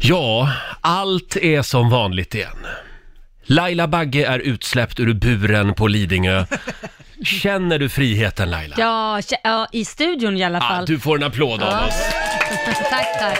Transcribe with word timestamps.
Ja, 0.00 0.52
allt 0.80 1.36
är 1.36 1.62
som 1.62 1.90
vanligt 1.90 2.34
igen. 2.34 2.66
Laila 3.46 3.88
Bagge 3.88 4.26
är 4.26 4.38
utsläppt 4.38 5.00
ur 5.00 5.14
buren 5.14 5.74
på 5.74 5.86
Lidingö. 5.88 6.44
Känner 7.24 7.78
du 7.78 7.88
friheten 7.88 8.50
Laila? 8.50 8.74
Ja, 8.78 9.18
kä- 9.20 9.36
ja, 9.44 9.66
i 9.72 9.84
studion 9.84 10.36
i 10.36 10.44
alla 10.44 10.58
Ah, 10.58 10.68
fall. 10.68 10.86
du 10.86 11.00
får 11.00 11.16
en 11.16 11.22
applåd 11.24 11.62
av 11.62 11.70
Ja. 11.72 11.86
oss. 11.86 11.94
tack, 12.90 13.18
tack. 13.18 13.38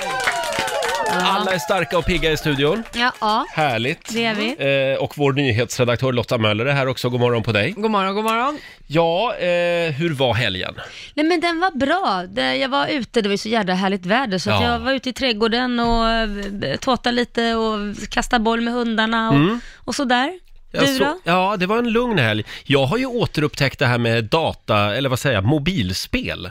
Alla 1.11 1.53
är 1.55 1.59
starka 1.59 1.99
och 1.99 2.05
pigga 2.05 2.33
i 2.33 2.37
studion. 2.37 2.83
Ja, 2.95 3.13
ja, 3.21 3.47
Härligt. 3.53 4.13
det 4.15 4.25
är 4.25 4.35
vi. 4.35 4.93
Eh, 4.93 5.03
och 5.05 5.13
vår 5.19 5.33
nyhetsredaktör 5.33 6.13
Lotta 6.13 6.39
Möller 6.39 6.67
är 6.67 6.73
här 6.73 6.87
också. 6.89 7.11
God 7.11 7.21
morgon 7.21 7.43
på 7.43 7.53
dig. 7.53 7.71
God 7.71 7.91
morgon, 7.91 8.15
god 8.15 8.25
morgon. 8.25 8.59
Ja, 8.87 9.35
eh, 9.35 9.93
hur 9.93 10.15
var 10.15 10.35
helgen? 10.35 10.75
Nej 11.15 11.27
men 11.27 11.41
den 11.41 11.61
var 11.61 11.71
bra. 11.71 12.25
Det, 12.29 12.57
jag 12.57 12.69
var 12.69 12.87
ute, 12.87 13.21
det 13.21 13.29
var 13.29 13.35
ju 13.35 13.39
så 13.39 13.49
jävla 13.49 13.75
härligt 13.75 14.07
väder 14.07 14.39
så 14.39 14.51
att 14.51 14.63
Ja. 14.63 14.73
jag 14.73 14.79
var 14.79 14.93
ute 14.93 15.09
i 15.09 15.13
trädgården 15.13 15.81
och 15.81 16.09
eh, 16.09 16.77
tåtade 16.81 17.17
lite 17.17 17.55
och 17.55 17.79
kastade 18.11 18.43
boll 18.45 18.61
med 18.61 18.75
hundarna 18.75 19.29
och, 19.29 19.35
Mm. 19.35 19.61
och 19.77 19.95
sådär. 19.95 20.33
Jag 20.71 20.83
Du 20.83 20.87
så- 20.95 21.05
då? 21.05 21.19
Ja, 21.25 21.57
det 21.59 21.67
var 21.67 21.79
en 21.79 21.91
lugn 21.93 22.19
helg. 22.19 22.45
Jag 22.65 22.87
har 22.87 22.99
ju 22.99 23.07
återupptäckt 23.07 23.79
det 23.79 23.87
här 23.87 23.99
med 23.99 24.25
data, 24.25 24.97
eller 24.97 25.09
vad 25.09 25.19
säger 25.19 25.35
jag, 25.37 25.45
mobilspel. 25.45 26.51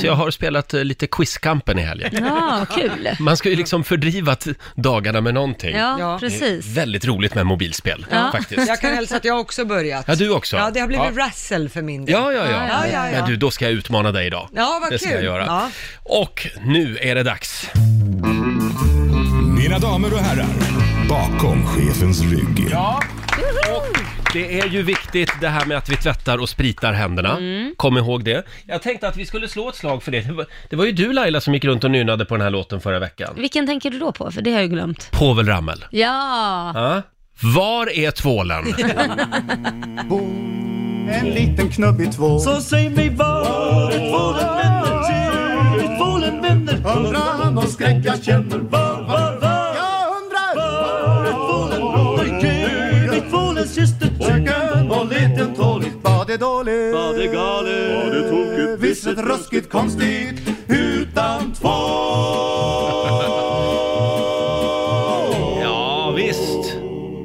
Så 0.00 0.06
jag 0.06 0.14
har 0.14 0.30
spelat 0.30 0.74
eh, 0.74 0.84
lite 0.84 1.06
Quizkampen 1.06 1.78
i 1.78 1.82
helgen. 1.82 2.10
Mhm. 2.14 2.24
Ja, 2.26 2.66
kul. 2.74 3.08
Man 3.18 3.36
ska 3.36 3.48
ju 3.50 3.56
liksom 3.56 3.84
fördriva 3.84 4.34
t- 4.34 4.50
dagarna 4.74 5.20
med 5.20 5.34
någonting. 5.34 5.76
Ja, 5.76 5.96
Ja. 5.98 6.18
precis. 6.20 6.66
Väldigt 6.66 7.04
roligt 7.04 7.34
med 7.34 7.46
mobilspel, 7.46 8.06
Ja. 8.10 8.28
faktiskt. 8.32 8.68
Jag 8.68 8.80
kan 8.80 8.94
hälsa 8.94 9.16
att 9.16 9.24
jag 9.24 9.40
också 9.40 9.64
börjat. 9.64 10.04
Ja, 10.08 10.14
du 10.14 10.30
också? 10.30 10.56
Ja, 10.56 10.70
det 10.70 10.80
har 10.80 10.86
blivit 10.86 11.06
Ja. 11.16 11.24
Razzle 11.26 11.68
för 11.68 11.82
min 11.82 12.04
del. 12.04 12.12
Ja, 12.12 12.32
ja, 12.32 12.44
ja. 12.50 12.50
Ja, 12.50 12.86
ja, 12.92 13.06
ja. 13.06 13.12
Men 13.20 13.30
du, 13.30 13.36
då 13.36 13.50
ska 13.50 13.64
jag 13.64 13.72
utmana 13.74 14.12
dig 14.12 14.26
idag. 14.26 14.48
Ja, 14.54 14.78
vad 14.82 14.90
det 14.92 14.98
ska 14.98 15.08
kul. 15.08 15.14
jag 15.16 15.24
göra. 15.24 15.44
Ja. 15.46 15.68
Och 16.02 16.46
nu 16.64 16.98
är 17.00 17.14
det 17.14 17.22
dags. 17.22 17.70
Mina 19.58 19.78
damer 19.78 20.12
och 20.14 20.18
herrar, 20.20 20.46
bakom 21.08 21.66
chefens 21.66 22.22
rygg. 22.22 22.68
Ja, 22.70 23.02
det 24.32 24.60
är 24.60 24.66
ju 24.68 24.82
viktigt 24.82 25.30
det 25.40 25.48
här 25.48 25.66
med 25.66 25.76
att 25.78 25.88
vi 25.88 25.96
tvättar 25.96 26.38
och 26.38 26.48
spritar 26.48 26.92
händerna. 26.92 27.38
Kom 27.76 27.98
ihåg 27.98 28.24
det. 28.24 28.46
Jag 28.66 28.82
tänkte 28.82 29.08
att 29.08 29.16
vi 29.16 29.26
skulle 29.26 29.48
slå 29.48 29.68
ett 29.68 29.74
slag 29.74 30.02
för 30.02 30.12
det. 30.12 30.20
Det 30.20 30.32
var, 30.32 30.46
det 30.70 30.76
var 30.76 30.84
ju 30.84 30.92
du 30.92 31.12
Laila 31.12 31.40
som 31.40 31.54
gick 31.54 31.64
runt 31.64 31.84
och 31.84 31.90
nynnade 31.90 32.24
på 32.24 32.34
den 32.34 32.42
här 32.42 32.50
låten 32.50 32.80
förra 32.80 32.98
veckan. 32.98 33.34
Vilken 33.36 33.66
tänker 33.66 33.90
du 33.90 33.98
då 33.98 34.12
på? 34.12 34.30
För 34.30 34.42
det 34.42 34.50
har 34.50 34.56
jag 34.56 34.64
ju 34.64 34.68
glömt. 34.70 35.10
Povel 35.10 35.46
Ramel. 35.46 35.84
Ja, 35.90 36.72
Ja. 36.74 37.02
Var 37.56 37.98
är 37.98 38.10
tvålen? 38.10 38.64
En 41.10 41.26
liten 41.30 41.68
knubbig 41.68 42.12
tvål 42.12 42.40
Så 42.40 42.60
säg 42.60 42.90
mig 42.90 43.10
var 43.10 43.90
är 43.92 44.10
tvålen 44.10 44.56
vänner 44.56 45.02
till? 45.02 45.90
Är 45.90 45.96
tvålen 45.98 46.42
vänner? 46.42 46.96
Undrar 46.96 47.42
han 47.42 47.58
och 47.58 47.68
skräck 47.68 47.96
jag 48.04 48.24
känner 48.24 48.58
Var, 48.58 49.02
var, 49.08 49.40
var? 49.40 49.51
Tycken 54.26 54.90
och 54.90 55.06
liten 55.06 55.54
tåligt 55.54 55.94
Var 56.02 56.24
det 56.26 56.36
dåligt? 56.36 56.94
Var 56.94 57.18
det 57.18 57.26
galet? 57.26 58.04
Var 58.04 58.10
det 58.14 58.30
tokigt? 58.30 58.82
Visst 58.82 59.06
ett 59.06 59.18
ruskigt 59.18 59.70
konstigt 59.70 60.40
Utan 60.68 61.52
tvål 61.52 62.81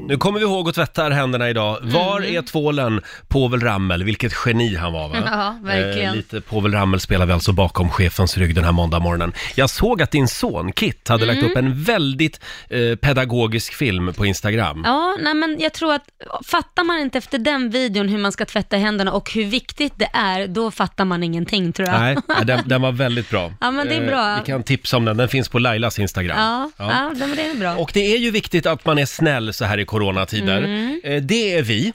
Nu 0.08 0.18
kommer 0.18 0.40
vi 0.40 0.46
ihåg 0.46 0.70
att 0.70 0.76
tvätta 0.76 1.10
händerna 1.10 1.50
idag. 1.50 1.78
Var 1.82 2.22
är 2.22 2.42
tvålen 2.42 3.02
Povel 3.28 3.60
Ramel? 3.60 4.04
Vilket 4.04 4.34
geni 4.46 4.76
han 4.76 4.94
var 4.94 5.10
va? 5.10 5.16
Ja, 5.26 5.58
verkligen. 5.64 6.10
Eh, 6.10 6.16
lite 6.16 6.42
Povel 6.42 6.72
Ramel 6.72 7.00
spelar 7.00 7.26
vi 7.26 7.34
alltså 7.34 7.52
bakom 7.54 7.90
chefens 7.90 8.38
rygg 8.38 8.56
den 8.56 8.64
här 8.64 8.72
måndagmorgonen. 8.72 9.34
Jag 9.56 9.70
såg 9.70 10.02
att 10.02 10.12
din 10.12 10.28
son 10.28 10.72
Kit 10.72 11.08
hade 11.08 11.26
lagt 11.26 11.44
upp 11.44 11.58
en 11.58 11.84
väldigt 11.84 12.40
eh, 12.70 12.96
pedagogisk 12.96 13.74
film 13.74 14.14
på 14.14 14.26
Instagram. 14.26 14.82
Ja, 14.86 15.18
nej 15.22 15.34
men 15.34 15.58
jag 15.60 15.74
tror 15.74 15.94
att 15.94 16.04
fattar 16.46 16.84
man 16.84 17.00
inte 17.00 17.18
efter 17.18 17.38
den 17.38 17.70
videon 17.70 18.10
hur 18.10 18.18
man 18.18 18.32
ska 18.32 18.46
tvätta 18.46 18.78
händerna 18.78 19.12
och 19.12 19.32
hur 19.32 19.46
viktigt 19.46 19.94
det 19.96 20.10
är, 20.14 20.48
då 20.48 20.72
fattar 20.72 21.06
man 21.06 21.24
ingenting 21.24 21.74
tror 21.74 21.88
jag. 21.88 22.00
Nej, 22.00 22.18
nej, 22.28 22.46
den, 22.46 22.64
den 22.66 22.82
var 22.82 22.92
väldigt 22.92 23.30
bra. 23.30 23.54
Ja, 23.60 23.72
men 23.72 23.88
det 23.88 23.96
är 23.96 24.08
bra. 24.08 24.38
vi 24.40 24.52
kan 24.52 24.64
tipsa 24.64 24.98
om 24.98 25.06
den, 25.06 25.18
den 25.18 25.30
finns 25.30 25.50
på 25.50 25.60
Lailas 25.60 26.00
Instagram. 26.00 26.38
Ja, 26.40 26.72
ja. 26.78 27.14
ja 27.20 27.26
det 27.36 27.42
är 27.42 27.56
bra. 27.56 27.76
Och 27.76 27.92
det 27.94 28.14
är 28.14 28.18
ju 28.18 28.32
viktigt 28.32 28.66
att 28.66 28.86
man 28.86 28.98
är 28.98 29.06
snäll 29.06 29.54
så 29.54 29.66
här 29.66 29.78
i 29.78 29.86
coronatider. 29.98 30.58
Mm. 30.58 31.02
Eh, 31.04 31.22
Det 31.22 31.54
är 31.54 31.62
vi, 31.62 31.94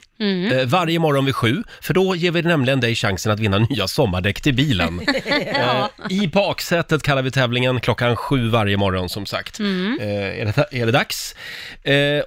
eh, 0.53 0.67
varje 0.67 0.99
morgon 0.99 1.25
vid 1.25 1.37
sju, 1.37 1.63
för 1.81 1.95
då 1.95 2.17
ger 2.17 2.31
vi 2.31 2.43
nämligen 2.43 2.81
dig 2.81 2.95
chansen 2.95 3.33
att 3.33 3.41
vinna 3.41 3.59
nya 3.59 3.89
sommardäck 3.89 4.41
till 4.41 4.55
bilen. 4.55 5.01
Eh, 5.53 5.87
I 6.11 6.29
baksätet 6.29 7.03
kallar 7.03 7.23
vi 7.23 7.31
tävlingen 7.31 7.81
klockan 7.81 8.17
sju 8.17 8.49
varje 8.49 8.77
morgon 8.77 9.09
som 9.09 9.27
sagt. 9.27 9.59
Mm. 9.59 9.99
Är 10.01 10.45
det, 10.45 10.67
är 10.81 10.87
det 10.87 10.93
dags? 10.93 11.35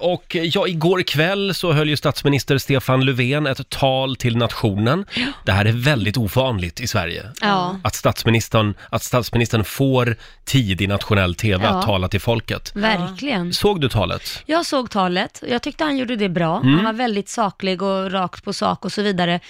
Och 0.00 0.34
ja, 0.42 0.66
igår 0.68 1.02
kväll 1.02 1.54
så 1.54 1.72
höll 1.72 1.88
ju 1.88 1.96
statsminister 1.96 2.58
Stefan 2.58 3.04
Löfven 3.04 3.46
ett 3.46 3.68
tal 3.68 4.16
till 4.16 4.36
nationen. 4.36 5.04
Det 5.44 5.52
här 5.52 5.64
är 5.64 5.72
väldigt 5.72 6.16
ovanligt 6.16 6.80
i 6.80 6.86
Sverige. 6.86 7.22
Ja. 7.40 7.80
Att 7.84 7.94
statsministern, 7.94 8.74
att 8.90 9.02
statsministern 9.02 9.64
får 9.64 10.16
tid 10.44 10.80
i 10.80 10.86
nationell 10.86 11.34
tv 11.34 11.64
Ja. 11.64 11.70
att 11.70 11.86
tala 11.86 12.08
till 12.08 12.20
folket. 12.20 12.72
Verkligen. 12.74 13.52
Såg 13.52 13.80
du 13.80 13.88
talet? 13.88 14.42
Jag 14.46 14.66
såg 14.66 14.90
talet, 14.90 15.42
jag 15.48 15.62
tyckte 15.66 15.84
han 15.84 15.96
gjorde 15.96 16.16
det 16.16 16.28
bra. 16.28 16.60
Mm. 16.60 16.74
Han 16.74 16.84
var 16.84 16.92
väldigt 16.92 17.28
saklig 17.28 17.82
och 17.82 18.12
rakt 18.12 18.44
på 18.44 18.52
sak 18.52 18.84
och 18.84 18.92
så 18.92 19.02
vidare. 19.02 19.40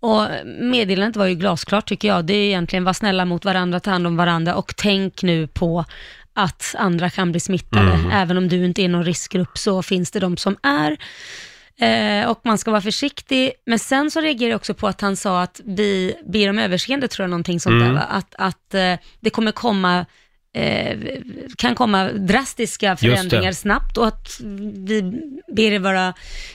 Och 0.00 0.26
meddelandet 0.60 1.16
var 1.16 1.26
ju 1.26 1.34
glasklart 1.34 1.88
tycker 1.88 2.08
jag. 2.08 2.24
Det 2.24 2.34
är 2.34 2.46
egentligen 2.46 2.84
var 2.84 2.92
snälla 2.92 3.24
mot 3.24 3.44
varandra, 3.44 3.80
ta 3.80 3.90
hand 3.90 4.06
om 4.06 4.16
varandra 4.16 4.54
och 4.54 4.72
tänk 4.76 5.22
nu 5.22 5.46
på 5.46 5.84
att 6.34 6.74
andra 6.78 7.10
kan 7.10 7.30
bli 7.30 7.40
smittade. 7.40 7.92
Mm. 7.92 8.10
Även 8.10 8.36
om 8.36 8.48
du 8.48 8.64
inte 8.64 8.82
är 8.82 8.88
någon 8.88 9.04
riskgrupp 9.04 9.58
så 9.58 9.82
finns 9.82 10.10
det 10.10 10.20
de 10.20 10.36
som 10.36 10.56
är. 10.62 10.96
Eh, 11.80 12.28
och 12.30 12.40
man 12.44 12.58
ska 12.58 12.70
vara 12.70 12.80
försiktig. 12.80 13.52
Men 13.66 13.78
sen 13.78 14.10
så 14.10 14.20
reagerar 14.20 14.50
jag 14.50 14.56
också 14.56 14.74
på 14.74 14.88
att 14.88 15.00
han 15.00 15.16
sa 15.16 15.42
att 15.42 15.60
vi 15.64 16.14
ber 16.32 16.50
om 16.50 16.58
överseende, 16.58 17.08
tror 17.08 17.24
jag, 17.24 17.30
någonting 17.30 17.60
sånt 17.60 17.72
Mm. 17.72 17.86
där. 17.88 17.94
Va? 17.94 18.00
Att, 18.10 18.34
att 18.38 18.74
eh, 18.74 18.94
det 19.20 19.30
kommer 19.30 19.52
komma 19.52 20.06
eh, 20.54 20.98
kan 21.58 21.74
komma 21.74 22.04
drastiska 22.12 22.96
förändringar 22.96 23.52
snabbt 23.52 23.96
och 23.96 24.06
att 24.06 24.28
vi 24.86 25.02
ber 25.56 25.72
er 25.72 25.78
vara, 25.78 26.14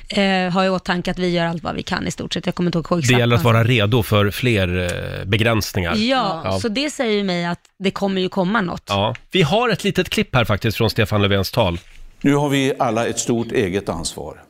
eh, 0.10 0.54
ha 0.54 0.66
i 0.66 0.70
åtanke 0.70 1.12
att 1.12 1.20
vi 1.20 1.30
gör 1.30 1.46
allt 1.46 1.64
vad 1.64 1.76
vi 1.76 1.84
kan 1.84 2.08
i 2.08 2.12
stort 2.12 2.34
sett. 2.34 2.46
Jag 2.46 2.56
kommer 2.56 2.68
inte 2.68 2.78
ihåg 2.78 2.86
Det 2.90 3.00
exakt. 3.00 3.20
gäller 3.20 3.36
att 3.36 3.44
vara 3.44 3.64
redo 3.64 4.04
för 4.04 4.32
fler 4.32 4.78
eh, 5.20 5.26
begränsningar. 5.26 5.96
Ja, 5.96 6.42
Ja. 6.46 6.60
så 6.60 6.68
det 6.68 6.90
säger 6.90 7.14
ju 7.14 7.24
mig 7.24 7.46
att 7.46 7.60
det 7.80 7.92
kommer 7.92 8.22
ju 8.22 8.30
komma 8.30 8.62
något. 8.62 8.84
Ja. 8.88 9.16
Vi 9.32 9.42
har 9.42 9.70
ett 9.70 9.84
litet 9.84 10.10
klipp 10.10 10.36
här 10.36 10.46
faktiskt 10.46 10.78
från 10.78 10.90
Stefan 10.90 11.22
Löfvens 11.22 11.52
tal. 11.52 11.80
Nu 12.22 12.36
har 12.36 12.50
vi 12.50 12.74
alla 12.80 13.08
ett 13.08 13.20
stort 13.20 13.52
eget 13.52 13.90
ansvar. 13.90 14.42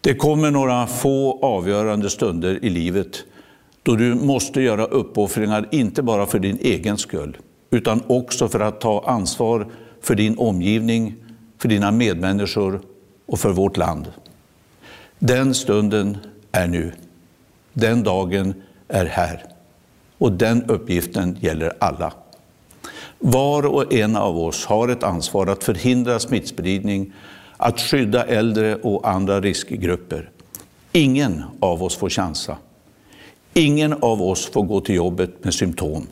Det 0.00 0.14
kommer 0.14 0.50
några 0.50 0.86
få 0.86 1.38
avgörande 1.42 2.10
stunder 2.10 2.64
i 2.64 2.70
livet 2.70 3.22
då 3.82 3.96
du 3.96 4.14
måste 4.14 4.60
göra 4.60 4.84
uppoffringar, 4.84 5.68
inte 5.72 6.02
bara 6.02 6.26
för 6.26 6.38
din 6.38 6.58
egen 6.60 6.98
skull, 6.98 7.36
utan 7.70 8.02
också 8.06 8.48
för 8.48 8.60
att 8.60 8.80
ta 8.80 9.04
ansvar 9.06 9.66
för 10.00 10.14
din 10.14 10.38
omgivning, 10.38 11.14
för 11.58 11.68
dina 11.68 11.90
medmänniskor 11.90 12.80
och 13.26 13.38
för 13.38 13.52
vårt 13.52 13.76
land. 13.76 14.12
Den 15.18 15.54
stunden 15.54 16.18
är 16.52 16.66
nu. 16.66 16.92
Den 17.72 18.02
dagen 18.02 18.54
är 18.88 19.06
här. 19.06 19.44
Och 20.18 20.32
den 20.32 20.62
uppgiften 20.62 21.36
gäller 21.40 21.72
alla. 21.80 22.12
Var 23.18 23.66
och 23.66 23.92
en 23.92 24.16
av 24.16 24.38
oss 24.38 24.64
har 24.64 24.88
ett 24.88 25.02
ansvar 25.02 25.46
att 25.46 25.64
förhindra 25.64 26.18
smittspridning, 26.18 27.12
att 27.56 27.80
skydda 27.80 28.24
äldre 28.24 28.76
och 28.76 29.08
andra 29.08 29.40
riskgrupper. 29.40 30.30
Ingen 30.92 31.42
av 31.60 31.82
oss 31.82 31.96
får 31.96 32.10
chansa. 32.10 32.56
Ingen 33.54 33.92
av 33.92 34.22
oss 34.22 34.50
får 34.50 34.62
gå 34.62 34.80
till 34.80 34.94
jobbet 34.94 35.44
med 35.44 35.54
symptom. 35.54 36.06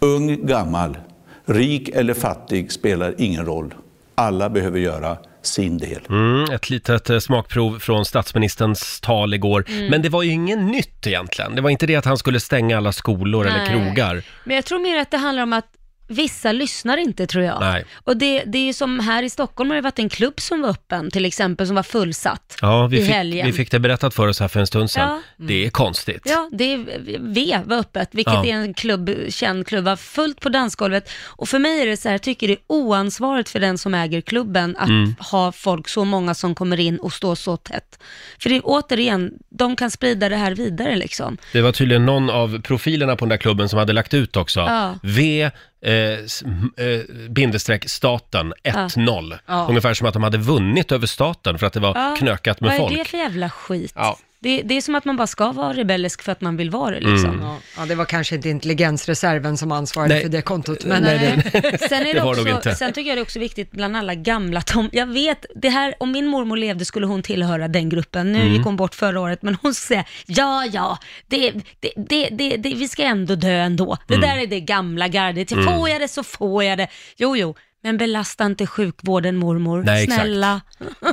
Ung, 0.00 0.46
gammal, 0.46 0.98
rik 1.46 1.88
eller 1.88 2.14
fattig 2.14 2.72
spelar 2.72 3.14
ingen 3.18 3.46
roll. 3.46 3.74
Alla 4.14 4.50
behöver 4.50 4.78
göra 4.78 5.16
sin 5.42 5.78
del. 5.78 6.00
Mm, 6.08 6.50
ett 6.50 6.70
litet 6.70 7.10
eh, 7.10 7.18
smakprov 7.18 7.78
från 7.78 8.04
statsministerns 8.04 9.00
tal 9.00 9.34
igår. 9.34 9.64
Mm. 9.68 9.86
Men 9.86 10.02
det 10.02 10.08
var 10.08 10.22
ju 10.22 10.30
inget 10.30 10.58
nytt 10.58 11.06
egentligen. 11.06 11.54
Det 11.54 11.60
var 11.60 11.70
inte 11.70 11.86
det 11.86 11.96
att 11.96 12.04
han 12.04 12.18
skulle 12.18 12.40
stänga 12.40 12.76
alla 12.76 12.92
skolor 12.92 13.46
eller 13.46 13.58
Nej. 13.58 13.68
krogar. 13.68 14.22
Men 14.44 14.56
jag 14.56 14.64
tror 14.64 14.78
mer 14.78 14.98
att 14.98 15.10
det 15.10 15.16
handlar 15.16 15.42
om 15.42 15.52
att 15.52 15.77
vissa 16.08 16.52
lyssnar 16.52 16.96
inte 16.96 17.26
tror 17.26 17.44
jag. 17.44 17.60
Nej. 17.60 17.84
Och 18.04 18.16
det, 18.16 18.42
det 18.46 18.58
är 18.58 18.62
ju 18.66 18.72
som 18.72 19.00
här 19.00 19.22
i 19.22 19.30
Stockholm 19.30 19.70
har 19.70 19.74
det 19.76 19.82
varit 19.82 19.98
en 19.98 20.08
klubb 20.08 20.40
som 20.40 20.62
var 20.62 20.68
öppen 20.68 21.10
till 21.10 21.24
exempel, 21.24 21.66
som 21.66 21.76
var 21.76 21.82
fullsatt 21.82 22.56
Ja, 22.62 22.86
vi 22.86 22.98
i 22.98 23.02
fick, 23.02 23.10
helgen. 23.14 23.46
vi 23.46 23.52
fick 23.52 23.70
det 23.70 23.78
berättat 23.78 24.14
för 24.14 24.28
oss 24.28 24.40
här 24.40 24.48
för 24.48 24.60
en 24.60 24.66
stund 24.66 24.90
sedan. 24.90 25.08
Ja. 25.36 25.44
Det 25.46 25.66
är 25.66 25.70
konstigt. 25.70 26.22
Ja, 26.24 26.48
det 26.52 26.72
är, 26.72 26.78
V 27.20 27.58
var 27.64 27.76
öppet, 27.76 28.08
vilket 28.12 28.34
Ja. 28.34 28.44
är 28.46 28.52
en 28.52 28.74
klubb, 28.74 29.10
känd 29.28 29.66
klubb, 29.66 29.84
var 29.84 29.96
fullt 29.96 30.40
på 30.40 30.48
dansgolvet. 30.48 31.10
Och 31.26 31.48
för 31.48 31.58
mig 31.58 31.82
är 31.82 31.86
det 31.86 31.96
så 31.96 32.08
här, 32.08 32.14
jag 32.14 32.22
tycker 32.22 32.46
det 32.48 32.52
är 32.54 32.58
oansvarigt 32.66 33.48
för 33.48 33.60
den 33.60 33.78
som 33.78 33.94
äger 33.94 34.20
klubben 34.20 34.76
att 34.76 34.88
Mm. 34.88 35.14
ha 35.30 35.52
folk, 35.52 35.88
så 35.88 36.04
många 36.04 36.34
som 36.34 36.54
kommer 36.54 36.80
in 36.80 36.96
och 36.98 37.12
står 37.12 37.34
så 37.34 37.56
tätt. 37.56 37.98
För 38.38 38.50
det 38.50 38.56
är 38.56 38.60
återigen, 38.64 39.32
de 39.50 39.76
kan 39.76 39.90
sprida 39.90 40.28
det 40.28 40.36
här 40.36 40.54
vidare 40.54 40.96
liksom. 40.96 41.36
Det 41.52 41.60
var 41.60 41.72
tydligen 41.72 42.06
någon 42.06 42.30
av 42.30 42.60
profilerna 42.62 43.16
på 43.16 43.24
den 43.24 43.28
där 43.30 43.36
klubben 43.36 43.68
som 43.68 43.78
hade 43.78 43.92
lagt 43.92 44.14
ut 44.14 44.36
också. 44.36 44.60
Ja. 44.60 44.94
V 45.02 45.50
eh, 45.82 45.92
s- 46.24 46.42
m- 46.46 46.72
eh, 46.76 47.28
bindestreck 47.30 47.88
staten 47.88 48.54
1-0. 48.64 49.38
Ja. 49.46 49.66
Ungefär 49.68 49.94
som 49.94 50.06
att 50.06 50.14
de 50.14 50.22
hade 50.22 50.38
vunnit 50.38 50.92
över 50.92 51.06
staten 51.06 51.58
för 51.58 51.66
att 51.66 51.72
det 51.72 51.80
var 51.80 51.94
Ja, 51.96 52.16
knökat 52.18 52.60
med 52.60 52.68
Vad 52.68 52.74
är 52.74 52.78
folk. 52.80 52.98
det 52.98 53.04
för 53.04 53.18
jävla 53.18 53.50
skit? 53.50 53.92
Ja. 53.96 54.18
Det, 54.40 54.62
det 54.62 54.76
är 54.76 54.80
som 54.80 54.94
att 54.94 55.04
man 55.04 55.16
bara 55.16 55.26
ska 55.26 55.52
vara 55.52 55.72
rebellisk 55.72 56.22
för 56.22 56.32
att 56.32 56.40
man 56.40 56.56
vill 56.56 56.70
vara 56.70 56.90
det 56.90 57.00
liksom. 57.00 57.30
Mm. 57.40 57.56
Ja, 57.76 57.86
det 57.86 57.94
var 57.94 58.04
kanske 58.04 58.34
inte 58.34 58.48
intelligensreserven 58.48 59.56
som 59.56 59.72
ansvarade 59.72 60.14
Nej. 60.14 60.22
för 60.22 60.28
det 60.28 60.42
kontot, 60.42 60.84
men 60.84 61.02
Nej, 61.02 61.42
nej, 61.52 61.78
Sen, 61.88 62.00
är 62.00 62.04
Det 62.04 62.12
det 62.12 62.22
också, 62.22 62.48
inte. 62.48 62.74
sen 62.74 62.92
tycker 62.92 63.08
jag 63.08 63.16
det 63.16 63.20
är 63.20 63.22
också 63.22 63.38
viktigt 63.38 63.70
bland 63.70 63.96
alla 63.96 64.14
gamla, 64.14 64.60
Tom, 64.60 64.88
jag 64.92 65.06
vet, 65.06 65.46
det 65.54 65.68
här, 65.68 65.94
om 66.00 66.12
min 66.12 66.26
mormor 66.26 66.56
levde 66.56 66.84
skulle 66.84 67.06
hon 67.06 67.22
tillhöra 67.22 67.68
den 67.68 67.88
gruppen, 67.88 68.32
nu 68.32 68.38
Mm. 68.40 68.52
gick 68.52 68.64
hon 68.64 68.76
bort 68.76 68.94
förra 68.94 69.20
året, 69.20 69.42
men 69.42 69.56
hon 69.62 69.74
säger 69.74 70.04
ja, 70.26 70.64
ja, 70.72 70.98
det, 71.26 71.52
det, 71.80 71.92
det, 72.08 72.28
det, 72.32 72.56
det, 72.56 72.74
vi 72.74 72.88
ska 72.88 73.02
ändå 73.02 73.34
dö 73.34 73.48
ändå. 73.60 73.96
Det 74.06 74.14
Mm. 74.14 74.28
där 74.28 74.42
är 74.42 74.46
det 74.46 74.60
gamla 74.60 75.08
gardet, 75.08 75.50
får 75.64 75.88
jag 75.88 76.00
det 76.00 76.08
så 76.08 76.22
får 76.22 76.64
jag 76.64 76.78
det. 76.78 76.88
Jo, 77.16 77.36
jo, 77.36 77.54
men 77.82 77.96
belasta 77.96 78.46
inte 78.46 78.66
sjukvården 78.66 79.36
mormor, 79.36 79.82
Nej, 79.82 80.04
exakt. 80.04 80.20
snälla. 80.22 80.60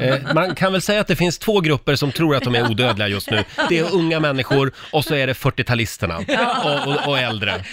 Eh, 0.02 0.16
man 0.34 0.56
kan 0.56 0.72
väl 0.72 0.82
säga 0.82 1.02
att 1.02 1.08
det 1.08 1.16
finns 1.16 1.38
två 1.38 1.60
grupper 1.62 1.96
som 1.96 2.12
tror 2.12 2.36
att 2.36 2.44
de 2.44 2.56
är 2.56 2.72
odödliga 2.72 3.08
just 3.08 3.32
nu. 3.32 3.44
Det 3.70 3.80
är 3.80 3.94
unga 3.94 4.20
människor 4.20 4.72
och 4.92 5.06
så 5.06 5.16
är 5.16 5.28
det 5.28 5.34
40-talisterna 5.34 6.16
och, 6.64 6.94
och, 6.94 7.08
och 7.10 7.20
äldre. 7.20 7.66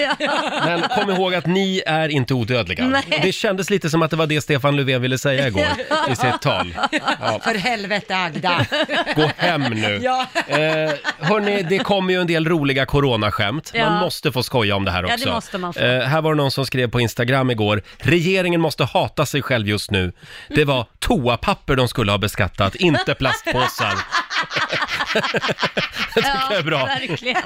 Men 0.65 0.83
kom 0.83 1.11
ihåg 1.11 1.35
att 1.35 1.47
ni 1.47 1.83
är 1.87 2.09
inte 2.09 2.35
odödliga. 2.35 2.85
Nej. 2.89 3.21
Det 3.23 3.33
kändes 3.33 3.71
lite 3.71 3.91
som 3.91 4.03
att 4.03 4.11
det 4.11 4.17
var 4.17 4.27
det 4.27 4.41
Stefan 4.41 4.77
Löfven 4.77 5.03
ville 5.03 5.19
säga 5.19 5.47
igår 5.49 5.67
i 6.11 6.17
sitt 6.17 6.41
tal. 6.43 6.75
Ja, 7.21 7.41
för 7.44 7.55
helvete 7.55 8.17
Agda. 8.17 8.67
gå 9.17 9.31
hem 9.37 9.62
nu. 9.62 10.00
Ja. 10.03 10.27
Eh, 10.47 10.59
hörni, 11.19 11.62
det 11.62 11.79
kommer 11.79 12.12
ju 12.15 12.21
en 12.21 12.27
del 12.27 12.47
roliga 12.49 12.87
coronaskämt. 12.87 13.71
Ja. 13.75 13.91
Man 13.91 14.00
måste 14.00 14.33
få 14.33 14.43
skoja 14.43 14.77
om 14.77 14.85
det 14.85 14.91
här 14.91 15.03
Ja, 15.03 15.15
också. 15.15 15.27
det 15.29 15.35
måste 15.35 15.59
man 15.59 15.75
få. 15.75 15.81
Eh, 15.81 16.00
här 16.03 16.23
var 16.23 16.35
det 16.35 16.37
någon 16.37 16.50
som 16.50 16.67
skrev 16.67 16.91
på 16.91 17.00
Instagram 17.00 17.50
igår. 17.50 17.83
Regeringen 17.99 18.61
måste 18.61 18.81
hata 18.84 19.26
sig 19.26 19.43
själv 19.43 19.69
just 19.69 19.90
nu. 19.90 20.12
Det 20.49 20.64
var 20.64 20.87
toapapper 20.99 21.76
de 21.76 21.88
skulle 21.88 22.11
ha 22.11 22.19
beskattat, 22.19 22.75
inte 22.75 23.14
plastpåsar. 23.14 23.94
det 26.14 26.23
tycker 26.23 26.46
jag 26.50 26.58
är 26.58 26.62
bra. 26.62 26.84
verkligen. 26.84 27.43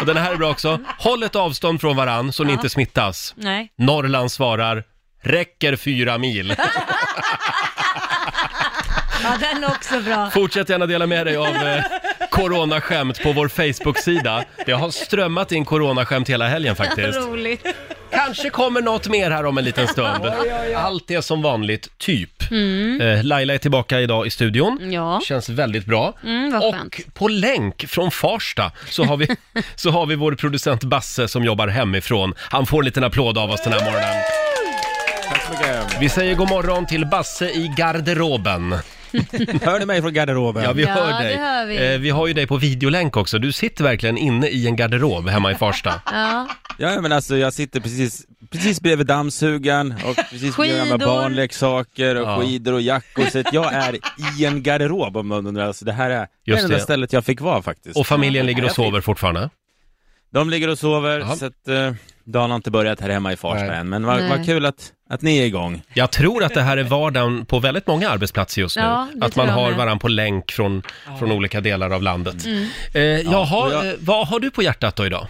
Och 0.00 0.06
den 0.06 0.16
här 0.16 0.32
är 0.32 0.36
bra 0.36 0.50
också. 0.50 0.80
Håll 0.98 1.22
ett 1.22 1.36
avstånd 1.36 1.80
från 1.80 1.96
varann 1.96 2.32
så 2.32 2.44
ni 2.44 2.52
inte 2.52 2.68
smittas. 2.68 3.34
Nej. 3.36 3.72
Norrland 3.78 4.32
svarar, 4.32 4.84
räcker 5.22 5.76
fyra 5.76 6.18
mil. 6.18 6.56
Ja, 9.22 9.36
den 9.40 9.64
är 9.64 9.68
också 9.68 10.00
bra. 10.00 10.30
Fortsätt 10.30 10.68
gärna 10.68 10.86
dela 10.86 11.06
med 11.06 11.26
dig 11.26 11.36
av 11.36 11.46
eh, 11.46 11.84
coronaskämt 12.30 13.22
på 13.22 13.32
vår 13.32 13.48
Facebook-sida. 13.48 14.44
Det 14.66 14.72
har 14.72 14.90
strömmat 14.90 15.52
in 15.52 15.64
coronaskämt 15.64 16.28
hela 16.28 16.48
helgen 16.48 16.76
faktiskt. 16.76 17.18
Roligt. 17.18 17.66
Kanske 18.14 18.50
kommer 18.50 18.80
något 18.82 19.08
mer 19.08 19.30
här 19.30 19.46
om 19.46 19.58
en 19.58 19.64
liten 19.64 19.88
stund. 19.88 20.24
Allt 20.76 21.10
är 21.10 21.20
som 21.20 21.42
vanligt, 21.42 21.98
typ. 21.98 22.52
Eh, 23.00 23.24
Laila 23.24 23.54
är 23.54 23.58
tillbaka 23.58 24.00
idag 24.00 24.26
i 24.26 24.30
studion. 24.30 24.78
Mm. 24.80 24.92
Ja. 24.92 25.20
Känns 25.24 25.48
väldigt 25.48 25.86
bra. 25.86 26.14
Mm, 26.24 26.52
vad 26.52 26.74
Och 26.74 27.00
på 27.14 27.28
länk 27.28 27.84
från 27.88 28.10
Farsta 28.10 28.72
så 28.88 29.04
har, 29.04 29.16
vi, 29.16 29.28
så 29.74 29.90
har 29.90 30.06
vi 30.06 30.14
vår 30.14 30.32
producent 30.32 30.84
Basse 30.84 31.28
som 31.28 31.44
jobbar 31.44 31.68
hemifrån. 31.68 32.34
Han 32.36 32.66
får 32.66 32.78
en 32.78 32.84
liten 32.84 33.04
applåd 33.04 33.38
av 33.38 33.50
oss 33.50 33.62
den 33.64 33.72
här 33.72 33.84
morgonen. 33.84 34.14
Tack 35.28 35.42
så 35.42 35.50
mycket. 35.52 36.00
Vi 36.00 36.08
säger 36.08 36.34
god 36.34 36.48
morgon 36.48 36.86
till 36.86 37.06
Basse 37.06 37.50
i 37.50 37.72
garderoben. 37.76 38.74
Hör 39.62 39.78
ni 39.78 39.86
mig 39.86 40.02
från 40.02 40.12
garderoben? 40.12 40.62
Ja, 40.64 40.72
vi 40.72 40.82
Ja, 40.82 40.88
hör 40.88 41.22
dig. 41.22 41.36
hör 41.36 41.66
vi. 41.66 41.92
Eh, 41.94 41.98
vi 42.00 42.10
har 42.10 42.26
ju 42.26 42.32
dig 42.32 42.46
på 42.46 42.56
videolänk 42.56 43.16
också. 43.16 43.38
Du 43.38 43.52
sitter 43.52 43.84
verkligen 43.84 44.18
inne 44.18 44.48
i 44.48 44.66
en 44.66 44.76
garderob 44.76 45.28
hemma 45.28 45.52
i 45.52 45.54
Farsta. 45.54 46.00
Ja. 46.12 46.48
Ja, 46.78 47.00
men 47.00 47.12
alltså 47.12 47.36
jag 47.36 47.52
sitter 47.52 47.80
precis, 47.80 48.26
precis 48.50 48.80
bredvid 48.80 49.06
dammsugaren 49.06 49.94
och 50.04 50.16
precis 50.16 50.56
bredvid 50.56 50.76
gamla 50.78 50.94
Skidor. 50.94 51.06
barnleksaker 51.06 52.14
och 52.14 52.28
Ja. 52.28 52.40
skidor 52.40 52.72
och 52.72 52.80
jackor. 52.80 53.24
Så 53.24 53.38
att 53.38 53.52
jag 53.52 53.72
är 53.74 53.98
i 54.40 54.44
en 54.44 54.62
garderob 54.62 55.16
om 55.16 55.28
någon 55.28 55.46
undrar. 55.46 55.66
Alltså 55.66 55.84
det 55.84 55.92
här 55.92 56.10
är 56.10 56.18
det 56.20 56.28
Just 56.44 56.62
enda 56.64 56.76
det. 56.76 56.82
stället 56.82 57.12
jag 57.12 57.24
fick 57.24 57.40
vara 57.40 57.62
faktiskt. 57.62 57.96
Och 57.96 58.06
familjen 58.06 58.46
ligger 58.46 58.64
och 58.64 58.70
sover 58.70 59.00
fortfarande. 59.00 59.50
De 60.32 60.50
ligger 60.50 60.68
och 60.70 60.78
sover, 60.78 61.18
Ja. 61.20 61.36
så 61.36 61.46
att 61.46 61.68
uh, 61.68 61.92
dagen 62.24 62.50
har 62.50 62.56
inte 62.56 62.70
börjat 62.70 63.00
här 63.00 63.08
hemma 63.08 63.32
i 63.32 63.36
Farsta 63.36 63.66
Nej. 63.66 63.76
än. 63.76 63.88
Men 63.88 64.06
vad, 64.06 64.16
Nej. 64.16 64.30
vad 64.30 64.46
kul 64.46 64.66
att, 64.66 64.92
att 65.10 65.22
ni 65.22 65.38
är 65.38 65.44
igång. 65.46 65.82
Jag 65.94 66.10
tror 66.10 66.44
att 66.44 66.54
det 66.54 66.62
här 66.62 66.76
är 66.76 66.82
vardagen 66.82 67.46
på 67.46 67.58
väldigt 67.58 67.86
många 67.86 68.08
arbetsplatser 68.08 68.60
just 68.60 68.76
nu. 68.76 68.82
Ja, 68.82 69.08
det 69.14 69.26
att 69.26 69.32
tror 69.32 69.44
man 69.46 69.54
jag 69.54 69.62
har 69.62 69.68
med. 69.68 69.78
varandra 69.78 70.00
på 70.00 70.08
länk 70.08 70.52
från, 70.52 70.82
från 71.18 71.32
olika 71.32 71.60
delar 71.60 71.90
av 71.90 72.02
landet. 72.02 72.44
Mm. 72.44 72.68
Eh, 72.94 73.02
jaha, 73.02 73.86
eh, 73.86 73.92
vad 74.00 74.28
har 74.28 74.40
du 74.40 74.50
på 74.50 74.62
hjärtat 74.62 74.96
då 74.96 75.06
idag? 75.06 75.26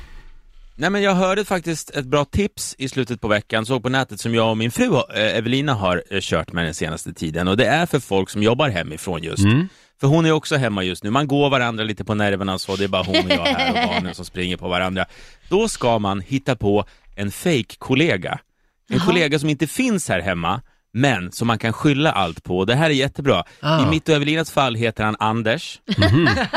Nej 0.77 0.91
men 0.91 1.03
jag 1.03 1.15
hörde 1.15 1.45
faktiskt 1.45 1.91
ett 1.91 2.07
bra 2.07 2.25
tips 2.25 2.75
i 2.79 2.89
slutet 2.89 3.21
på 3.21 3.29
veckan, 3.29 3.67
såg 3.67 3.83
på 3.83 3.89
nätet 3.89 4.21
som 4.21 4.35
jag 4.35 4.51
och 4.51 4.57
min 4.57 4.71
fru 4.71 4.97
eh, 4.97 5.37
Evelina 5.37 5.75
har 5.75 6.03
eh, 6.11 6.21
kört 6.21 6.53
med 6.53 6.65
den 6.65 6.75
senaste 6.75 7.13
tiden 7.13 7.49
och 7.49 7.57
det 7.57 7.67
är 7.67 7.87
för 7.87 8.01
folk 8.01 8.31
som 8.31 8.43
jobbar 8.43 8.69
hemifrån 8.69 9.23
just. 9.23 9.45
Mm. 9.45 9.69
För 10.01 10.07
hon 10.07 10.27
är 10.27 10.33
också 10.33 10.57
hemma 10.57 10.83
just 10.83 11.05
nu, 11.05 11.11
man 11.11 11.27
går 11.29 11.51
varandra 11.51 11.85
lite 11.85 12.05
på 12.05 12.15
nerverna 12.15 12.59
så, 12.59 12.77
det 12.77 12.85
är 12.85 12.89
bara 12.89 13.03
hon 13.03 13.17
och 13.17 13.31
jag 13.31 13.45
här 13.45 13.71
och 13.71 13.89
barnen 13.95 14.15
som 14.15 14.25
springer 14.25 14.57
på 14.57 14.69
varandra. 14.69 15.05
Då 15.49 15.69
ska 15.69 15.99
man 15.99 16.21
hitta 16.21 16.57
på 16.57 16.85
en 17.17 17.31
fake-kollega. 17.31 18.39
En 18.89 19.01
kollega 19.01 19.39
som 19.39 19.49
inte 19.49 19.67
finns 19.67 20.09
här 20.09 20.21
hemma, 20.21 20.61
men 20.93 21.33
som 21.33 21.47
man 21.47 21.59
kan 21.59 21.73
skylla 21.73 22.13
allt 22.13 22.45
på. 22.45 22.65
Det 22.65 22.75
här 22.75 22.91
är 22.91 22.95
jättebra. 22.95 23.45
Ah. 23.61 23.87
I 23.87 23.91
mitt 23.91 24.09
och 24.09 24.15
Evelinas 24.15 24.51
fall 24.51 24.75
heter 24.75 25.05
han 25.05 25.17
Anders. 25.19 25.81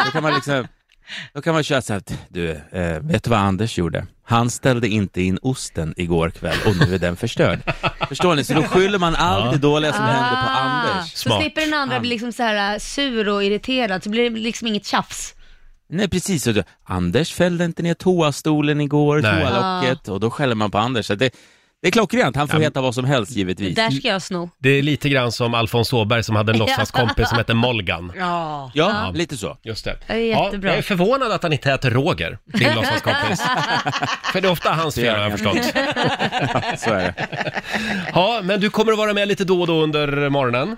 Då 0.05 0.11
kan 0.11 0.23
man 0.23 0.33
liksom 0.33 0.67
då 1.33 1.41
kan 1.41 1.53
man 1.53 1.63
köra 1.63 1.81
så 1.81 1.93
här, 1.93 1.97
att, 1.97 2.13
du, 2.29 2.49
eh, 2.71 2.99
vet 3.01 3.23
du 3.23 3.29
vad 3.29 3.39
Anders 3.39 3.77
gjorde? 3.77 4.07
Han 4.23 4.49
ställde 4.49 4.87
inte 4.87 5.21
in 5.21 5.39
osten 5.41 5.93
igår 5.97 6.29
kväll 6.29 6.57
och 6.65 6.87
nu 6.87 6.95
är 6.95 6.99
den 6.99 7.15
förstörd. 7.15 7.59
Förstår 8.09 8.35
ni? 8.35 8.43
Så 8.43 8.53
då 8.53 8.63
skyller 8.63 8.99
man 8.99 9.15
allt 9.15 9.51
det 9.51 9.57
dåliga 9.57 9.93
som 9.93 10.05
händer 10.05 10.29
på 10.29 10.49
Anders. 10.49 10.95
Ah, 10.95 11.03
Så 11.03 11.17
Smart. 11.17 11.41
slipper 11.41 11.61
den 11.61 11.73
andra 11.73 11.99
bli 11.99 12.09
liksom 12.09 12.31
så 12.31 12.43
här 12.43 12.73
äh, 12.73 12.79
sur 12.79 13.29
och 13.29 13.43
irriterad, 13.43 14.03
så 14.03 14.09
blir 14.09 14.29
det 14.29 14.39
liksom 14.39 14.67
inget 14.67 14.85
tjafs. 14.85 15.33
Nej 15.89 16.09
precis, 16.09 16.43
så 16.43 16.51
då, 16.51 16.63
Anders 16.83 17.33
fällde 17.33 17.65
inte 17.65 17.83
ner 17.83 17.93
toastolen 17.93 18.81
igår, 18.81 19.21
Nej. 19.21 19.43
toalocket, 19.45 20.07
och 20.07 20.19
då 20.19 20.29
skäller 20.31 20.55
man 20.55 20.71
på 20.71 20.77
Anders. 20.77 21.05
Så 21.05 21.15
det, 21.15 21.29
det 21.81 21.87
är 21.87 21.91
klockrent, 21.91 22.35
han 22.35 22.47
får 22.47 22.59
heta 22.59 22.81
vad 22.81 22.95
som 22.95 23.05
helst 23.05 23.31
givetvis. 23.31 23.75
Där 23.75 23.91
ska 23.91 24.07
jag 24.07 24.21
sno. 24.21 24.49
Det 24.59 24.69
är 24.69 24.81
lite 24.81 25.09
grann 25.09 25.31
som 25.31 25.53
Alfons 25.53 25.93
Åberg 25.93 26.23
som 26.23 26.35
hade 26.35 26.51
en 26.51 26.57
låtsaskompis 26.59 27.29
som 27.29 27.37
hette 27.37 27.53
Molgan. 27.53 28.11
Ja. 28.17 28.71
Ja, 28.73 29.11
lite 29.15 29.37
så. 29.37 29.57
Just 29.63 29.85
det. 29.85 29.97
Det 30.07 30.13
är 30.13 30.17
Ja, 30.31 30.45
jättebra. 30.45 30.69
jag 30.69 30.77
är 30.77 30.81
förvånad 30.81 31.31
att 31.31 31.43
han 31.43 31.53
inte 31.53 31.69
heter 31.69 31.91
Roger, 31.91 32.37
din 32.45 32.73
låtsaskompis. 32.75 33.41
För 34.33 34.41
det 34.41 34.47
är 34.47 34.51
ofta 34.51 34.73
hans 34.73 34.95
fel 34.95 35.15
har 35.15 35.21
jag 35.23 35.31
förstått. 35.31 35.63
Så 36.79 36.93
är 36.93 36.99
det. 37.03 37.13
Ja, 38.13 38.39
men 38.43 38.59
du 38.59 38.69
kommer 38.69 38.91
att 38.91 38.97
vara 38.97 39.13
med 39.13 39.27
lite 39.27 39.43
då 39.43 39.61
och 39.61 39.67
då 39.67 39.83
under 39.83 40.29
morgonen. 40.29 40.77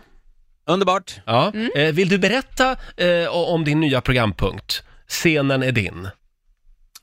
Underbart. 0.68 1.16
Ja. 1.26 1.52
Mm. 1.54 1.72
Eh, 1.76 1.92
vill 1.94 2.10
du 2.10 2.18
berätta 2.18 2.76
eh, 2.98 3.28
om 3.36 3.64
din 3.66 3.80
nya 3.80 4.02
programpunkt? 4.02 4.84
Scenen 5.08 5.64
är 5.64 5.72
din. 5.72 6.08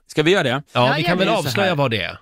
Ska 0.06 0.23
vi 0.23 0.30
göra 0.30 0.42
det? 0.42 0.49
Ja, 0.49 0.62
Ja, 0.73 0.92
vi 0.97 1.00
gör 1.02 1.09
kan 1.09 1.18
väl 1.18 1.26
det. 1.28 1.35
Avslöja 1.35 1.75
vad 1.75 1.90
det 1.90 2.02
är. 2.02 2.18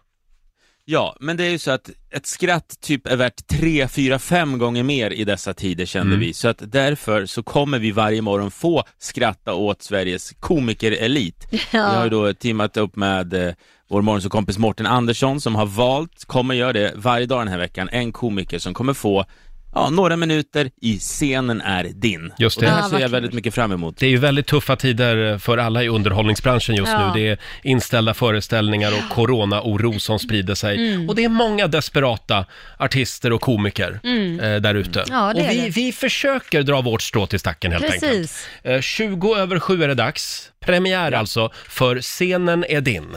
Ja, 0.87 1.17
men 1.21 1.37
det 1.37 1.45
är 1.45 1.51
ju 1.51 1.59
så 1.59 1.71
att 1.71 1.91
ett 2.11 2.27
skratt 2.27 2.77
typ 2.81 3.07
är 3.07 3.17
värt 3.17 3.47
tre, 3.47 3.89
fyra, 3.89 4.19
fem 4.19 4.59
gånger 4.59 4.83
mer 4.83 5.11
i 5.11 5.25
dessa 5.25 5.55
tider 5.55 5.87
kände 5.87 6.15
Mm. 6.15 6.21
vi. 6.21 6.33
Så 6.35 6.49
att 6.49 6.63
därför 6.73 7.27
så 7.27 7.43
kommer 7.43 7.79
vi 7.79 7.91
varje 7.91 8.23
morgon 8.23 8.51
få 8.51 8.85
skratta 8.99 9.55
åt 9.55 9.83
Sveriges 9.83 10.33
komikerelit. 10.41 11.47
Vi 11.73 11.79
har 11.79 12.05
ju 12.05 12.11
då 12.11 12.35
teamat 12.35 12.77
upp 12.77 12.97
med 12.97 13.35
eh, 13.35 13.55
vår 13.89 14.03
morgonsåkompis 14.03 14.59
Morten 14.59 14.87
Andersson 14.87 15.41
som 15.41 15.55
har 15.55 15.67
valt, 15.67 16.25
kommer 16.25 16.55
göra 16.55 16.73
det 16.73 16.93
varje 16.97 17.27
dag 17.27 17.41
den 17.41 17.49
här 17.49 17.59
veckan, 17.59 17.89
en 17.93 18.13
komiker 18.13 18.59
som 18.59 18.75
kommer 18.75 18.95
få 18.95 19.25
ja, 19.75 19.91
några 19.91 20.17
minuter 20.17 20.71
i 20.81 20.99
Scenen 20.99 21.61
är 21.61 21.85
din. 21.85 22.33
Just 22.39 22.57
Och 22.57 22.63
det. 22.63 22.69
det 22.69 22.73
här 22.75 22.83
Ja, 22.83 22.89
ser 22.89 22.99
jag 22.99 23.09
väldigt 23.09 23.33
mycket 23.33 23.55
fram 23.55 23.73
emot. 23.73 23.97
Det 23.97 24.07
är 24.07 24.11
ju 24.11 24.17
väldigt 24.17 24.47
tuffa 24.47 24.77
tider 24.77 25.39
för 25.39 25.59
alla 25.59 25.83
i 25.83 25.89
underhållningsbranschen 25.89 26.75
just 26.75 26.93
Ja. 26.93 27.13
nu. 27.15 27.21
Det 27.21 27.29
är 27.29 27.39
inställda 27.63 28.15
föreställningar 28.15 28.93
och 28.93 29.15
corona-oro 29.15 29.99
som 29.99 30.19
sprider 30.19 30.55
sig. 30.55 30.93
Mm. 30.95 31.09
Och 31.09 31.15
det 31.15 31.25
är 31.25 31.29
många 31.29 31.67
desperata 31.67 32.45
artister 32.79 33.33
och 33.33 33.41
komiker 33.41 34.01
eh, 34.43 34.57
där 34.61 34.75
ute. 34.75 35.01
Mm. 35.03 35.15
Ja, 35.19 35.33
det 35.35 35.41
och 35.41 35.47
är 35.47 35.51
vi, 35.51 35.61
det. 35.61 35.69
vi 35.71 35.93
försöker 35.93 36.63
dra 36.63 36.81
vårt 36.81 37.03
strå 37.03 37.27
till 37.27 37.39
stacken 37.41 37.73
helt 37.73 37.85
enkelt. 37.85 38.01
Precis. 38.03 38.49
Eh, 38.63 38.81
20 38.81 39.35
över 39.37 39.59
7 39.59 39.83
är 39.85 39.89
det 39.89 39.95
dags. 39.95 40.51
Premiär 40.67 41.13
alltså, 41.13 41.51
för 41.69 42.01
Scenen 42.01 42.65
är 42.69 42.81
din. 42.81 43.17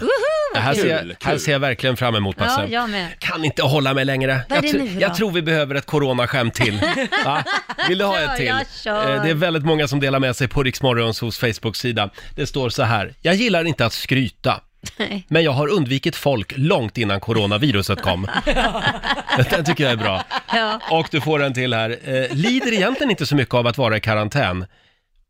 Det 0.53 0.59
här, 0.59 0.73
ser 0.73 0.87
jag, 0.87 1.15
här 1.27 1.37
ser 1.37 1.51
jag 1.51 1.59
verkligen 1.59 1.97
fram 1.97 2.15
emot, 2.15 2.37
Basse. 2.37 2.61
Ja, 2.61 2.67
jag 2.81 2.89
med. 2.89 3.19
Kan 3.19 3.45
inte 3.45 3.63
hålla 3.63 3.93
mig 3.93 4.05
längre. 4.05 4.39
Vad 4.49 4.57
är 4.59 4.63
Jag, 4.63 4.73
det 4.73 4.79
tr- 4.79 4.83
nu 4.83 4.93
då? 4.95 5.01
jag 5.01 5.15
tror 5.15 5.31
vi 5.31 5.41
behöver 5.41 5.75
ett 5.75 5.85
coronaskämt 5.85 6.53
till. 6.53 6.79
Va? 7.25 7.43
Vill 7.89 7.97
du 7.97 8.05
ha 8.05 8.19
ett 8.19 8.37
till? 8.37 8.53
kör. 8.83 9.15
Eh, 9.15 9.23
Det 9.23 9.29
är 9.29 9.33
väldigt 9.33 9.65
många 9.65 9.87
som 9.87 9.99
delar 9.99 10.19
med 10.19 10.35
sig 10.35 10.47
på 10.47 10.63
Riksmorgons 10.63 11.21
hos 11.21 11.39
Facebook-sida. 11.39 12.09
Det 12.35 12.47
står 12.47 12.69
så 12.69 12.83
här. 12.83 13.13
Jag 13.21 13.35
gillar 13.35 13.63
inte 13.63 13.85
att 13.85 13.93
skryta. 13.93 14.61
Nej. 14.97 15.25
Men 15.27 15.43
jag 15.43 15.51
har 15.51 15.67
undvikit 15.67 16.15
folk 16.15 16.53
långt 16.55 16.97
innan 16.97 17.19
coronaviruset 17.19 18.01
kom. 18.01 18.27
Den 19.49 19.65
tycker 19.65 19.83
jag 19.83 19.93
är 19.93 19.97
bra. 19.97 20.23
Ja. 20.53 20.79
Och 20.91 21.07
du 21.11 21.21
får 21.21 21.43
en 21.43 21.53
till 21.53 21.73
här. 21.73 21.89
Eh, 22.05 22.35
lider 22.35 22.73
egentligen 22.73 23.11
inte 23.11 23.25
så 23.25 23.35
mycket 23.35 23.53
av 23.55 23.67
att 23.67 23.77
vara 23.77 23.97
i 23.97 23.99
karantän. 23.99 24.65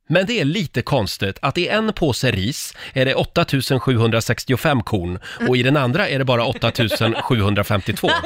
Men 0.10 0.26
det 0.26 0.40
är 0.40 0.46
lite 0.46 0.82
konstigt 0.82 1.38
att 1.42 1.58
i 1.58 1.68
en 1.68 1.94
påse 1.94 2.32
ris 2.32 2.74
är 2.94 3.06
det 3.06 3.16
8765 3.16 4.84
korn 4.84 5.20
och 5.48 5.58
i 5.58 5.64
den 5.64 5.78
andra 5.78 6.10
är 6.10 6.20
det 6.20 6.26
bara 6.26 6.46
8752. 6.46 8.10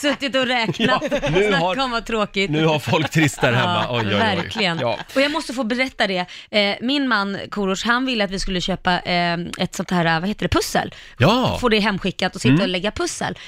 Suttit 0.00 0.34
och 0.36 0.46
räknat. 0.46 1.02
Ja, 1.10 1.18
nu 1.30 1.48
Snacka 1.48 1.56
har- 1.64 1.78
om 1.84 1.90
vad 1.90 2.06
tråkigt. 2.06 2.50
Nu 2.50 2.64
har 2.66 2.78
folk 2.78 3.10
trist 3.10 3.40
där 3.40 3.52
hemma. 3.52 3.86
Oj, 3.90 3.98
oj, 4.06 4.06
oj. 4.06 4.18
verkligen. 4.18 4.78
Ja. 4.78 4.98
Och 5.14 5.20
jag 5.20 5.30
måste 5.30 5.52
få 5.54 5.64
berätta 5.64 6.06
det. 6.06 6.26
Eh, 6.50 6.76
min 6.80 7.08
man 7.08 7.38
Korosh, 7.50 7.86
han 7.86 8.06
ville 8.06 8.24
att 8.24 8.30
vi 8.30 8.38
skulle 8.38 8.60
köpa 8.60 9.00
eh, 9.00 9.38
ett 9.58 9.74
sånt 9.74 9.90
här, 9.90 10.20
vad 10.20 10.28
heter 10.28 10.42
det, 10.42 10.48
pussel. 10.48 10.94
Ja. 11.18 11.58
Få 11.60 11.68
det 11.68 11.78
hemskickat 11.78 12.34
och 12.34 12.40
sitta 12.40 12.50
Mm. 12.52 12.62
och 12.62 12.68
lägga 12.68 12.90
pussel. 12.90 13.38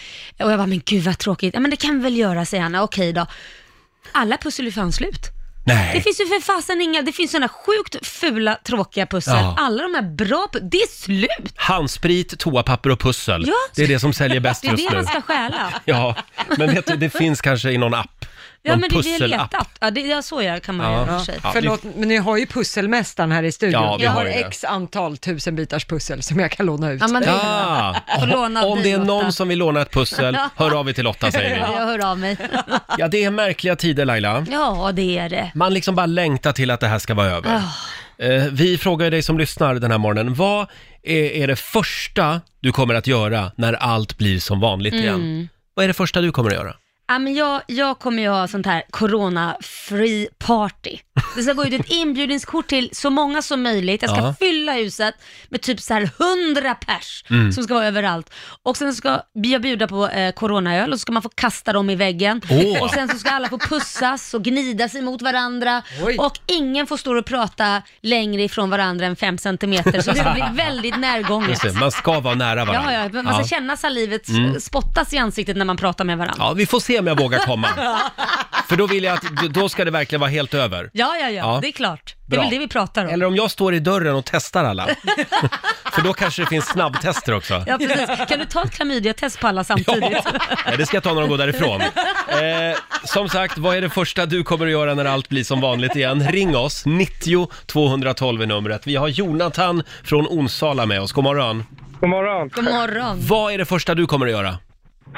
Och 0.43 0.51
jag 0.53 0.59
bara, 0.59 0.67
men 0.67 0.83
gud 0.85 1.03
vad 1.05 1.19
tråkigt. 1.19 1.55
Ja 1.55 1.61
men 1.61 1.71
det 1.71 1.77
kan 1.77 1.97
vi 1.99 2.03
väl 2.03 2.17
göra, 2.17 2.45
säger 2.45 2.63
han. 2.63 2.75
Okej 2.75 3.13
då. 3.13 3.27
Alla 4.13 4.37
pussel 4.37 4.67
är 4.67 4.71
fan 4.71 4.93
slut. 4.93 5.27
Det 5.65 5.75
Nej. 5.75 6.01
finns 6.03 6.21
ju 6.21 6.27
för 6.27 6.41
fasen 6.41 6.81
inga, 6.81 7.03
det 7.03 7.13
finns 7.13 7.31
sådana 7.31 7.49
sjukt 7.49 8.07
fula, 8.07 8.55
tråkiga 8.65 9.07
pussel. 9.07 9.35
Ja. 9.37 9.57
Alla 9.59 9.83
de 9.83 9.95
här 9.95 10.03
bra, 10.03 10.49
pu- 10.53 10.69
det 10.71 10.77
är 10.77 10.89
slut. 10.89 11.53
Handsprit, 11.57 12.39
toapapper 12.39 12.91
och 12.91 13.01
pussel. 13.01 13.45
Ja. 13.47 13.55
Det 13.75 13.83
är 13.83 13.89
det 13.89 14.01
som 14.01 14.13
säljer 14.13 14.41
bäst 14.41 14.63
Det 14.63 14.69
är 14.69 14.71
just 14.73 14.85
det 14.91 14.91
nu. 14.91 14.97
man 15.03 15.07
ska 15.07 15.21
stjäla. 15.23 15.73
Ja, 15.85 16.17
men 16.59 16.75
vet 16.75 16.87
du, 16.87 16.97
det 16.97 17.11
finns 17.11 17.41
kanske 17.41 17.71
i 17.71 17.79
någon 17.79 17.95
app. 17.95 18.25
Ja 18.65 18.77
men 18.77 18.91
det 18.91 18.97
är 18.99 19.03
det 19.03 19.09
jag 19.19 19.31
letat. 19.31 19.69
Ja, 19.81 19.91
det, 19.91 20.01
ja 20.01 20.23
så 20.23 20.43
gör, 20.43 20.59
kan 20.59 20.77
man 20.77 20.93
Ja. 20.93 20.99
göra 21.07 21.19
för 21.19 21.25
sig. 21.25 21.39
Ja, 21.43 21.51
Förlåt, 21.53 21.83
men 21.85 22.09
ni 22.09 22.17
har 22.17 22.37
ju 22.37 22.47
pusselmästaren 22.47 23.33
här 23.33 23.43
i 23.43 23.53
studion. 23.53 23.83
Ja, 23.83 23.97
vi 23.97 24.05
jag 24.05 24.11
har 24.11 24.21
har 24.21 24.27
ju 24.27 24.33
det. 24.33 24.39
x 24.39 24.65
antal 24.65 25.17
tusenbitars 25.17 25.85
pussel 25.85 26.23
som 26.23 26.41
jag 26.41 26.51
kan 26.51 26.67
låna 26.67 26.91
ut. 26.91 27.01
Ja, 27.01 27.09
men 27.09 27.23
det 27.23 27.29
är 27.29 27.33
Ja. 27.33 27.97
Får 28.21 28.27
låna 28.27 28.65
om 28.65 28.83
det 28.83 28.93
är 28.93 28.99
någon 28.99 29.33
som 29.33 29.49
vill 29.49 29.59
låna 29.59 29.81
ett 29.83 29.93
pussel, 29.93 30.37
hör 30.57 30.75
av 30.81 30.89
er 30.89 30.93
till 30.93 31.05
Lotta 31.05 31.31
säger 31.31 31.55
vi. 31.55 31.61
Jag 31.61 31.87
hör 31.87 32.11
av 32.11 32.19
mig. 32.19 32.37
Ja, 32.99 33.09
det 33.09 33.25
är 33.25 33.31
märkliga 33.31 33.77
tider 33.77 34.05
Laila. 34.05 34.47
Ja, 34.51 34.91
det 34.95 35.19
är 35.19 35.29
det. 35.29 35.51
Man 35.55 35.75
liksom 35.75 35.95
bara 35.95 36.07
längtar 36.07 36.53
till 36.53 36.71
att 36.71 36.81
det 36.81 36.89
här 36.89 36.99
ska 36.99 37.15
vara 37.15 37.27
över. 37.31 37.51
Ah. 37.57 38.25
Eh, 38.25 38.45
Vi 38.51 38.79
frågar 38.79 39.11
dig 39.11 39.23
som 39.23 39.39
lyssnar 39.39 39.75
den 39.75 39.91
här 39.91 39.99
morgonen, 39.99 40.35
vad 40.35 40.67
är, 41.03 41.25
är 41.25 41.47
det 41.47 41.57
första 41.57 42.41
du 42.61 42.73
kommer 42.73 42.95
att 42.95 43.07
göra 43.07 43.53
när 43.57 43.73
allt 43.73 44.19
blir 44.19 44.39
som 44.39 44.61
vanligt 44.61 44.95
igen? 44.95 45.15
Mm. 45.15 45.49
Vad 45.75 45.85
är 45.85 45.89
det 45.89 45.95
första 45.95 46.21
du 46.21 46.33
kommer 46.33 46.51
att 46.51 46.57
göra? 46.57 46.75
Ja, 47.07 47.19
men 47.19 47.35
jag, 47.35 47.63
jag 47.67 47.99
kommer 47.99 48.23
ju 48.23 48.29
ha 48.29 48.49
sånt 48.49 48.67
här 48.67 48.83
corona-free 48.91 50.29
party. 50.39 50.99
Det 51.37 51.43
ska 51.43 51.53
gå 51.53 51.65
ut 51.67 51.81
ett 51.81 51.91
inbjudningskort 51.91 52.67
till 52.67 52.89
så 52.93 53.11
många 53.11 53.43
som 53.43 53.63
möjligt. 53.63 54.03
Jag 54.03 54.11
ska 54.11 54.21
Ja. 54.21 54.35
fylla 54.39 54.73
huset 54.73 55.15
med 55.49 55.61
typ 55.63 55.81
så 55.81 55.95
här 55.95 56.11
100 56.19 56.75
pers 56.75 57.25
Mm. 57.31 57.53
som 57.53 57.65
ska 57.65 57.75
vara 57.75 57.87
överallt. 57.87 58.31
Och 58.63 58.77
sen 58.77 58.95
ska 58.95 59.21
jag 59.33 59.63
bjuda 59.63 59.89
på 59.89 60.09
eh, 60.09 60.33
coronaöl 60.33 60.93
och 60.93 60.99
så 60.99 61.03
ska 61.03 61.13
man 61.13 61.23
få 61.23 61.29
kasta 61.29 61.73
dem 61.73 61.91
i 61.91 61.95
väggen. 61.95 62.41
Åh. 62.51 62.83
Och 62.83 62.91
sen 62.91 63.09
så 63.09 63.19
ska 63.19 63.31
alla 63.31 63.49
få 63.49 63.59
pussas 63.59 64.35
och 64.35 64.45
gnida 64.45 64.89
sig 64.89 65.03
mot 65.03 65.23
varandra. 65.23 65.83
Oj. 66.03 66.17
Och 66.19 66.39
ingen 66.47 66.87
får 66.87 66.97
stå 66.97 67.19
och 67.19 67.25
prata 67.27 67.83
längre 68.03 68.43
ifrån 68.43 68.71
varandra 68.71 69.07
än 69.07 69.17
5 69.17 69.39
centimeter. 69.39 70.01
Så 70.03 70.11
det 70.13 70.19
ska 70.21 70.33
bli 70.33 70.45
väldigt 70.55 70.97
närgånget. 70.99 71.49
Just 71.51 71.63
det, 71.63 71.73
man 71.81 71.93
ska 71.93 72.21
vara 72.21 72.35
nära 72.35 72.65
varandra. 72.65 72.93
Ja, 72.93 73.09
ja, 73.15 73.23
man 73.23 73.35
ska 73.35 73.57
känna 73.57 73.77
salivet 73.77 74.29
Mm. 74.29 74.61
spottas 74.61 75.13
i 75.13 75.19
ansiktet 75.19 75.57
när 75.57 75.65
man 75.65 75.77
pratar 75.77 76.05
med 76.05 76.19
varandra. 76.19 76.37
Ja, 76.45 76.53
vi 76.53 76.67
får 76.67 76.81
se 76.81 76.99
om 76.99 77.07
jag 77.07 77.19
vågar 77.21 77.39
komma. 77.39 77.69
För 78.69 78.77
då 78.77 78.87
vill 78.87 79.05
jag 79.05 79.15
att, 79.15 79.25
då 79.51 79.69
ska 79.69 79.85
det 79.85 79.91
verkligen 79.91 80.21
vara 80.21 80.31
helt 80.31 80.55
över. 80.55 80.91
Ja, 81.03 81.17
ja, 81.21 81.29
ja, 81.29 81.31
Ja. 81.31 81.59
det 81.63 81.69
är 81.69 81.73
klart. 81.73 82.15
Det 82.27 82.35
är 82.35 82.39
Bra. 82.39 82.41
väl 82.43 82.51
det 82.51 82.59
vi 82.59 82.69
pratar 82.69 83.05
om. 83.05 83.11
Eller 83.11 83.27
om 83.27 83.37
jag 83.37 83.51
står 83.51 83.75
i 83.75 83.79
dörren 83.81 84.15
och 84.15 84.25
testar 84.25 84.65
alla. 84.65 84.87
För 85.93 86.03
då 86.03 86.13
kanske 86.13 86.43
det 86.43 86.47
finns 86.47 86.67
snabbtester 86.67 87.35
också. 87.35 87.65
Ja, 87.67 87.79
precis. 87.79 88.29
Kan 88.29 88.39
du 88.39 88.45
ta 88.45 88.63
ett 88.63 88.71
klamydiatest 88.71 89.41
på 89.41 89.47
alla 89.49 89.65
samtidigt? 89.65 90.03
Nej, 90.67 90.77
det 90.77 90.87
ska 90.87 90.97
jag 90.97 91.05
ta 91.05 91.15
när 91.15 91.21
de 91.21 91.31
går 91.31 91.39
därifrån. 91.39 91.81
Eh, 91.81 92.77
som 93.05 93.29
sagt, 93.29 93.59
vad 93.59 93.77
är 93.77 93.81
det 93.81 93.91
första 93.91 94.27
du 94.27 94.43
kommer 94.43 94.67
att 94.67 94.73
göra 94.73 94.95
när 94.95 95.05
allt 95.05 95.29
blir 95.29 95.45
som 95.45 95.61
vanligt 95.61 95.97
igen? 95.97 96.29
Ring 96.29 96.57
oss, 96.57 96.87
90 96.87 97.49
212 97.67 98.43
är 98.43 98.47
numret. 98.47 98.87
Vi 98.87 98.97
har 98.97 99.09
Jonathan 99.09 99.83
från 100.05 100.27
Onsala 100.27 100.87
med 100.87 101.01
oss. 101.01 101.13
God 101.13 101.25
morgon. 101.25 101.65
God 102.01 102.11
morgon. 102.11 102.49
God 102.55 102.65
morgon. 102.65 103.17
Vad 103.29 103.53
är 103.53 103.59
det 103.59 103.65
första 103.65 103.95
du 103.95 104.07
kommer 104.07 104.27
att 104.27 104.33
göra? 104.33 104.59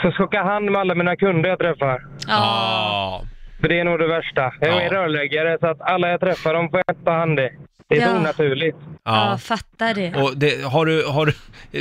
Så 0.02 0.10
skaka 0.10 0.42
hand 0.42 0.70
med 0.70 0.80
alla 0.80 0.94
mina 0.94 1.16
kunder 1.16 1.48
jag 1.48 1.58
träffar. 1.58 2.00
Ja. 2.28 3.22
För 3.60 3.68
det 3.68 3.80
är 3.80 3.84
nog 3.84 3.98
det 3.98 4.06
värsta. 4.06 4.52
Jag 4.60 4.76
är 4.76 4.82
Ja. 4.82 4.92
rörläggare 5.02 5.58
så 5.60 5.66
att 5.66 5.80
alla 5.80 6.08
jag 6.08 6.20
träffar 6.20 6.54
de 6.54 6.70
får 6.70 6.82
jag 6.86 7.04
ta 7.04 7.10
hand 7.12 7.40
i. 7.40 7.50
Det 7.88 7.96
är 7.96 8.00
så 8.00 8.06
Ja. 8.08 8.16
onaturligt. 8.18 8.76
Ja, 9.04 9.30
ja. 9.30 9.38
fattar 9.38 9.94
det. 9.94 10.14
Och 10.22 10.36
det, 10.36 10.64
har 10.64 10.86
du, 10.86 11.04
har 11.06 11.26
du, 11.26 11.32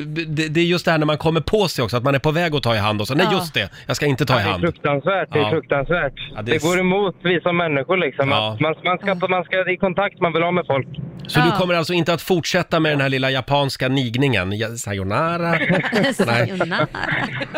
det, 0.06 0.48
det 0.48 0.60
är 0.60 0.66
just 0.66 0.86
det 0.86 0.92
här 0.92 0.98
när 0.98 1.06
man 1.06 1.18
kommer 1.18 1.42
på 1.42 1.68
sig 1.68 1.84
också, 1.84 1.98
att 1.98 2.04
man 2.04 2.16
är 2.16 2.20
på 2.20 2.32
väg 2.32 2.56
att 2.56 2.64
ta 2.64 2.76
i 2.76 2.78
hand 2.78 3.02
och 3.02 3.08
så, 3.08 3.16
nej 3.16 3.28
Ja. 3.32 3.38
just 3.38 3.54
det, 3.54 3.70
jag 3.88 3.96
ska 3.96 4.06
inte 4.06 4.26
ta 4.26 4.34
i 4.34 4.38
Det 4.38 4.42
är 4.44 4.52
hand. 4.52 4.62
fruktansvärt. 4.64 5.34
Det 5.34 5.40
är 5.40 5.50
fruktansvärt. 5.50 6.14
Ja, 6.36 6.36
det 6.38 6.44
det, 6.44 6.52
är 6.52 6.56
s- 6.56 6.64
går 6.64 6.80
emot 6.80 7.16
vi 7.24 7.42
som 7.42 7.58
människor 7.58 7.98
liksom. 7.98 8.30
Ja. 8.30 8.54
Att 8.54 8.60
man, 8.60 8.76
man, 8.84 8.98
ska, 8.98 9.28
man 9.28 9.44
ska 9.44 9.72
i 9.72 9.78
kontakt, 9.78 10.20
man 10.22 10.34
vill 10.34 10.44
ha 10.44 10.52
med 10.52 10.64
folk. 10.68 10.88
Så 11.28 11.40
du 11.40 11.46
Ja. 11.48 11.56
kommer 11.58 11.74
alltså 11.74 11.94
inte 11.94 12.14
att 12.14 12.22
fortsätta 12.22 12.80
med 12.80 12.92
den 12.92 13.02
här 13.02 13.10
lilla 13.10 13.32
japanska 13.32 13.88
nigningen? 13.88 14.58
Ja, 14.58 14.68
Sayonara? 14.76 15.52
Nej. 15.52 16.14
Sayonara. 16.14 16.88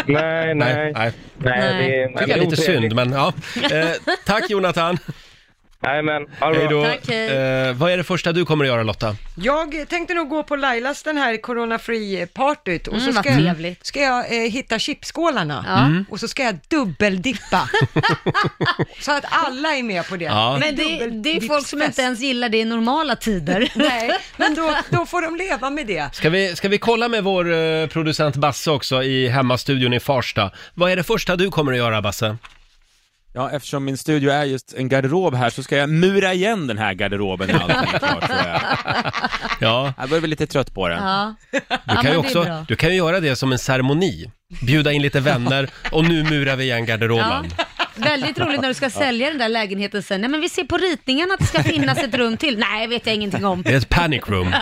Nej, 0.05 0.55
nej. 0.55 0.55
Nej, 0.55 0.93
nej. 0.95 1.11
Nej, 1.37 1.73
det, 1.89 2.05
nej, 2.05 2.07
tycker 2.17 2.29
jag 2.29 2.37
är 2.37 2.41
lite 2.49 2.57
synd, 2.57 2.95
men 2.95 3.11
ja. 3.11 3.33
Eh, 3.71 3.87
tack 4.25 4.49
Jonathan! 4.49 4.97
Men 5.85 6.27
ha 6.39 6.49
det 6.49 6.57
Hej 6.59 6.67
bra. 6.67 6.77
då! 6.81 6.83
Tack, 6.85 6.99
hej. 7.07 7.27
Eh, 7.67 7.73
vad 7.73 7.91
är 7.91 7.97
det 7.97 8.03
första 8.03 8.31
du 8.31 8.45
kommer 8.45 8.65
att 8.65 8.69
göra 8.69 8.83
Lotta? 8.83 9.15
Jag 9.35 9.85
tänkte 9.89 10.13
nog 10.13 10.29
gå 10.29 10.43
på 10.43 10.55
Lailas 10.55 11.03
den 11.03 11.17
här 11.17 11.37
corona-free-partyt 11.41 12.87
och 12.87 12.93
Mm, 12.93 13.05
så 13.05 13.11
vad 13.11 13.23
ska 13.23 13.29
jag, 13.33 13.39
trevligt. 13.39 13.85
ska 13.85 13.99
jag 14.01 14.35
eh, 14.45 14.51
hitta 14.51 14.79
chipskålarna 14.79 15.65
Ja. 15.67 15.85
Mm. 15.85 16.05
och 16.09 16.19
så 16.19 16.27
ska 16.27 16.43
jag 16.43 16.59
dubbeldippa. 16.67 17.69
så 19.01 19.11
att 19.11 19.25
alla 19.29 19.75
är 19.75 19.83
med 19.83 20.07
på 20.07 20.15
det. 20.17 20.25
Ja. 20.25 20.57
Men 20.59 20.75
det, 20.75 21.07
det 21.23 21.37
är 21.37 21.41
folk 21.47 21.67
som 21.67 21.81
inte 21.81 22.01
ens 22.01 22.19
gillar 22.19 22.49
det 22.49 22.57
i 22.57 22.65
normala 22.65 23.15
tider. 23.15 23.71
Nej, 23.75 24.11
men 24.37 24.55
då, 24.55 24.75
då 24.89 25.05
får 25.05 25.21
de 25.21 25.35
leva 25.35 25.69
med 25.69 25.87
det. 25.87 26.09
Ska 26.15 26.29
vi, 26.29 26.55
ska 26.55 26.69
vi 26.69 26.77
kolla 26.77 27.07
med 27.07 27.23
vår 27.23 27.53
eh, 27.53 27.87
producent 27.87 28.35
Basse 28.35 28.71
också 28.71 29.03
i 29.03 29.27
hemmastudion 29.27 29.93
i 29.93 29.99
Farsta? 29.99 30.51
Vad 30.73 30.91
är 30.91 30.95
det 30.95 31.03
första 31.03 31.35
du 31.35 31.51
kommer 31.51 31.71
att 31.71 31.77
göra 31.77 32.01
Basse? 32.01 32.37
Ja, 33.35 33.49
eftersom 33.51 33.85
min 33.85 33.97
studio 33.97 34.31
är 34.31 34.43
just 34.43 34.73
en 34.73 34.89
garderob 34.89 35.35
här 35.35 35.49
så 35.49 35.63
ska 35.63 35.77
jag 35.77 35.89
mura 35.89 36.33
igen 36.33 36.67
den 36.67 36.77
här 36.77 36.93
garderoben 36.93 37.47
när 37.47 37.59
allting 37.59 37.93
är 37.93 37.99
klart. 37.99 38.25
tror 38.27 38.39
jag. 38.47 38.61
Ja, 39.59 39.93
Jag 39.97 40.09
börjar 40.09 40.21
bli 40.21 40.29
lite 40.29 40.47
trött 40.47 40.73
på 40.73 40.87
den. 40.87 41.03
Ja, 41.03 41.35
du 41.51 41.59
ja 41.85 41.95
kan, 42.01 42.11
ju 42.11 42.17
också, 42.17 42.65
du 42.67 42.75
kan 42.75 42.89
ju 42.89 42.95
göra 42.95 43.19
det 43.19 43.35
som 43.35 43.51
en 43.51 43.59
ceremoni. 43.59 44.31
Bjuda 44.61 44.91
in 44.91 45.01
lite 45.01 45.19
vänner 45.19 45.69
och 45.91 46.05
nu 46.05 46.23
murar 46.23 46.55
vi 46.55 46.63
igen 46.63 46.85
garderoben. 46.85 47.45
Väldigt 47.95 48.39
roligt 48.39 48.61
när 48.61 48.67
du 48.67 48.73
ska 48.73 48.89
sälja 48.89 49.29
den 49.29 49.37
där 49.37 49.49
lägenheten 49.49 50.03
sen. 50.03 50.21
Nej 50.21 50.29
men 50.29 50.41
vi 50.41 50.49
ser 50.49 50.63
på 50.63 50.77
ritningarna 50.77 51.33
att 51.33 51.39
det 51.39 51.45
ska 51.45 51.63
finnas 51.63 51.97
ett 51.97 52.15
rum 52.15 52.37
till. 52.37 52.57
Nej, 52.57 52.87
vet 52.87 53.05
jag 53.05 53.15
ingenting 53.15 53.45
om. 53.45 53.61
Det 53.61 53.73
är 53.73 53.77
ett 53.77 53.89
panic 53.89 54.21
room. 54.27 54.55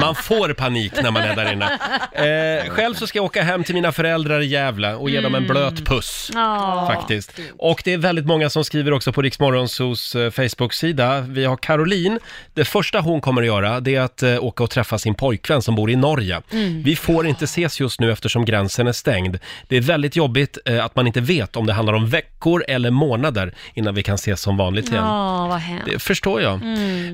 Man 0.00 0.14
får 0.14 0.52
panik 0.54 0.92
när 1.02 1.10
man 1.10 1.22
är 1.22 1.36
där 1.36 1.52
inne. 1.52 1.78
Eh, 2.12 2.70
själv 2.70 2.94
så 2.94 3.06
ska 3.06 3.18
jag 3.18 3.24
åka 3.24 3.42
hem 3.42 3.64
till 3.64 3.74
mina 3.74 3.92
föräldrar 3.92 4.40
i 4.40 4.46
Gävle 4.46 4.94
och 4.94 5.10
ge 5.10 5.20
dem 5.20 5.34
en 5.34 5.46
blöt 5.46 5.84
puss. 5.86 6.30
Ja. 6.34 6.90
Faktiskt. 6.94 7.40
Och 7.58 7.82
det 7.84 7.92
är 7.92 7.98
väldigt 7.98 8.26
många 8.26 8.50
som 8.50 8.64
skriver 8.64 8.92
också 8.92 9.12
på 9.12 9.22
Riksmorgonsos 9.22 10.14
eh, 10.14 10.30
Facebook-sida. 10.30 11.20
Vi 11.20 11.44
har 11.44 11.56
Caroline. 11.56 12.18
Det 12.54 12.64
första 12.64 13.00
hon 13.00 13.20
kommer 13.20 13.42
att 13.42 13.46
göra 13.46 13.80
det 13.80 13.94
är 13.94 14.00
att 14.00 14.22
eh, 14.22 14.44
åka 14.44 14.64
och 14.64 14.70
träffa 14.70 14.98
sin 14.98 15.14
pojkvän 15.14 15.62
som 15.62 15.74
bor 15.74 15.90
i 15.90 15.96
Norge. 15.96 16.42
Vi 16.84 16.96
får 16.96 17.26
inte 17.26 17.44
ses 17.44 17.80
just 17.80 18.00
nu 18.00 18.12
eftersom 18.12 18.44
gränsen 18.44 18.86
är 18.86 18.92
stängd. 18.92 19.38
Det 19.68 19.76
är 19.76 19.80
väldigt 19.80 20.16
jobbigt 20.16 20.58
eh, 20.64 20.84
att 20.84 20.96
man 20.96 21.06
inte 21.06 21.20
vet 21.20 21.56
om 21.56 21.66
det 21.66 21.72
handlar 21.72 21.92
om 21.94 22.06
veckor 22.08 22.51
eller 22.60 22.90
månader 22.90 23.54
innan 23.74 23.94
vi 23.94 24.02
kan 24.02 24.14
ses 24.14 24.40
som 24.40 24.56
vanligt 24.56 24.90
igen. 24.90 25.04
Ja, 25.04 25.46
vad 25.46 25.58
hemskt. 25.58 25.86
Det 25.86 25.98
förstår 25.98 26.40
jag. 26.42 26.54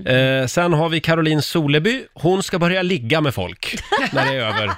Eh, 0.06 0.46
sen 0.46 0.72
har 0.72 0.88
vi 0.88 1.00
Caroline 1.00 1.42
Soleby. 1.42 2.04
Hon 2.14 2.42
ska 2.42 2.58
börja 2.58 2.82
ligga 2.82 3.20
med 3.20 3.34
folk 3.34 3.76
när 4.12 4.26
det 4.26 4.32
är 4.32 4.40
över. 4.40 4.70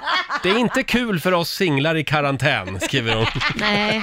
Det 0.43 0.49
är 0.49 0.57
inte 0.57 0.83
kul 0.83 1.19
för 1.19 1.31
oss 1.31 1.49
singlar 1.49 1.95
i 1.95 2.03
karantän, 2.03 2.79
skriver 2.79 3.15
hon. 3.15 3.25
Nej, 3.55 4.01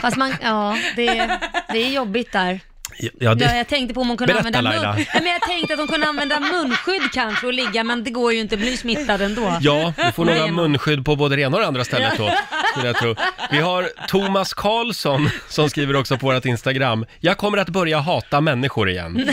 fast 0.00 0.16
man, 0.16 0.34
ja, 0.42 0.76
det, 0.96 1.38
det 1.72 1.78
är 1.78 1.90
jobbigt 1.90 2.32
där. 2.32 2.60
Ja, 2.98 3.08
Ja, 3.18 3.34
det, 3.34 3.56
jag 3.56 3.68
tänkte 3.68 3.94
på 3.94 4.00
om 4.00 4.08
hon 4.08 4.16
kunde 4.16 4.32
Berätta, 4.32 4.48
använda 4.48 4.70
Laila. 4.70 4.94
mun... 4.94 5.06
Nej, 5.14 5.22
men 5.22 5.32
jag 5.32 5.42
tänkte 5.42 5.74
att 5.74 5.78
hon 5.80 5.88
kunde 5.88 6.06
använda 6.06 6.40
munskydd 6.40 7.12
kanske 7.12 7.46
och 7.46 7.52
ligga, 7.52 7.84
men 7.84 8.04
det 8.04 8.10
går 8.10 8.32
ju 8.32 8.40
inte, 8.40 8.56
bli 8.56 8.76
smittad 8.76 9.22
ändå. 9.22 9.56
ja, 9.60 9.92
vi 9.96 10.12
får 10.12 10.24
nog 10.24 10.34
ha 10.36 10.46
munskydd 10.46 11.04
på 11.04 11.16
både 11.16 11.36
det 11.36 11.42
ena 11.42 11.56
och 11.56 11.60
det 11.60 11.66
andra 11.66 11.84
stället 11.84 12.18
då, 12.18 12.30
skulle 12.72 12.86
jag 12.86 12.96
tro. 12.96 13.14
Vi 13.50 13.58
har 13.58 13.88
Thomas 14.08 14.54
Karlsson 14.54 15.30
som 15.48 15.70
skriver 15.70 15.96
också 15.96 16.18
på 16.18 16.26
vårt 16.26 16.44
Instagram. 16.44 17.06
Jag 17.20 17.36
kommer 17.36 17.58
att 17.58 17.68
börja 17.68 17.98
hata 17.98 18.40
människor 18.40 18.90
igen. 18.90 19.28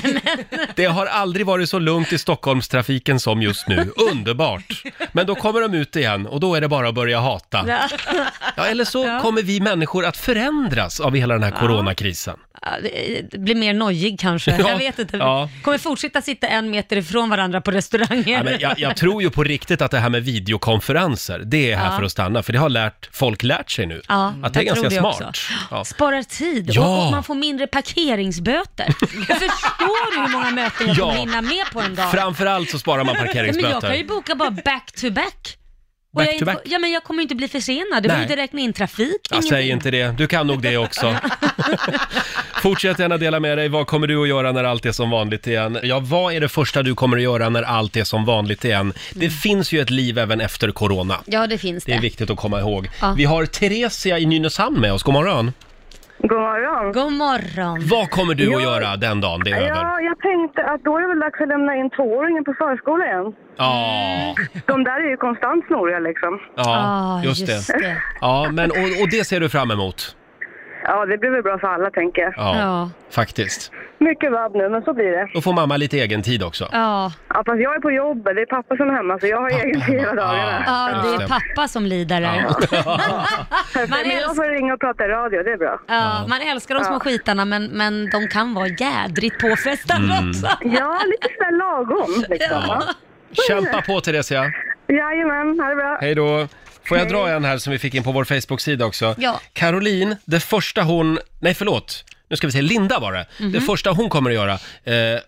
Det 0.75 0.85
har 0.85 1.05
aldrig 1.05 1.45
varit 1.45 1.69
så 1.69 1.79
lugnt 1.79 2.13
i 2.13 2.17
Stockholmstrafiken 2.17 3.19
som 3.19 3.41
just 3.41 3.67
nu. 3.67 3.91
Underbart! 4.11 4.83
Men 5.11 5.25
då 5.25 5.35
kommer 5.35 5.61
de 5.61 5.73
ut 5.73 5.95
igen 5.95 6.25
och 6.27 6.39
då 6.39 6.55
är 6.55 6.61
det 6.61 6.67
bara 6.67 6.87
att 6.89 6.95
börja 6.95 7.19
hata. 7.19 7.65
Ja, 8.55 8.65
eller 8.65 8.85
så 8.85 9.19
kommer 9.21 9.41
vi 9.41 9.59
människor 9.59 10.05
att 10.05 10.17
förändras 10.17 10.99
av 10.99 11.15
hela 11.15 11.33
den 11.33 11.43
här 11.43 11.51
coronakrisen. 11.51 12.37
Ja, 12.61 12.67
det 13.31 13.37
blir 13.39 13.55
mer 13.59 13.73
nojig 13.73 14.19
kanske. 14.19 14.51
Ja, 14.59 14.69
jag 14.69 14.77
vet 14.77 14.99
inte. 14.99 15.17
ja. 15.17 15.49
Kommer 15.63 15.77
fortsätta 15.77 16.21
sitta 16.21 16.47
en 16.47 16.69
meter 16.69 16.97
ifrån 16.97 17.29
varandra 17.29 17.61
på 17.61 17.71
restauranger. 17.71 18.23
Ja, 18.37 18.43
men 18.43 18.59
jag, 18.59 18.79
jag 18.79 18.95
tror 18.97 19.21
ju 19.21 19.29
på 19.29 19.43
riktigt 19.43 19.81
att 19.81 19.91
det 19.91 19.99
här 19.99 20.09
med 20.09 20.23
videokonferenser, 20.23 21.39
det 21.45 21.71
är 21.71 21.77
här 21.77 21.91
Ja. 21.91 21.97
för 21.97 22.03
att 22.03 22.11
stanna. 22.11 22.43
För 22.43 22.53
det 22.53 22.59
har 22.59 22.69
lärt, 22.69 23.09
folk 23.15 23.43
lärt 23.43 23.71
sig 23.71 23.85
nu. 23.85 24.01
Ja, 24.07 24.33
att 24.43 24.53
det 24.53 24.59
är 24.59 24.63
jag 24.63 24.73
tror 24.75 24.83
ganska 24.83 25.01
det 25.01 25.13
smart. 25.13 25.29
också. 25.29 25.53
Ja. 25.71 25.85
Sparar 25.85 26.23
tid 26.23 26.69
Ja. 26.73 26.97
och, 26.97 27.05
och 27.05 27.11
man 27.11 27.23
får 27.23 27.35
mindre 27.35 27.67
parkeringsböter. 27.67 28.85
Förstår 28.99 30.15
du 30.15 30.21
hur 30.21 30.27
många 30.31 30.51
möten 30.51 30.87
jag 30.87 30.97
Ja. 30.97 31.05
kommer 31.05 31.19
hinna 31.19 31.41
med 31.41 31.65
på 31.73 31.81
en 31.81 31.95
dag? 31.95 32.11
Framförallt 32.11 32.69
så 32.69 32.79
sparar 32.79 33.03
man 33.03 33.05
men 33.15 33.25
jag 33.25 33.33
kan 33.33 33.45
ju 33.45 33.51
parkeringsböter. 33.53 34.03
boka 34.07 34.35
bara 34.35 34.51
back 34.51 34.91
to 35.01 35.11
back. 35.11 35.55
Back 36.15 36.27
jag, 36.27 36.39
to 36.39 36.45
back? 36.45 36.57
Ja, 36.65 36.79
men 36.79 36.91
jag 36.91 37.03
kommer 37.03 37.19
ju 37.19 37.23
inte 37.23 37.35
bli 37.35 37.47
försenad. 37.47 38.03
Du 38.03 38.07
behöver 38.07 38.23
inte 38.23 38.35
räkna 38.35 38.59
in 38.59 38.73
trafik, 38.73 39.27
Jag 39.31 39.43
säger 39.43 39.73
inte 39.73 39.91
det, 39.91 40.17
du 40.17 40.27
kan 40.27 40.47
nog 40.47 40.61
det 40.61 40.77
också. 40.77 41.15
Fortsätt 42.61 42.99
gärna 42.99 43.17
dela 43.17 43.39
med 43.39 43.57
dig, 43.57 43.69
vad 43.69 43.87
kommer 43.87 44.07
du 44.07 44.21
att 44.21 44.27
göra 44.27 44.51
när 44.51 44.63
allt 44.63 44.85
är 44.85 44.91
som 44.91 45.09
vanligt 45.09 45.47
igen? 45.47 45.79
Ja, 45.83 45.99
vad 45.99 46.33
är 46.33 46.39
det 46.41 46.49
första 46.49 46.83
du 46.83 46.95
kommer 46.95 47.17
att 47.17 47.23
göra 47.23 47.49
när 47.49 47.63
allt 47.63 47.95
är 47.97 48.03
som 48.03 48.25
vanligt 48.25 48.65
igen? 48.65 48.93
Det 49.13 49.29
finns 49.29 49.71
ju 49.71 49.81
ett 49.81 49.89
liv 49.89 50.17
även 50.17 50.41
efter 50.41 50.71
corona. 50.71 51.19
Ja, 51.25 51.47
det 51.47 51.57
finns 51.57 51.83
Det 51.85 51.91
det. 51.91 51.97
är 51.97 52.01
viktigt 52.01 52.29
att 52.29 52.37
komma 52.37 52.59
ihåg. 52.59 52.89
Ja. 53.01 53.13
Vi 53.17 53.25
har 53.25 53.45
Theresia 53.45 54.19
i 54.19 54.25
Nynäshamn 54.25 54.79
med 54.79 54.93
oss, 54.93 55.03
god 55.03 55.13
morgon. 55.13 55.51
God 56.21 56.31
morgon. 56.39 56.91
God 56.91 57.11
morgon. 57.13 57.79
Vad 57.91 58.09
kommer 58.09 58.33
du 58.35 58.55
att 58.55 58.63
göra 58.63 58.95
den 58.95 59.21
dagen 59.21 59.41
det 59.45 59.51
är 59.51 59.57
över? 59.57 59.67
Ja, 59.83 60.01
jag 60.01 60.19
tänkte 60.19 60.63
att 60.65 60.83
då 60.83 60.97
är 60.97 61.01
det 61.01 61.07
väl 61.07 61.19
dags 61.19 61.41
att 61.41 61.47
lämna 61.47 61.75
in 61.75 61.89
tvååringen 61.89 62.43
på 62.43 62.53
förskola 62.53 63.05
igen. 63.05 63.33
Ja, 63.57 64.35
De 64.65 64.83
där 64.83 64.99
är 65.05 65.09
ju 65.09 65.17
konstant 65.17 65.65
snoriga 65.67 65.99
liksom. 65.99 66.39
ja 66.55 66.63
Ah, 66.67 67.23
just, 67.23 67.41
just 67.49 67.67
det. 67.67 67.79
det. 67.79 67.97
Ja, 68.21 68.47
men 68.51 68.71
och, 68.71 68.77
och 69.01 69.09
det 69.11 69.23
ser 69.27 69.39
du 69.39 69.49
fram 69.49 69.71
emot? 69.71 70.15
Ja, 70.83 71.05
det 71.05 71.17
blir 71.17 71.29
väl 71.29 71.43
bra 71.43 71.57
för 71.59 71.67
alla 71.67 71.89
tänker 71.91 72.21
jag. 72.21 72.33
Ja, 72.37 72.55
Ja. 72.59 72.89
faktiskt. 73.11 73.71
Mycket 73.99 74.31
vabb 74.31 74.55
nu, 74.55 74.69
men 74.69 74.81
så 74.81 74.93
blir 74.93 75.11
det. 75.11 75.29
Då 75.33 75.41
får 75.41 75.53
mamma 75.53 75.77
lite 75.77 75.97
egen 75.97 76.21
tid 76.21 76.43
också. 76.43 76.69
Ja. 76.71 77.11
Ja, 77.27 77.43
fast 77.45 77.59
jag 77.61 77.75
är 77.75 77.79
på 77.79 77.91
jobbet, 77.91 78.35
det 78.35 78.41
är 78.41 78.45
pappa 78.45 78.77
som 78.77 78.89
är 78.89 78.93
hemma 78.93 79.19
så 79.19 79.27
jag 79.27 79.41
har 79.41 79.49
egen 79.49 79.81
tid 79.81 79.93
hela 79.99 80.13
dagarna. 80.13 80.63
ja, 80.67 81.01
det 81.17 81.23
är 81.23 81.27
pappa 81.27 81.67
som 81.67 81.85
lider 81.85 82.21
där. 82.21 82.31
Man 83.89 83.89
Men 83.89 84.09
jag 84.09 84.17
älskar, 84.17 84.33
får 84.35 84.49
ringa 84.55 84.73
och 84.73 84.79
prata 84.79 85.05
i 85.05 85.07
radio, 85.07 85.43
det 85.43 85.51
är 85.51 85.57
bra. 85.57 85.79
ja, 85.87 86.25
man 86.29 86.41
älskar 86.41 86.75
de 86.75 86.83
små 86.83 86.99
skitarna 86.99 87.45
men, 87.45 87.65
men 87.65 88.09
de 88.09 88.27
kan 88.27 88.53
vara 88.53 88.67
jädrigt 88.67 89.39
påfrestande 89.41 90.13
Mm. 90.13 90.29
också. 90.29 90.47
Ja, 90.61 90.99
lite 91.05 91.27
sådär 91.37 91.57
lagom 91.57 92.25
liksom. 92.29 92.63
Ja. 92.67 92.83
Kämpa 93.47 93.81
på 93.81 94.01
Theresia. 94.01 94.51
Jajamän, 94.87 95.59
ha 95.59 95.69
det 95.69 95.75
bra. 95.75 95.97
Hej 96.01 96.15
då. 96.15 96.47
Får 96.89 96.97
jag 96.97 97.09
dra 97.09 97.29
en 97.29 97.45
här 97.45 97.57
som 97.57 97.71
vi 97.73 97.79
fick 97.79 97.95
in 97.95 98.03
på 98.03 98.11
vår 98.11 98.23
Facebook-sida 98.23 98.85
också? 98.85 99.15
Ja. 99.17 99.39
Caroline, 99.53 100.15
det 100.25 100.39
första 100.39 100.81
hon... 100.81 101.19
Nej, 101.39 101.53
förlåt. 101.53 102.03
Nu 102.29 102.35
ska 102.37 102.47
vi 102.47 102.53
se, 102.53 102.61
Linda 102.61 102.99
var 102.99 103.13
det. 103.13 103.25
Mhm. 103.39 103.51
Det 103.51 103.61
första 103.61 103.91
hon 103.91 104.09
kommer 104.09 104.29
att 104.29 104.35
göra. 104.35 104.59
Eh, 104.83 104.95
eh, 104.95 105.19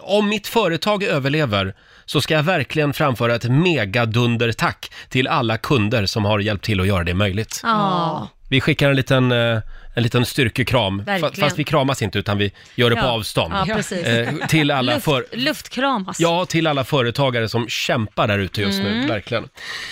om 0.00 0.28
mitt 0.28 0.46
företag 0.46 1.02
överlever 1.02 1.74
så 2.04 2.20
ska 2.20 2.34
jag 2.34 2.42
verkligen 2.42 2.92
framföra 2.92 3.34
ett 3.34 3.44
megadundertack 3.50 4.90
till 5.08 5.28
alla 5.28 5.58
kunder 5.58 6.06
som 6.06 6.24
har 6.24 6.38
hjälpt 6.38 6.64
till 6.64 6.80
att 6.80 6.86
göra 6.86 7.04
det 7.04 7.14
möjligt. 7.14 7.60
Ja. 7.62 8.28
Vi 8.48 8.60
skickar 8.60 8.90
en 8.90 8.96
liten, 8.96 9.32
eh, 9.32 9.58
en 9.96 10.02
liten 10.02 10.26
styrkekram, 10.26 11.00
fa- 11.00 11.04
Verkligen. 11.04 11.34
fast 11.48 11.58
vi 11.58 11.64
kramas 11.64 12.02
inte 12.02 12.18
utan 12.18 12.38
vi 12.38 12.52
gör 12.74 12.90
det 12.90 12.96
på 12.96 13.02
Ja. 13.02 13.10
avstånd. 13.10 13.54
Ja, 13.66 13.74
precis. 13.74 14.06
Eh, 14.06 14.34
till 14.48 14.70
alla 14.70 14.92
Luft, 14.94 15.04
för... 15.04 15.26
Luftkramas. 15.32 16.20
Ja, 16.20 16.46
till 16.46 16.66
alla 16.66 16.84
företagare 16.84 17.48
som 17.48 17.68
kämpar 17.68 18.28
där 18.28 18.38
ute 18.38 18.60
just 18.60 18.78
nu, 18.78 18.88
Mm. 18.90 19.06
verkligen. 19.06 19.48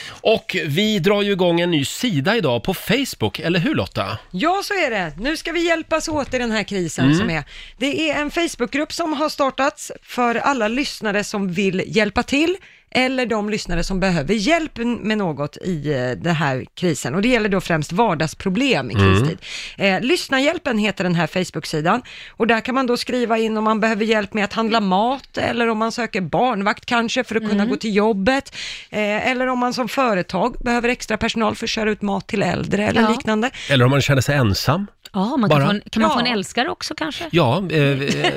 Och 0.08 0.56
vi 0.66 0.98
drar 0.98 1.22
ju 1.22 1.32
igång 1.32 1.60
en 1.60 1.70
ny 1.70 1.84
sida 1.84 2.36
idag 2.36 2.62
på 2.62 2.74
Facebook, 2.74 3.38
eller 3.38 3.58
hur 3.60 3.74
Lotta? 3.74 4.18
Ja, 4.30 4.60
så 4.64 4.74
är 4.74 4.90
det. 4.90 5.12
Nu 5.18 5.36
ska 5.36 5.52
vi 5.52 5.66
hjälpas 5.66 6.08
åt 6.08 6.34
i 6.34 6.38
den 6.38 6.50
här 6.50 6.62
krisen 6.62 7.04
Mm. 7.04 7.18
som 7.18 7.30
är. 7.30 7.44
Det 7.78 8.10
är 8.10 8.20
en 8.20 8.30
Facebookgrupp 8.30 8.92
som 8.92 9.12
har 9.12 9.28
startats 9.28 9.92
för 10.02 10.34
alla 10.34 10.68
lyssnare 10.68 11.24
som 11.24 11.52
vill 11.52 11.82
hjälpa 11.86 12.22
till 12.22 12.56
eller 12.94 13.26
de 13.26 13.50
lyssnare 13.50 13.84
som 13.84 14.00
behöver 14.00 14.34
hjälp 14.34 14.78
med 15.00 15.18
något 15.18 15.56
i 15.56 15.92
eh, 15.92 16.10
den 16.10 16.34
här 16.34 16.64
krisen. 16.74 17.14
Och 17.14 17.22
det 17.22 17.28
gäller 17.28 17.48
då 17.48 17.60
främst 17.60 17.92
vardagsproblem 17.92 18.90
i 18.90 18.94
Mm. 18.94 19.16
kristid. 19.18 19.38
Eh, 19.78 20.00
Lyssnarhjälpen 20.00 20.78
heter 20.78 21.04
den 21.04 21.14
här 21.14 21.26
Facebook-sidan 21.26 22.02
och 22.30 22.46
där 22.46 22.60
kan 22.60 22.74
man 22.74 22.86
då 22.86 22.96
skriva 22.96 23.38
in 23.38 23.56
om 23.56 23.64
man 23.64 23.80
behöver 23.80 24.04
hjälp 24.04 24.34
med 24.34 24.44
att 24.44 24.52
handla 24.52 24.80
mat 24.80 25.38
eller 25.38 25.68
om 25.68 25.78
man 25.78 25.92
söker 25.92 26.20
barnvakt 26.20 26.86
kanske 26.86 27.24
för 27.24 27.34
att 27.36 27.42
kunna 27.42 27.54
Mm. 27.54 27.68
gå 27.68 27.76
till 27.76 27.94
jobbet. 27.96 28.54
Eh, 28.90 29.30
eller 29.30 29.46
om 29.46 29.58
man 29.58 29.74
som 29.74 29.88
företag 29.88 30.56
behöver 30.60 30.88
extra 30.88 31.16
personal 31.16 31.54
för 31.56 31.66
att 31.66 31.70
köra 31.70 31.90
ut 31.90 32.02
mat 32.02 32.26
till 32.26 32.42
äldre 32.42 32.86
eller 32.86 33.00
Ja. 33.00 33.08
liknande. 33.10 33.50
Eller 33.70 33.84
om 33.84 33.90
man 33.90 34.00
känner 34.02 34.20
sig 34.22 34.36
ensam? 34.36 34.86
Ja, 35.14 35.36
man 35.36 35.50
Bara- 35.50 35.60
kan, 35.60 35.68
få 35.68 35.74
en, 35.74 35.82
kan 35.90 36.02
man 36.02 36.10
få 36.12 36.18
en 36.18 36.26
Ja. 36.26 36.32
älskare 36.32 36.68
också 36.70 36.94
kanske? 36.94 37.24
Ja, 37.30 37.62
eh, 37.70 37.78
eh, 37.82 38.32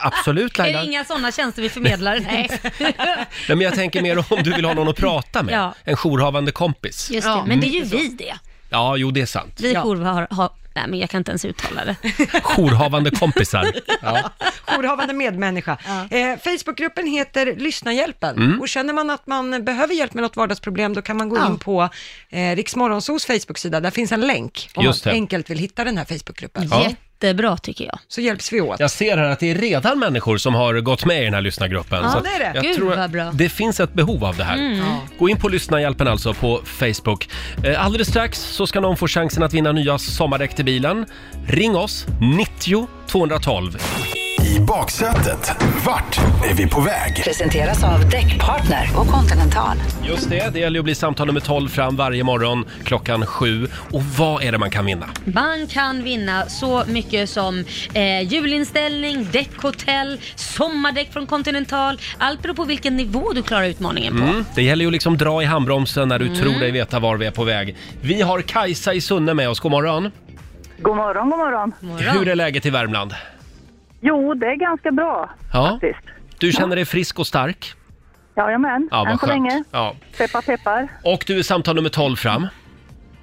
absolut 0.00 0.54
Är 0.58 0.62
Laila. 0.62 0.78
det 0.80 0.86
inga 0.86 1.04
sådana 1.04 1.32
tjänster 1.32 1.62
vi 1.62 1.68
förmedlar? 1.68 2.20
Nej. 2.30 2.50
Nej, 2.78 3.26
men 3.48 3.60
jag 3.60 3.74
tänker 3.74 4.02
mer 4.02 4.18
om 4.32 4.42
du 4.42 4.52
vill 4.52 4.64
ha 4.64 4.74
någon 4.74 4.88
att 4.88 4.96
prata 4.96 5.42
med. 5.42 5.54
Ja. 5.54 5.74
En 5.84 5.96
jourhavande 5.96 6.52
kompis. 6.52 7.10
Just 7.10 7.26
det, 7.28 7.42
men 7.46 7.60
det 7.60 7.66
är 7.66 7.70
ju 7.70 7.84
vi 7.84 8.08
det. 8.08 8.34
Ja, 8.70 8.96
jo 8.96 9.10
det 9.10 9.20
är 9.20 9.26
sant. 9.26 9.54
Vi 9.60 9.72
ja. 9.72 9.80
har, 9.80 10.26
har, 10.30 10.50
nej 10.74 10.84
men 10.88 10.98
jag 10.98 11.10
kan 11.10 11.18
inte 11.18 11.30
ens 11.30 11.44
uttala 11.44 11.84
det. 11.84 11.96
Jourhavande 12.56 13.10
kompisar. 13.10 13.72
Ja. 14.02 14.30
jourhavande 14.76 15.14
medmänniska. 15.14 15.78
Eh, 16.10 16.38
Facebookgruppen 16.44 17.06
heter 17.06 17.54
Lyssnahjälpen 17.56 18.36
Mm. 18.36 18.60
och 18.60 18.68
känner 18.68 18.92
man 18.92 19.10
att 19.10 19.26
man 19.26 19.64
behöver 19.64 19.94
hjälp 19.94 20.14
med 20.14 20.22
något 20.22 20.36
vardagsproblem 20.36 20.94
då 20.94 21.02
kan 21.02 21.16
man 21.16 21.28
gå 21.28 21.36
Ja. 21.36 21.46
in 21.46 21.58
på 21.58 21.88
eh, 22.30 22.56
Riksmorgonsos 22.56 23.26
Facebook-sida. 23.26 23.80
Där 23.80 23.90
finns 23.90 24.12
en 24.12 24.20
länk 24.20 24.70
om 24.74 24.84
Just 24.84 25.04
man 25.04 25.14
enkelt 25.14 25.50
vill 25.50 25.58
hitta 25.58 25.84
den 25.84 25.98
här 25.98 26.04
Facebookgruppen. 26.04 26.68
Ja. 26.70 26.90
Jättebra 27.22 27.56
tycker 27.56 27.84
jag. 27.84 27.98
Så 28.08 28.20
hjälps 28.20 28.52
vi 28.52 28.60
åt. 28.60 28.80
Jag 28.80 28.90
ser 28.90 29.16
här 29.16 29.24
att 29.30 29.40
det 29.40 29.50
är 29.50 29.54
redan 29.54 29.98
människor 29.98 30.36
som 30.38 30.54
har 30.54 30.80
gått 30.80 31.04
med 31.04 31.22
i 31.22 31.24
den 31.24 31.34
här 31.34 31.40
lyssnargruppen. 31.40 32.02
Ja, 32.02 32.10
så 32.10 32.18
att 32.18 32.24
det 32.24 32.30
är 32.30 32.38
det. 32.38 32.52
Jag 32.54 32.64
Gud, 32.64 32.76
tror 32.76 32.88
vad 32.88 32.98
att 32.98 33.10
bra. 33.10 33.30
Det 33.34 33.48
finns 33.48 33.80
ett 33.80 33.92
behov 33.92 34.24
av 34.24 34.36
det 34.36 34.44
här. 34.44 34.56
Mm. 34.56 34.78
Ja. 34.78 35.00
Gå 35.18 35.28
in 35.28 35.36
på 35.36 35.48
lyssnarhjälpen 35.48 36.08
alltså 36.08 36.34
på 36.34 36.60
Facebook. 36.64 37.28
Eh, 37.64 37.84
Alldeles 37.84 38.08
strax 38.08 38.38
så 38.40 38.66
ska 38.66 38.80
någon 38.80 38.96
få 38.96 39.08
chansen 39.08 39.42
att 39.42 39.52
vinna 39.52 39.72
nya 39.72 39.98
sommardäck 39.98 40.54
till 40.54 40.64
bilen. 40.64 41.06
Ring 41.46 41.76
oss, 41.76 42.06
90 42.20 42.88
212. 43.06 43.78
I 44.56 44.60
baksätet, 44.60 45.52
vart 45.86 46.18
är 46.50 46.54
vi 46.54 46.68
på 46.68 46.80
väg? 46.80 47.22
Presenteras 47.24 47.84
av 47.84 48.10
Däckpartner 48.10 48.88
och 48.96 49.06
Continental. 49.06 49.76
Just 50.02 50.30
det, 50.30 50.50
det 50.52 50.58
gäller 50.58 50.74
ju 50.76 50.78
att 50.78 50.84
bli 50.84 50.94
samtal 50.94 51.26
nummer 51.26 51.40
12 51.40 51.68
fram 51.68 51.96
varje 51.96 52.24
morgon 52.24 52.64
klockan 52.84 53.26
sju. 53.26 53.66
Och 53.92 54.02
vad 54.04 54.42
är 54.42 54.52
det 54.52 54.58
man 54.58 54.70
kan 54.70 54.84
vinna? 54.86 55.06
Man 55.24 55.66
kan 55.66 56.02
vinna 56.04 56.46
så 56.46 56.82
mycket 56.86 57.30
som 57.30 57.64
eh, 57.94 58.20
julinställning, 58.32 59.28
däckhotell, 59.32 60.20
sommardäck 60.34 61.12
från 61.12 61.26
Continental. 61.26 61.98
Allt 62.18 62.42
beror 62.42 62.54
på 62.54 62.64
vilken 62.64 62.96
nivå 62.96 63.32
du 63.32 63.42
klarar 63.42 63.64
utmaningen 63.64 64.16
på. 64.18 64.22
Mm, 64.24 64.44
det 64.54 64.62
gäller 64.62 64.84
ju 64.84 64.90
liksom 64.90 65.16
dra 65.16 65.42
i 65.42 65.44
handbromsen 65.46 66.08
när 66.08 66.18
du 66.18 66.26
Mm. 66.26 66.38
tror 66.38 66.60
dig 66.60 66.70
veta 66.70 66.98
var 66.98 67.16
vi 67.16 67.26
är 67.26 67.30
på 67.30 67.44
väg. 67.44 67.76
Vi 68.00 68.22
har 68.22 68.40
Kajsa 68.42 68.94
i 68.94 69.00
Sunne 69.00 69.34
med 69.34 69.48
oss, 69.50 69.60
god 69.60 69.70
morgon. 69.70 70.10
God 70.78 70.96
morgon, 70.96 71.30
god 71.30 71.38
morgon. 71.38 71.72
Hur 71.98 72.28
är 72.28 72.34
läget 72.34 72.66
i 72.66 72.70
Värmland? 72.70 73.14
Jo, 74.00 74.34
det 74.34 74.46
är 74.46 74.56
ganska 74.56 74.90
bra 74.90 75.30
Ja. 75.52 75.68
faktiskt. 75.70 75.98
Du 76.38 76.52
känner 76.52 76.76
dig 76.76 76.84
frisk 76.84 77.18
och 77.18 77.26
stark? 77.26 77.72
Jajamän, 78.36 78.88
Ja, 78.90 79.08
än 79.08 79.18
så 79.18 79.26
skönt. 79.26 79.32
länge. 79.32 79.64
Ja. 79.70 79.94
Peppar, 80.18 80.42
peppar. 80.42 80.88
Och 81.04 81.24
du 81.26 81.38
är 81.38 81.42
samtal 81.42 81.74
nummer 81.74 81.88
12 81.90 82.16
fram. 82.16 82.46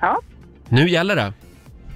Ja. 0.01 0.21
Nu 0.69 0.89
gäller 0.89 1.15
det. 1.15 1.33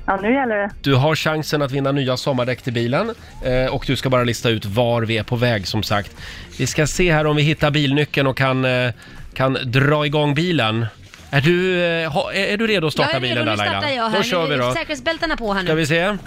Ja, 0.06 0.20
nu 0.22 0.34
gäller 0.34 0.56
det. 0.56 0.70
Du 0.82 0.96
har 0.96 1.16
chansen 1.16 1.62
att 1.62 1.72
vinna 1.72 1.92
nya 1.92 2.18
sommardäck 2.18 2.62
till 2.62 2.74
bilen 2.74 3.12
eh, 3.46 3.74
och 3.74 3.84
du 3.88 3.96
ska 3.96 4.10
bara 4.10 4.24
lista 4.24 4.50
ut 4.50 4.66
var 4.66 5.02
vi 5.02 5.18
är 5.18 5.24
på 5.24 5.36
väg 5.36 5.68
som 5.68 5.84
sagt. 5.84 6.16
Vi 6.60 6.68
ska 6.68 6.88
se 6.88 7.14
här 7.14 7.28
om 7.28 7.36
vi 7.36 7.42
hittar 7.42 7.72
bilnyckeln 7.72 8.28
och 8.28 8.38
kan, 8.38 8.66
eh, 8.66 8.92
kan 9.34 9.58
dra 9.66 10.06
igång 10.06 10.34
bilen. 10.34 10.86
Är 11.32 11.42
du, 11.42 11.84
eh, 11.86 12.12
ha, 12.12 12.34
är 12.34 12.58
du 12.58 12.68
redo 12.68 12.88
att 12.88 12.94
starta 12.94 13.10
jag 13.14 13.16
är 13.18 13.22
redo, 13.22 13.34
bilen 13.34 13.46
nu 13.46 13.52
där 13.52 13.58
Laila? 13.58 13.72
startar 13.80 13.96
jag 13.96 14.10
här. 14.10 14.18
Då 14.18 14.24
kör 14.24 14.48
vi 14.48 14.54
är 14.54 14.58
då. 14.60 14.74
Säkerhetsbältena 14.74 15.38
på 15.38 15.54
här 15.54 15.62
nu. 15.62 15.68
Ska 15.68 15.76
vi 15.76 15.86
se. 15.86 16.18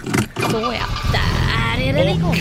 Så 0.51 0.57
ja, 0.57 0.85
där 1.11 1.44
är 1.89 1.93
den 1.93 2.07
igång. 2.07 2.35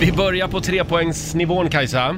Vi 0.00 0.12
börjar 0.12 0.48
på 0.48 0.60
trepoängsnivån 0.60 1.68
Kajsa. 1.68 2.16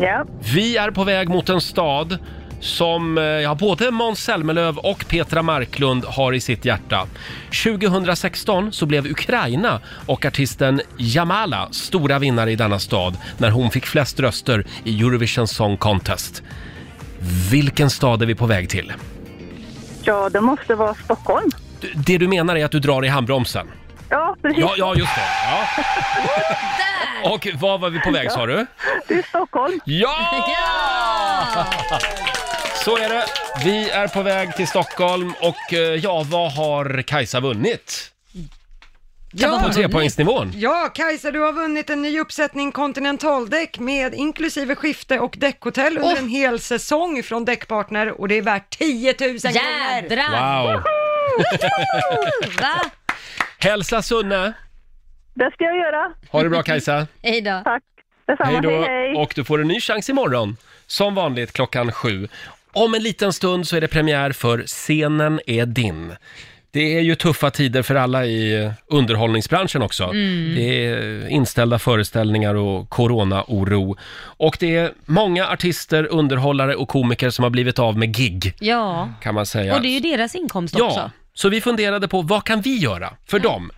Ja. 0.00 0.24
Vi 0.54 0.76
är 0.76 0.90
på 0.90 1.04
väg 1.04 1.28
mot 1.28 1.48
en 1.48 1.60
stad 1.60 2.18
som 2.60 3.18
eh, 3.18 3.24
ja, 3.24 3.54
både 3.54 3.90
Måns 3.90 4.18
Zelmerlöw 4.24 4.78
och 4.80 5.04
Petra 5.08 5.42
Marklund 5.42 6.04
har 6.04 6.32
i 6.32 6.40
sitt 6.40 6.64
hjärta. 6.64 7.06
2016 7.64 8.72
så 8.72 8.86
blev 8.86 9.06
Ukraina 9.06 9.80
och 10.06 10.24
artisten 10.24 10.80
Jamala 10.98 11.68
stora 11.72 12.18
vinnare 12.18 12.52
i 12.52 12.56
denna 12.56 12.78
stad 12.78 13.16
när 13.38 13.50
hon 13.50 13.70
fick 13.70 13.86
flest 13.86 14.20
röster 14.20 14.66
i 14.84 15.00
Eurovision 15.00 15.48
Song 15.48 15.76
Contest. 15.76 16.42
Vilken 17.50 17.90
stad 17.90 18.22
är 18.22 18.26
vi 18.26 18.34
på 18.34 18.46
väg 18.46 18.68
till? 18.68 18.92
Ja, 20.02 20.28
det 20.32 20.40
måste 20.40 20.74
vara 20.74 20.94
Stockholm. 20.94 21.50
D- 21.80 21.86
Det 22.06 22.18
du 22.18 22.28
menar 22.28 22.56
är 22.56 22.64
att 22.64 22.70
du 22.72 22.80
drar 22.80 23.04
i 23.04 23.08
handbromsen? 23.08 23.66
Ja, 24.08 24.36
precis. 24.42 24.60
Ja, 24.60 24.74
ja 24.76 24.94
just 24.94 25.14
det. 25.14 25.22
Ja. 25.50 25.66
Och 27.30 27.48
var 27.60 27.78
var 27.78 27.90
vi 27.90 28.00
på 28.00 28.10
väg 28.10 28.32
sa 28.32 28.46
du? 28.46 28.66
Det 29.08 29.14
är 29.14 29.22
Stockholm. 29.22 29.80
Ja! 29.84 31.66
Så 32.84 32.96
är 32.98 33.08
det. 33.08 33.24
Vi 33.64 33.90
är 33.90 34.08
på 34.08 34.22
väg 34.22 34.56
till 34.56 34.68
Stockholm 34.68 35.32
och 35.40 35.72
eh, 35.72 35.78
ja, 35.78 36.24
vad 36.30 36.52
har 36.52 37.02
Kajsa 37.02 37.40
vunnit? 37.40 38.10
På 39.62 39.72
trepoängsnivån. 39.72 40.52
Ja, 40.54 40.90
Kajsa, 40.94 41.30
du 41.30 41.40
har 41.40 41.52
vunnit 41.52 41.90
en 41.90 42.02
ny 42.02 42.20
uppsättning 42.20 42.72
Continentaldäck 42.72 43.78
med 43.78 44.14
inklusive 44.14 44.74
skifte 44.74 45.18
och 45.18 45.34
däckhotell 45.38 45.98
under 45.98 46.16
en 46.16 46.28
hel 46.28 46.60
säsong 46.60 47.22
från 47.22 47.44
Däckpartner 47.44 48.20
och 48.20 48.28
det 48.28 48.34
är 48.38 48.42
värt 48.42 48.78
10 48.78 49.14
000 49.20 49.38
kronor. 49.38 49.54
Jädrar! 49.54 50.72
Wow. 50.72 50.82
Va? 52.60 52.90
Hälsa 53.64 54.02
Sunne. 54.02 54.52
Det 55.34 55.50
ska 55.54 55.64
jag 55.64 55.76
göra. 55.76 56.12
Ha 56.30 56.42
det 56.42 56.48
bra 56.48 56.62
Kajsa. 56.62 57.06
Hej 57.22 57.40
då. 57.40 57.60
Tack. 57.64 57.82
Detsamma. 58.26 58.50
Hej 58.50 58.60
Hej, 58.70 58.78
då. 58.80 58.86
hej. 58.86 59.14
Och 59.14 59.32
du 59.36 59.44
får 59.44 59.60
en 59.60 59.68
ny 59.68 59.80
chans 59.80 60.10
imorgon. 60.10 60.56
Som 60.86 61.14
vanligt 61.14 61.52
klockan 61.52 61.92
sju. 61.92 62.28
Om 62.72 62.94
en 62.94 63.02
liten 63.02 63.32
stund 63.32 63.68
så 63.68 63.76
är 63.76 63.80
det 63.80 63.88
premiär 63.88 64.32
för 64.32 64.58
Scenen 64.66 65.40
är 65.46 65.66
din. 65.66 66.12
Det 66.70 66.96
är 66.96 67.00
ju 67.00 67.14
tuffa 67.14 67.50
tider 67.50 67.82
för 67.82 67.94
alla 67.94 68.26
i 68.26 68.70
underhållningsbranschen 68.86 69.82
också. 69.82 70.04
Mm. 70.04 70.54
Det 70.54 70.86
är 70.86 71.28
inställda 71.28 71.78
föreställningar 71.78 72.54
och 72.54 72.88
corona-oro. 72.90 73.96
Och 74.36 74.56
det 74.60 74.76
är 74.76 74.92
många 75.04 75.46
artister, 75.48 76.06
underhållare 76.10 76.74
och 76.76 76.88
komiker 76.88 77.30
som 77.30 77.42
har 77.42 77.50
blivit 77.50 77.78
av 77.78 77.98
med 77.98 78.14
gig, 78.16 78.54
Ja, 78.60 79.08
kan 79.22 79.34
man 79.34 79.46
säga. 79.46 79.74
och 79.76 79.82
det 79.82 79.88
är 79.88 80.00
ju 80.00 80.00
deras 80.00 80.34
inkomst 80.34 80.74
Ja, 80.78 80.84
också. 80.84 81.10
Så 81.34 81.48
vi 81.48 81.60
funderade 81.60 82.08
på 82.08 82.22
vad 82.22 82.44
kan 82.44 82.60
vi 82.60 82.76
göra 82.78 83.12
för 83.28 83.38
dem? 83.38 83.70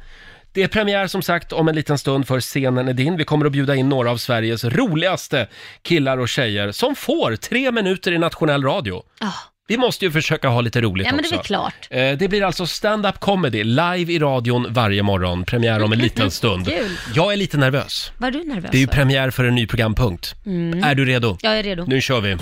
Det 0.52 0.62
är 0.62 0.68
premiär 0.68 1.06
som 1.06 1.22
sagt 1.22 1.52
om 1.52 1.68
en 1.68 1.74
liten 1.74 1.98
stund 1.98 2.26
för 2.26 2.40
Scenen 2.40 2.88
är 2.88 2.92
din. 2.92 3.16
Vi 3.16 3.24
kommer 3.24 3.46
att 3.46 3.52
bjuda 3.52 3.74
in 3.74 3.88
några 3.88 4.10
av 4.10 4.16
Sveriges 4.16 4.64
roligaste 4.64 5.48
killar 5.82 6.18
och 6.18 6.28
tjejer 6.28 6.72
som 6.72 6.94
får 6.94 7.36
tre 7.36 7.72
minuter 7.72 8.12
i 8.12 8.18
nationell 8.18 8.62
radio. 8.64 9.02
Ah. 9.20 9.26
Vi 9.68 9.76
måste 9.76 10.04
ju 10.04 10.10
försöka 10.10 10.48
ha 10.48 10.60
lite 10.60 10.80
roligt 10.80 11.06
Ja, 11.06 11.12
men 11.12 11.22
det 11.22 11.22
också. 11.22 11.34
är 11.34 11.38
väl 11.38 11.44
klart. 11.46 11.88
Eh, 11.90 12.12
Det 12.18 12.28
blir 12.28 12.42
alltså 12.44 12.66
stand-up 12.66 13.20
comedy 13.20 13.64
live 13.64 14.12
i 14.12 14.18
radion 14.18 14.66
varje 14.70 15.02
morgon. 15.02 15.44
Premiär 15.44 15.82
om 15.82 15.92
en 15.92 15.98
liten 15.98 16.30
stund. 16.40 16.66
Kul. 16.68 16.90
Jag 17.14 17.32
är 17.32 17.36
lite 17.36 17.56
nervös. 17.56 18.12
Var 18.18 18.30
du 18.30 18.44
nervös 18.44 18.70
Det 18.70 18.76
är 18.78 18.80
ju 18.80 18.86
för? 18.86 18.94
premiär 18.94 19.30
för 19.30 19.44
en 19.44 19.54
ny 19.54 19.66
programpunkt. 19.66 20.34
Mm. 20.46 20.84
Är 20.84 20.94
du 20.94 21.04
redo? 21.04 21.38
Jag 21.40 21.58
är 21.58 21.62
redo. 21.62 21.84
Nu 21.86 22.00
kör 22.00 22.20
vi. 22.20 22.36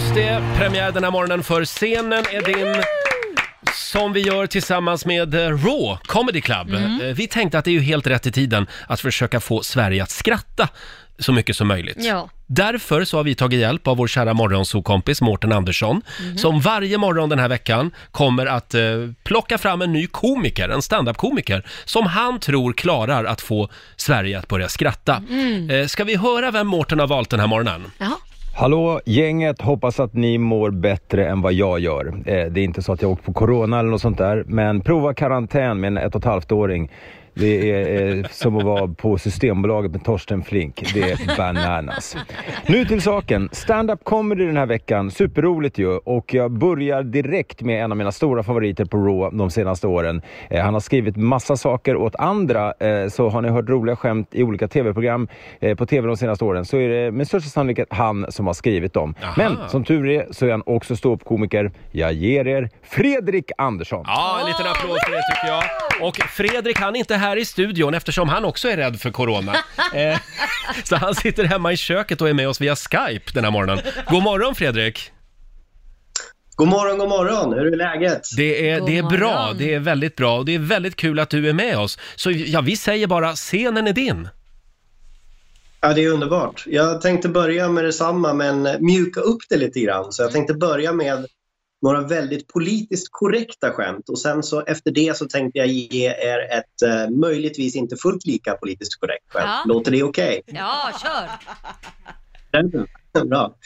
Just 0.00 0.14
det, 0.14 0.42
premiär 0.58 0.92
den 0.92 1.04
här 1.04 1.10
morgonen 1.10 1.42
för 1.42 1.64
Scenen 1.64 2.12
är 2.32 2.44
din 2.54 2.82
som 3.74 4.12
vi 4.12 4.20
gör 4.20 4.46
tillsammans 4.46 5.06
med 5.06 5.34
eh, 5.34 5.38
Raw 5.48 5.98
Comedy 6.06 6.40
Club. 6.40 6.68
Mm. 6.74 7.00
Eh, 7.00 7.06
Vi 7.14 7.26
tänkte 7.26 7.58
att 7.58 7.64
det 7.64 7.70
är 7.70 7.72
ju 7.72 7.80
helt 7.80 8.06
rätt 8.06 8.26
i 8.26 8.32
tiden 8.32 8.66
att 8.86 9.00
försöka 9.00 9.40
få 9.40 9.62
Sverige 9.62 10.02
att 10.02 10.10
skratta 10.10 10.68
så 11.18 11.32
mycket 11.32 11.56
som 11.56 11.68
möjligt. 11.68 11.96
Ja. 11.98 12.28
Därför 12.46 13.04
så 13.04 13.16
har 13.16 13.24
vi 13.24 13.34
tagit 13.34 13.60
hjälp 13.60 13.86
av 13.88 13.96
vår 13.96 14.06
kära 14.06 14.34
morgonsokompis 14.34 15.20
Mårten 15.20 15.52
Andersson, 15.52 16.02
Mhm. 16.20 16.38
som 16.38 16.60
varje 16.60 16.98
morgon 16.98 17.28
den 17.28 17.38
här 17.38 17.48
veckan 17.48 17.90
kommer 18.10 18.46
att 18.46 18.74
eh, 18.74 18.82
plocka 19.24 19.58
fram 19.58 19.82
en 19.82 19.92
ny 19.92 20.06
komiker, 20.06 20.68
en 20.68 20.82
standup-komiker, 20.82 21.66
som 21.84 22.06
han 22.06 22.40
tror 22.40 22.72
klarar 22.72 23.24
att 23.24 23.40
få 23.40 23.68
Sverige 23.96 24.38
att 24.38 24.48
börja 24.48 24.68
skratta. 24.68 25.22
Mm. 25.30 25.70
Eh, 25.70 25.86
ska 25.86 26.04
vi 26.04 26.16
höra 26.16 26.50
vem 26.50 26.66
Mårten 26.66 26.98
har 26.98 27.06
valt 27.06 27.30
den 27.30 27.40
här 27.40 27.46
morgonen? 27.46 27.90
Jaha. 27.98 28.10
Hallå 28.54 29.00
gänget, 29.04 29.62
hoppas 29.62 30.00
att 30.00 30.14
ni 30.14 30.38
mår 30.38 30.70
bättre 30.70 31.26
än 31.26 31.40
vad 31.40 31.52
jag 31.52 31.80
gör. 31.80 32.06
Eh, 32.06 32.46
det 32.46 32.60
är 32.60 32.64
inte 32.64 32.82
så 32.82 32.92
att 32.92 33.02
jag 33.02 33.10
åkt 33.10 33.24
på 33.24 33.32
corona 33.32 33.78
eller 33.78 33.90
något 33.90 34.00
sånt 34.00 34.18
där, 34.18 34.44
men 34.46 34.80
prova 34.80 35.14
karantän 35.14 35.80
med 35.80 35.88
en 35.88 35.96
ett 35.98 36.14
och 36.14 36.20
ett 36.20 36.24
halvt-åring. 36.24 36.90
Det 37.34 37.70
är 37.70 38.16
eh, 38.16 38.24
som 38.30 38.56
att 38.56 38.64
vara 38.64 38.88
på 38.88 39.18
Systembolaget 39.18 39.92
med 39.92 40.04
Torsten 40.04 40.42
Flink. 40.42 40.94
Det 40.94 41.02
är 41.02 41.36
bananas. 41.36 42.16
Nu 42.66 42.84
till 42.84 43.02
saken. 43.02 43.48
Stand-up 43.52 44.04
comedy 44.04 44.46
den 44.46 44.56
här 44.56 44.66
veckan. 44.66 45.10
Superroligt 45.10 45.78
ju. 45.78 45.88
Och 45.88 46.34
jag 46.34 46.50
börjar 46.50 47.02
direkt 47.02 47.62
med 47.62 47.84
en 47.84 47.92
av 47.92 47.98
mina 47.98 48.12
stora 48.12 48.42
favoriter 48.42 48.84
på 48.84 48.96
Raw 48.96 49.38
de 49.38 49.50
senaste 49.50 49.86
åren. 49.86 50.22
Eh, 50.50 50.64
han 50.64 50.74
har 50.74 50.80
skrivit 50.80 51.16
massa 51.16 51.56
saker 51.56 51.96
åt 51.96 52.16
andra. 52.16 52.74
Eh, 52.80 53.08
så 53.08 53.28
har 53.28 53.42
ni 53.42 53.48
hört 53.48 53.68
roliga 53.68 53.96
skämt 53.96 54.28
i 54.32 54.42
olika 54.42 54.68
tv-program 54.68 55.28
eh, 55.60 55.76
på 55.76 55.86
tv 55.86 56.06
de 56.06 56.16
senaste 56.16 56.44
åren 56.44 56.64
så 56.64 56.76
är 56.76 56.88
det 56.88 57.10
med 57.10 57.26
största 57.26 57.50
sannolikhet 57.50 57.88
han 57.90 58.26
som 58.32 58.46
har 58.46 58.54
skrivit 58.54 58.92
dem. 58.92 59.14
Men 59.36 59.56
som 59.68 59.84
tur 59.84 60.08
är 60.08 60.26
så 60.30 60.46
är 60.46 60.50
han 60.50 60.62
också 60.66 60.96
ståuppkomiker. 60.96 61.70
Jag 61.90 62.12
ger 62.12 62.46
er 62.46 62.70
Fredrik 62.82 63.50
Andersson. 63.58 64.04
Ja, 64.06 64.38
en 64.40 64.46
liten 64.46 64.66
applåd 64.66 64.98
för 65.04 65.12
det 65.12 65.22
tycker 65.34 65.48
jag. 65.54 65.64
Och 66.08 66.16
Fredrik, 66.16 66.78
han 66.78 66.94
är 66.94 66.98
inte 66.98 67.14
här 67.20 67.36
i 67.36 67.44
studion 67.44 67.94
eftersom 67.94 68.28
han 68.28 68.44
också 68.44 68.68
är 68.68 68.76
rädd 68.76 69.00
för 69.00 69.10
corona. 69.10 69.56
Eh, 69.94 70.18
så 70.84 70.96
han 70.96 71.14
sitter 71.14 71.44
hemma 71.44 71.72
i 71.72 71.76
köket 71.76 72.20
och 72.20 72.28
är 72.28 72.34
med 72.34 72.48
oss 72.48 72.60
via 72.60 72.76
Skype 72.76 73.32
den 73.34 73.44
här 73.44 73.50
morgonen. 73.50 73.78
God 74.10 74.22
morgon 74.22 74.54
Fredrik! 74.54 75.12
God 76.60 76.68
morgon, 76.68 76.98
god 76.98 77.08
morgon. 77.08 77.52
Hur 77.52 77.72
är 77.72 77.76
läget? 77.76 78.22
Det 78.36 78.70
är, 78.70 78.78
God 78.78 78.88
det 78.88 78.98
är 78.98 79.02
bra, 79.02 79.42
morgon. 79.42 79.58
det 79.58 79.74
är 79.74 79.78
väldigt 79.78 80.16
bra 80.16 80.38
och 80.38 80.44
det 80.44 80.54
är 80.54 80.58
väldigt 80.58 80.96
kul 80.96 81.18
att 81.18 81.30
du 81.30 81.48
är 81.48 81.52
med 81.52 81.78
oss. 81.78 81.98
Så 82.16 82.30
ja, 82.30 82.60
vi 82.60 82.76
säger 82.76 83.06
bara, 83.06 83.34
scenen 83.34 83.86
är 83.86 83.92
din. 83.92 84.28
Ja, 85.80 85.92
det 85.92 86.04
är 86.04 86.10
underbart. 86.10 86.64
Jag 86.66 87.00
tänkte 87.00 87.28
börja 87.28 87.68
med 87.68 87.84
detsamma 87.84 88.34
men 88.34 88.68
mjuka 88.80 89.20
upp 89.20 89.40
det 89.48 89.56
lite 89.56 89.80
grann. 89.80 90.12
Så 90.12 90.22
jag 90.22 90.32
tänkte 90.32 90.54
börja 90.54 90.92
med 90.92 91.26
några 91.82 92.00
väldigt 92.00 92.48
politiskt 92.48 93.08
korrekta 93.10 93.70
skämt 93.70 94.08
och 94.08 94.18
sen 94.18 94.42
så 94.42 94.60
efter 94.60 94.90
det 94.90 95.16
så 95.16 95.26
tänkte 95.26 95.58
jag 95.58 95.68
ge 95.68 96.08
er 96.08 96.58
ett 96.58 96.82
eh, 96.82 97.10
möjligtvis 97.10 97.76
inte 97.76 97.96
fullt 97.96 98.26
lika 98.26 98.54
politiskt 98.54 99.00
korrekt 99.00 99.24
skämt. 99.28 99.44
Ja. 99.46 99.62
Låter 99.66 99.90
det 99.90 100.02
okej? 100.02 100.42
Ja, 100.46 100.90
kör! 101.02 101.28
Bra. 103.24 103.56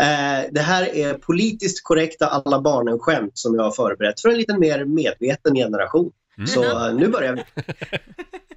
Eh, 0.00 0.50
det 0.50 0.60
här 0.60 0.94
är 0.94 1.14
politiskt 1.14 1.84
korrekta 1.84 2.26
alla 2.26 2.60
barnen-skämt 2.60 3.38
som 3.38 3.54
jag 3.54 3.62
har 3.62 3.72
förberett 3.72 4.20
för 4.20 4.28
en 4.28 4.38
lite 4.38 4.58
mer 4.58 4.84
medveten 4.84 5.54
generation. 5.54 6.12
Så 6.46 6.62
eh, 6.62 6.94
nu 6.94 7.08
börjar 7.08 7.32
vi. 7.32 7.42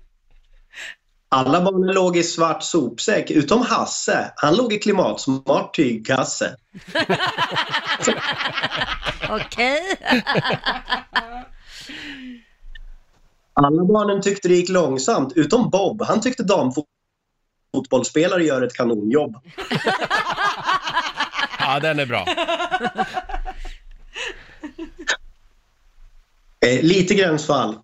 Alla 1.34 1.62
barnen 1.62 1.96
låg 1.96 2.18
i 2.18 2.24
svart 2.24 2.64
sopsäck 2.64 3.32
utom 3.32 3.62
Hasse. 3.62 4.34
Han 4.36 4.56
låg 4.56 4.74
i 4.74 4.78
klimatsmart 4.78 5.76
tygkasse. 5.76 6.56
Okej. 9.30 10.00
Alla 13.54 13.86
barnen 13.86 14.22
tyckte 14.22 14.48
det 14.48 14.56
gick 14.56 14.70
långsamt 14.70 15.34
utom 15.36 15.70
Bob. 15.70 16.02
Han 16.02 16.22
tyckte 16.22 16.44
damfotbollsspelare 16.44 18.44
gör 18.44 18.62
ett 18.62 18.74
kanonjobb. 18.74 19.38
Ja, 21.60 21.80
den 21.80 22.00
är 22.00 22.06
bra. 22.06 22.26
Eh, 26.66 26.82
lite 26.82 27.16
gränsfall. 27.16 27.78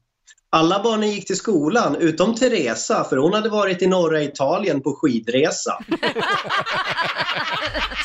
Alla 0.52 0.84
barnen 0.84 1.12
gick 1.12 1.28
till 1.28 1.36
skolan 1.36 1.96
utom 1.96 2.36
Teresa 2.36 3.04
för 3.04 3.18
hon 3.18 3.34
hade 3.34 3.50
varit 3.50 3.82
i 3.82 3.88
norra 3.88 4.24
Italien 4.24 4.82
på 4.82 4.94
skidresa. 4.94 5.80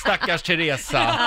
Stackars 0.00 0.42
Teresa. 0.42 1.18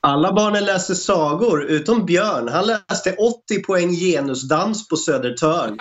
Alla 0.00 0.32
barnen 0.32 0.64
läste 0.64 0.94
sagor 0.94 1.64
utom 1.64 2.06
Björn. 2.06 2.48
Han 2.48 2.66
läste 2.66 3.12
80 3.12 3.62
poäng 3.62 3.90
genusdans 3.90 4.88
på 4.88 4.96
Södertörn. 4.96 5.78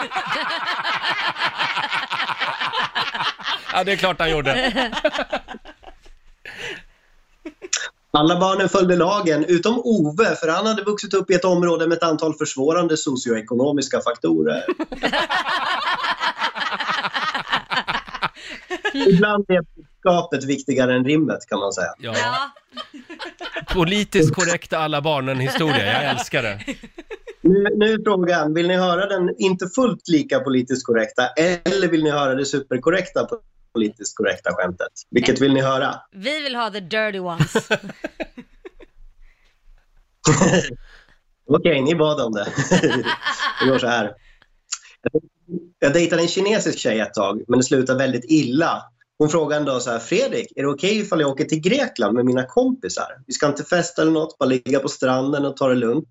Ja, 3.73 3.83
det 3.83 3.91
är 3.91 3.95
klart 3.95 4.19
han 4.19 4.31
gjorde. 4.31 4.71
Alla 8.11 8.39
barnen 8.39 8.69
följde 8.69 8.95
lagen 8.95 9.45
utom 9.47 9.81
Ove 9.83 10.35
för 10.35 10.47
han 10.47 10.65
hade 10.65 10.83
vuxit 10.83 11.13
upp 11.13 11.31
i 11.31 11.33
ett 11.33 11.45
område 11.45 11.87
med 11.87 11.97
ett 11.97 12.03
antal 12.03 12.33
försvårande 12.33 12.97
socioekonomiska 12.97 14.01
faktorer. 14.01 14.63
Ibland 18.93 19.45
är 19.47 19.61
budskapet 19.75 20.43
viktigare 20.43 20.95
än 20.95 21.05
rimmet 21.05 21.39
kan 21.49 21.59
man 21.59 21.73
säga. 21.73 21.93
Ja. 21.97 22.13
Politiskt 23.73 24.35
korrekta 24.35 24.77
alla 24.77 25.01
barnen-historia, 25.01 26.01
jag 26.01 26.11
älskar 26.11 26.43
det. 26.43 26.59
Nu, 27.41 27.67
nu 27.75 27.93
är 27.93 28.03
frågan, 28.03 28.53
vill 28.53 28.67
ni 28.67 28.75
höra 28.75 29.05
den 29.05 29.35
inte 29.37 29.67
fullt 29.75 30.07
lika 30.07 30.39
politiskt 30.39 30.85
korrekta 30.85 31.27
eller 31.65 31.87
vill 31.87 32.03
ni 32.03 32.09
höra 32.09 32.35
det 32.35 32.45
superkorrekta 32.45 33.27
politiskt 33.73 34.17
korrekta 34.17 34.53
skämtet? 34.53 34.91
Vilket 35.09 35.41
vill 35.41 35.53
ni 35.53 35.61
höra? 35.61 35.95
Vi 36.11 36.39
vill 36.43 36.55
ha 36.55 36.69
the 36.69 36.79
dirty 36.79 37.19
ones. 37.19 37.53
Okej, 41.47 41.81
ni 41.81 41.95
bad 41.95 42.21
om 42.21 42.33
det. 42.33 42.47
det 43.59 43.69
går 43.69 43.79
så 43.79 43.87
här. 43.87 44.13
Jag 45.79 45.93
dejtade 45.93 46.21
en 46.21 46.27
kinesisk 46.27 46.79
tjej 46.79 46.99
ett 46.99 47.13
tag, 47.13 47.41
men 47.47 47.59
det 47.59 47.65
slutade 47.65 47.99
väldigt 47.99 48.25
illa. 48.27 48.83
Hon 49.17 49.29
frågade 49.29 49.59
en 49.59 49.65
dag 49.65 49.81
så 49.81 49.91
här, 49.91 49.99
Fredrik, 49.99 50.53
är 50.55 50.61
det 50.61 50.67
okej 50.67 50.99
ifall 50.99 51.21
jag 51.21 51.29
åker 51.29 51.45
till 51.45 51.59
Grekland 51.59 52.15
med 52.15 52.25
mina 52.25 52.45
kompisar? 52.45 53.23
Vi 53.27 53.33
ska 53.33 53.47
inte 53.47 53.63
festa 53.63 54.01
eller 54.01 54.11
något, 54.11 54.37
bara 54.37 54.49
ligga 54.49 54.79
på 54.79 54.87
stranden 54.87 55.45
och 55.45 55.57
ta 55.57 55.67
det 55.67 55.75
lugnt. 55.75 56.09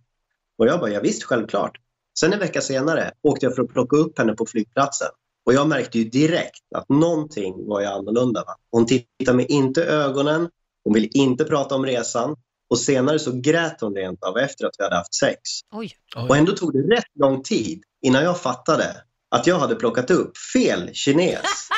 Och 0.59 0.67
jag 0.67 0.81
bara, 0.81 0.91
ja, 0.91 1.01
visst, 1.01 1.25
självklart. 1.25 1.79
Sen 2.21 2.33
en 2.33 2.39
vecka 2.39 2.61
senare 2.61 3.11
åkte 3.23 3.47
jag 3.47 3.55
för 3.55 3.63
att 3.63 3.69
plocka 3.69 3.97
upp 3.97 4.19
henne 4.19 4.33
på 4.33 4.47
flygplatsen. 4.47 5.09
Och 5.49 5.55
jag 5.55 5.69
märkte 5.69 5.99
ju 5.99 6.05
direkt 6.05 6.63
att 6.75 6.89
någonting 6.89 7.67
var 7.67 7.81
ju 7.81 7.87
annorlunda. 7.87 8.45
Va? 8.47 8.57
Hon 8.71 8.87
tittade 8.87 9.37
mig 9.37 9.47
inte 9.47 9.81
i 9.81 9.85
ögonen, 9.85 10.49
hon 10.85 10.95
ville 10.95 11.09
inte 11.13 11.45
prata 11.45 11.75
om 11.75 11.87
resan 11.87 12.37
och 12.71 12.79
senare 12.79 13.19
så 13.19 13.33
grät 13.41 13.81
hon 13.81 13.95
rent 13.95 14.23
av 14.23 14.39
efter 14.39 14.67
att 14.67 14.73
vi 14.79 14.85
hade 14.85 14.97
haft 14.97 15.15
sex. 15.15 15.41
Oj. 15.73 15.93
Och 16.29 16.37
ändå 16.37 16.53
tog 16.53 16.73
det 16.73 16.97
rätt 16.97 17.05
lång 17.15 17.43
tid 17.43 17.83
innan 18.03 18.25
jag 18.25 18.41
fattade 18.41 18.85
att 19.31 19.47
jag 19.47 19.59
hade 19.59 19.75
plockat 19.75 20.11
upp 20.11 20.39
fel 20.55 20.91
kines. 20.95 21.43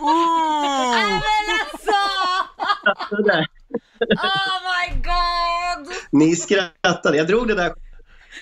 Men 0.00 1.22
alltså! 1.60 2.00
Oh 4.00 4.60
my 4.70 5.02
god! 5.02 5.94
Ni 6.12 6.36
skrattade. 6.36 7.16
Jag 7.16 7.26
drog 7.26 7.48
det 7.48 7.54
där, 7.54 7.74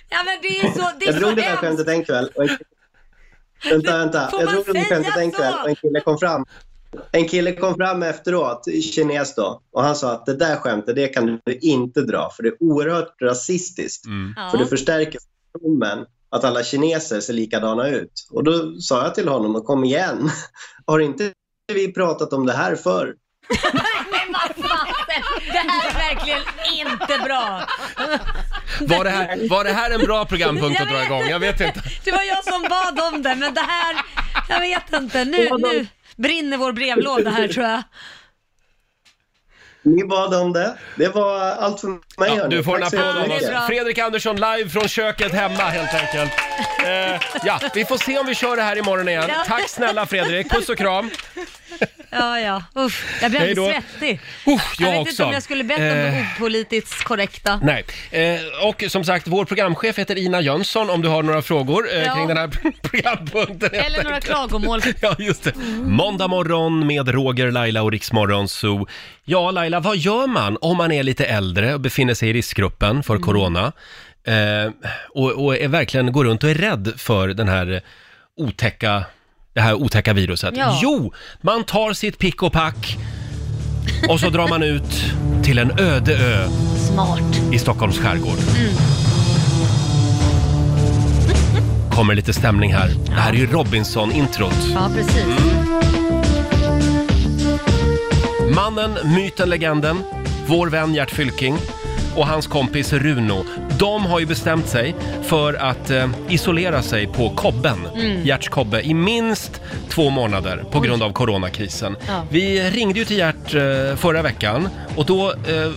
Ja 0.08 0.18
men 0.24 0.38
det 0.42 0.60
är 0.60 0.72
så, 0.72 0.90
det 1.00 1.06
är 1.06 1.12
jag 1.12 1.20
drog 1.20 1.36
det 1.36 1.42
där 1.42 1.56
skämtet 1.56 1.88
en 1.88 2.04
kväll. 2.04 2.30
Och 2.34 2.42
en, 2.42 2.58
vänta, 3.70 3.98
vänta. 3.98 4.30
Får 4.30 4.40
Jag 4.40 4.52
drog 4.52 4.74
det 4.74 4.84
skämtet 4.84 5.16
en 5.16 5.30
kväll 5.30 5.54
och 5.62 5.68
en 5.68 5.76
kille 5.76 6.00
kom 6.00 6.18
fram. 6.18 6.44
En 7.12 7.28
kille 7.28 7.52
kom 7.52 7.74
fram 7.74 8.02
efteråt, 8.02 8.68
kines 8.94 9.34
då, 9.34 9.62
och 9.72 9.82
han 9.82 9.96
sa 9.96 10.12
att 10.12 10.26
det 10.26 10.34
där 10.34 10.56
skämtet, 10.56 10.96
det 10.96 11.08
kan 11.08 11.26
du 11.26 11.58
inte 11.60 12.02
dra 12.02 12.30
för 12.36 12.42
det 12.42 12.48
är 12.48 12.62
oerhört 12.62 13.22
rasistiskt. 13.22 14.04
Ja. 14.36 14.50
För 14.50 14.58
det 14.58 14.66
förstärker 14.66 15.20
fördomen 15.52 16.06
att 16.30 16.44
alla 16.44 16.64
kineser 16.64 17.20
ser 17.20 17.32
likadana 17.32 17.88
ut. 17.88 18.28
Och 18.30 18.44
då 18.44 18.80
sa 18.80 19.02
jag 19.02 19.14
till 19.14 19.28
honom, 19.28 19.62
kom 19.64 19.84
igen, 19.84 20.30
har 20.86 21.00
inte 21.00 21.32
vi 21.72 21.92
pratat 21.92 22.32
om 22.32 22.46
det 22.46 22.52
här 22.52 22.76
förr? 22.76 23.14
Men 24.10 24.32
vad 24.32 24.70
fasen, 24.70 25.22
det 25.52 25.58
här 25.58 25.90
är 25.90 25.94
verkligen 25.94 26.42
inte 26.72 27.18
bra. 27.24 27.66
Var 28.80 29.04
det, 29.04 29.10
här, 29.10 29.48
var 29.48 29.64
det 29.64 29.72
här 29.72 29.90
en 29.90 30.00
bra 30.00 30.24
programpunkt 30.24 30.80
att 30.80 30.88
dra 30.88 31.04
igång? 31.04 31.28
Jag 31.28 31.38
vet 31.38 31.60
inte. 31.60 31.82
Det 32.04 32.12
var 32.12 32.22
jag 32.22 32.44
som 32.44 32.62
bad 32.62 33.00
om 33.12 33.22
det, 33.22 33.34
men 33.34 33.54
det 33.54 33.60
här, 33.60 33.96
jag 34.48 34.60
vet 34.60 34.92
inte. 34.92 35.24
Nu, 35.24 35.48
nu 35.58 35.86
brinner 36.16 36.56
vår 36.56 36.72
brevlåda 36.72 37.30
här 37.30 37.48
tror 37.48 37.66
jag. 37.66 37.82
Ni 39.82 40.04
bad 40.04 40.34
om 40.34 40.52
det. 40.52 40.78
Det 40.96 41.08
var 41.08 41.40
allt 41.40 41.80
för 41.80 41.88
mig. 41.88 42.00
Ja, 42.36 42.48
du 42.48 42.64
får 42.64 42.76
en 42.76 42.82
applåd 42.82 43.16
av 43.16 43.30
oss. 43.30 43.66
Fredrik 43.66 43.98
Andersson 43.98 44.36
live 44.36 44.68
från 44.68 44.88
köket 44.88 45.32
hemma 45.32 45.62
helt 45.62 45.94
enkelt. 45.94 46.32
Eh, 46.86 47.20
ja, 47.44 47.60
vi 47.74 47.84
får 47.84 47.96
se 47.98 48.18
om 48.18 48.26
vi 48.26 48.34
kör 48.34 48.56
det 48.56 48.62
här 48.62 48.78
imorgon 48.78 49.08
igen. 49.08 49.24
Ja. 49.28 49.44
Tack 49.46 49.68
snälla 49.68 50.06
Fredrik, 50.06 50.50
puss 50.50 50.68
och 50.68 50.78
kram. 50.78 51.10
Ja, 52.10 52.40
ja. 52.40 52.62
Usch, 52.84 53.04
jag 53.22 53.30
blir 53.30 53.40
Hej 53.40 53.50
alldeles 53.50 53.74
då. 53.74 53.82
svettig. 53.98 54.12
Uh, 54.12 54.20
jag 54.46 54.60
jag 54.78 54.90
vet 54.90 55.00
också. 55.00 55.10
inte 55.10 55.24
om 55.24 55.32
jag 55.32 55.42
skulle 55.42 55.64
bett 55.64 55.78
om 55.78 55.84
Eh. 55.84 55.92
det 56.12 56.26
opolitiskt 56.36 57.04
korrekta. 57.04 57.60
Nej, 57.62 57.84
eh, 58.10 58.40
och 58.68 58.84
som 58.88 59.04
sagt, 59.04 59.26
vår 59.28 59.44
programchef 59.44 59.98
heter 59.98 60.18
Ina 60.18 60.40
Jönsson 60.40 60.90
om 60.90 61.02
du 61.02 61.08
har 61.08 61.22
några 61.22 61.42
frågor 61.42 61.88
eh, 61.94 62.02
Ja. 62.02 62.14
kring 62.14 62.28
den 62.28 62.36
här 62.36 62.48
programpunkten. 62.82 63.70
helt 63.72 63.86
Eller 63.86 64.02
några 64.02 64.14
enkelt. 64.16 64.24
klagomål. 64.34 64.80
Ja, 65.00 65.14
just 65.18 65.44
det. 65.44 65.52
Måndag 65.82 66.28
morgon 66.28 66.86
med 66.86 67.08
Roger, 67.08 67.50
Laila 67.50 67.82
och 67.82 67.92
Riksmorgon 67.92 68.48
Zoo. 68.48 68.86
Ja, 69.24 69.50
Laila, 69.50 69.80
vad 69.80 69.96
gör 69.96 70.26
man 70.26 70.58
om 70.60 70.76
man 70.76 70.92
är 70.92 71.02
lite 71.02 71.24
äldre 71.24 71.74
och 71.74 71.80
befinner 71.80 72.14
sig 72.14 72.28
i 72.28 72.32
riskgruppen 72.32 73.02
för 73.02 73.14
Mm. 73.14 73.26
corona? 73.26 73.72
Eh, 74.26 74.72
och, 75.14 75.44
och 75.44 75.56
är 75.56 75.68
verkligen 75.68 76.12
går 76.12 76.24
runt 76.24 76.44
och 76.44 76.50
är 76.50 76.54
rädd 76.54 76.92
för 76.96 77.28
den 77.28 77.48
här 77.48 77.80
otäcka, 78.36 79.04
det 79.58 79.62
här 79.62 79.74
otäcka 79.74 80.12
viruset. 80.12 80.54
Ja. 80.56 80.78
Jo, 80.82 81.12
man 81.40 81.64
tar 81.64 81.92
sitt 81.92 82.18
pick 82.18 82.42
och 82.42 82.52
pack 82.52 82.98
och 84.08 84.20
så 84.20 84.30
drar 84.30 84.48
man 84.48 84.62
ut 84.62 85.04
till 85.42 85.58
en 85.58 85.70
öde 85.78 86.16
ö 86.16 86.48
Smart. 86.92 87.52
i 87.52 87.58
Stockholms 87.58 87.98
skärgård. 87.98 88.38
Mm. 88.58 88.72
Kommer 91.90 92.14
lite 92.14 92.32
stämning 92.32 92.74
här. 92.74 92.90
Det 93.06 93.12
här 93.12 93.32
är 93.32 93.36
ju 93.36 93.46
Robinson-introt. 93.46 94.54
Ja, 94.74 94.90
precis. 94.94 95.24
Mannen, 98.54 98.98
myten, 99.04 99.50
legenden, 99.50 100.02
vår 100.46 100.66
vän 100.66 100.94
Gert 100.94 101.10
Fylking 101.10 101.56
och 102.18 102.26
hans 102.26 102.46
kompis 102.46 102.92
Runo. 102.92 103.44
De 103.78 104.06
har 104.06 104.20
ju 104.20 104.26
bestämt 104.26 104.68
sig 104.68 104.94
för 105.22 105.54
att 105.54 105.90
eh, 105.90 106.08
isolera 106.28 106.82
sig 106.82 107.06
på 107.06 107.30
kobben, 107.30 107.78
Mm. 107.94 108.22
Gerts 108.26 108.48
kobbe, 108.48 108.82
i 108.82 108.94
minst 108.94 109.60
två 109.88 110.10
månader 110.10 110.64
på 110.70 110.80
grund 110.80 111.02
av 111.02 111.12
coronakrisen. 111.12 111.96
Ja. 112.08 112.22
Vi 112.30 112.70
ringde 112.70 112.98
ju 112.98 113.04
till 113.04 113.18
Gert 113.18 113.54
eh, 113.54 113.96
förra 113.96 114.22
veckan 114.22 114.68
och 114.96 115.06
då 115.06 115.30
eh, 115.30 115.70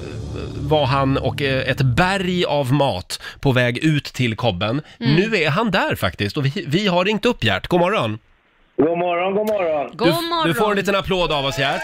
var 0.60 0.86
han 0.86 1.18
och 1.18 1.42
eh, 1.42 1.70
ett 1.70 1.82
berg 1.82 2.46
av 2.46 2.74
mat 2.74 3.20
på 3.40 3.52
väg 3.52 3.78
ut 3.78 4.04
till 4.06 4.36
kobben. 4.36 4.82
Mm. 5.00 5.16
Nu 5.16 5.38
är 5.38 5.50
han 5.50 5.72
där 5.72 5.96
faktiskt 5.96 6.38
och 6.38 6.46
vi, 6.46 6.66
vi 6.68 6.88
har 6.88 7.06
ringt 7.06 7.26
upp 7.26 7.44
Gert. 7.44 7.68
God 7.68 7.80
morgon! 7.80 8.20
God 8.78 8.98
morgon, 8.98 9.34
god 9.36 9.48
morgon. 9.48 9.92
God 9.94 10.08
Du, 10.08 10.14
morgon. 10.14 10.48
du 10.48 10.54
får 10.54 10.72
en 10.72 10.78
liten 10.78 10.96
applåd 10.96 11.32
av 11.32 11.46
oss 11.46 11.60
Gert. 11.60 11.82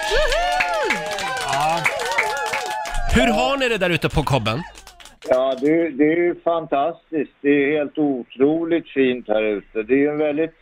Hur 3.18 3.32
har 3.42 3.58
ni 3.58 3.70
det 3.70 3.78
där 3.78 3.90
ute 3.90 4.10
på 4.10 4.22
kobben? 4.24 4.60
Ja, 5.30 5.56
det, 5.62 5.90
det 5.90 6.04
är 6.04 6.18
ju 6.18 6.36
fantastiskt. 6.44 7.36
Det 7.42 7.50
är 7.50 7.78
helt 7.78 7.98
otroligt 7.98 8.90
fint 8.90 9.28
här 9.28 9.44
ute. 9.44 9.84
Det 9.84 9.94
är 9.94 9.98
ju 9.98 10.10
en 10.10 10.18
väldigt 10.18 10.56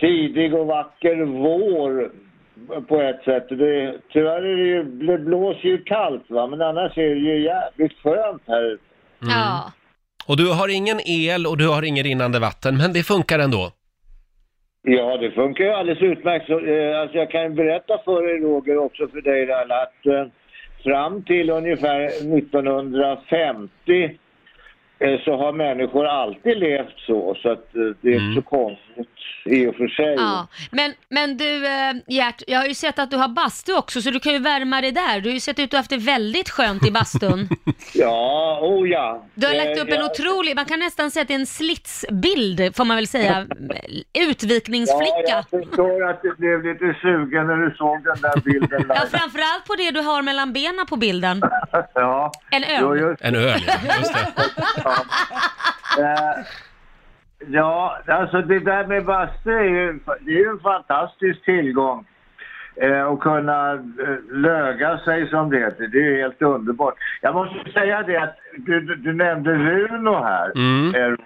tidig 0.00 0.54
och 0.54 0.66
vacker 0.66 1.16
vår 1.46 2.10
på 2.88 3.00
ett 3.00 3.24
sätt. 3.24 3.48
Det, 3.48 3.98
tyvärr 4.12 4.42
är 4.42 4.56
det 4.56 4.68
ju, 4.74 4.82
det 4.82 5.18
blåser 5.18 5.68
ju 5.68 5.82
kallt 5.82 6.24
va, 6.28 6.46
men 6.46 6.62
annars 6.62 6.98
är 6.98 7.14
det 7.14 7.20
ju 7.20 7.44
jävligt 7.44 7.98
skönt 8.02 8.42
här 8.46 8.72
ute. 8.72 8.84
Ja. 9.20 9.72
Och 10.26 10.36
du 10.36 10.52
har 10.52 10.76
ingen 10.76 11.00
el 11.06 11.46
och 11.46 11.58
du 11.58 11.68
har 11.68 11.82
ingen 11.82 12.04
rinnande 12.04 12.38
vatten, 12.38 12.76
men 12.76 12.92
det 12.92 13.02
funkar 13.02 13.38
ändå. 13.38 13.70
Ja, 14.82 15.16
det 15.16 15.30
funkar 15.30 15.64
ju 15.64 15.70
alldeles 15.70 16.02
utmärkt. 16.02 16.46
Så, 16.46 16.52
eh, 16.52 17.00
alltså 17.00 17.16
jag 17.16 17.30
kan 17.30 17.42
ju 17.42 17.48
berätta 17.48 17.98
för 18.04 18.22
dig 18.22 18.40
Roger, 18.40 18.78
också 18.78 19.08
för 19.08 19.20
dig 19.20 19.46
Laila, 19.46 19.82
att 19.82 20.06
eh, 20.06 20.26
fram 20.84 21.22
till 21.22 21.50
ungefär 21.50 22.06
1950 22.06 24.18
så 25.24 25.36
har 25.36 25.52
människor 25.52 26.06
alltid 26.06 26.58
levt 26.58 26.98
så. 27.06 27.34
Så 27.42 27.48
att 27.52 27.74
eh, 27.76 27.82
det 28.00 28.08
är 28.08 28.14
inte 28.20 28.42
så 28.42 28.48
konstigt 28.48 29.08
i 29.44 29.66
och 29.66 29.74
för 29.74 29.88
sig. 29.88 30.14
Ja, 30.18 30.46
men, 30.70 30.92
men 31.08 31.36
du 31.36 31.66
eh, 31.66 31.92
Gert, 32.06 32.42
jag 32.46 32.58
har 32.58 32.66
ju 32.66 32.74
sett 32.74 32.98
att 32.98 33.10
du 33.10 33.16
har 33.16 33.28
bastu 33.28 33.72
också 33.74 34.02
så 34.02 34.10
du 34.10 34.20
kan 34.20 34.32
ju 34.32 34.38
värma 34.38 34.80
dig 34.80 34.92
där. 34.92 35.20
Du 35.20 35.28
har 35.28 35.34
ju 35.34 35.40
sett 35.40 35.58
ut 35.58 35.64
att 35.64 35.70
du 35.70 35.76
haft 35.76 35.90
det 35.90 35.96
väldigt 35.96 36.50
skönt 36.50 36.86
i 36.86 36.90
bastun. 36.90 37.48
Ja, 37.94 38.58
oh 38.62 38.88
ja. 38.88 39.26
Du 39.34 39.46
har 39.46 39.54
lagt 39.54 39.72
Eh, 39.78 39.82
upp 39.82 39.88
en 39.88 39.94
ja. 40.00 40.06
otrolig, 40.10 40.56
man 40.56 40.64
kan 40.64 40.78
nästan 40.78 41.10
säga 41.10 41.22
att 41.22 41.28
det 41.28 41.34
är 41.34 41.38
en 41.38 41.46
slitsbild 41.46 42.76
får 42.76 42.84
man 42.84 42.96
väl 42.96 43.06
säga, 43.06 43.46
utvikningsflicka. 44.30 45.12
Ja, 45.26 45.44
jag 45.50 45.64
förstår 45.64 46.10
att 46.10 46.22
du 46.22 46.34
blev 46.38 46.64
lite 46.64 46.96
sugen 47.02 47.46
när 47.46 47.56
du 47.56 47.74
såg 47.76 48.04
den 48.04 48.20
där 48.22 48.40
bilden. 48.44 48.68
Ja, 48.70 48.78
Laila. 48.94 49.06
framförallt 49.18 49.64
på 49.66 49.74
det 49.74 49.90
du 49.90 50.00
har 50.00 50.22
mellan 50.22 50.52
benen 50.52 50.86
på 50.86 50.96
bilden. 50.96 51.42
ja. 51.94 52.32
En 52.50 52.64
öl. 52.64 52.78
Jo, 52.80 52.96
just 52.96 53.22
En 53.22 53.34
öl, 53.34 53.60
ja. 53.66 53.74
Just 53.98 54.14
det. 54.14 54.26
Eh, 55.98 56.44
Ja, 57.46 57.98
alltså 58.06 58.42
det 58.42 58.58
där 58.58 58.86
med 58.86 59.04
bastu 59.04 59.50
är 59.50 59.64
ju, 59.64 59.98
det 60.20 60.30
är 60.30 60.38
ju 60.38 60.48
en 60.48 60.58
fantastisk 60.58 61.44
tillgång. 61.44 62.06
Eh, 62.76 63.06
att 63.06 63.20
kunna 63.20 63.72
eh, 63.72 64.18
löga 64.30 64.98
sig 64.98 65.28
som 65.28 65.50
det 65.50 65.58
heter. 65.58 65.86
Det 65.86 65.98
är 65.98 66.10
ju 66.10 66.20
helt 66.20 66.42
underbart. 66.42 66.94
Jag 67.20 67.34
måste 67.34 67.72
säga 67.72 68.02
det 68.02 68.16
att 68.16 68.36
du, 68.56 68.80
du, 68.80 68.96
du 68.96 69.12
nämnde 69.12 69.54
Runo 69.54 70.22
här. 70.22 70.52
Mm. 70.54 70.94
Eh, 70.94 71.18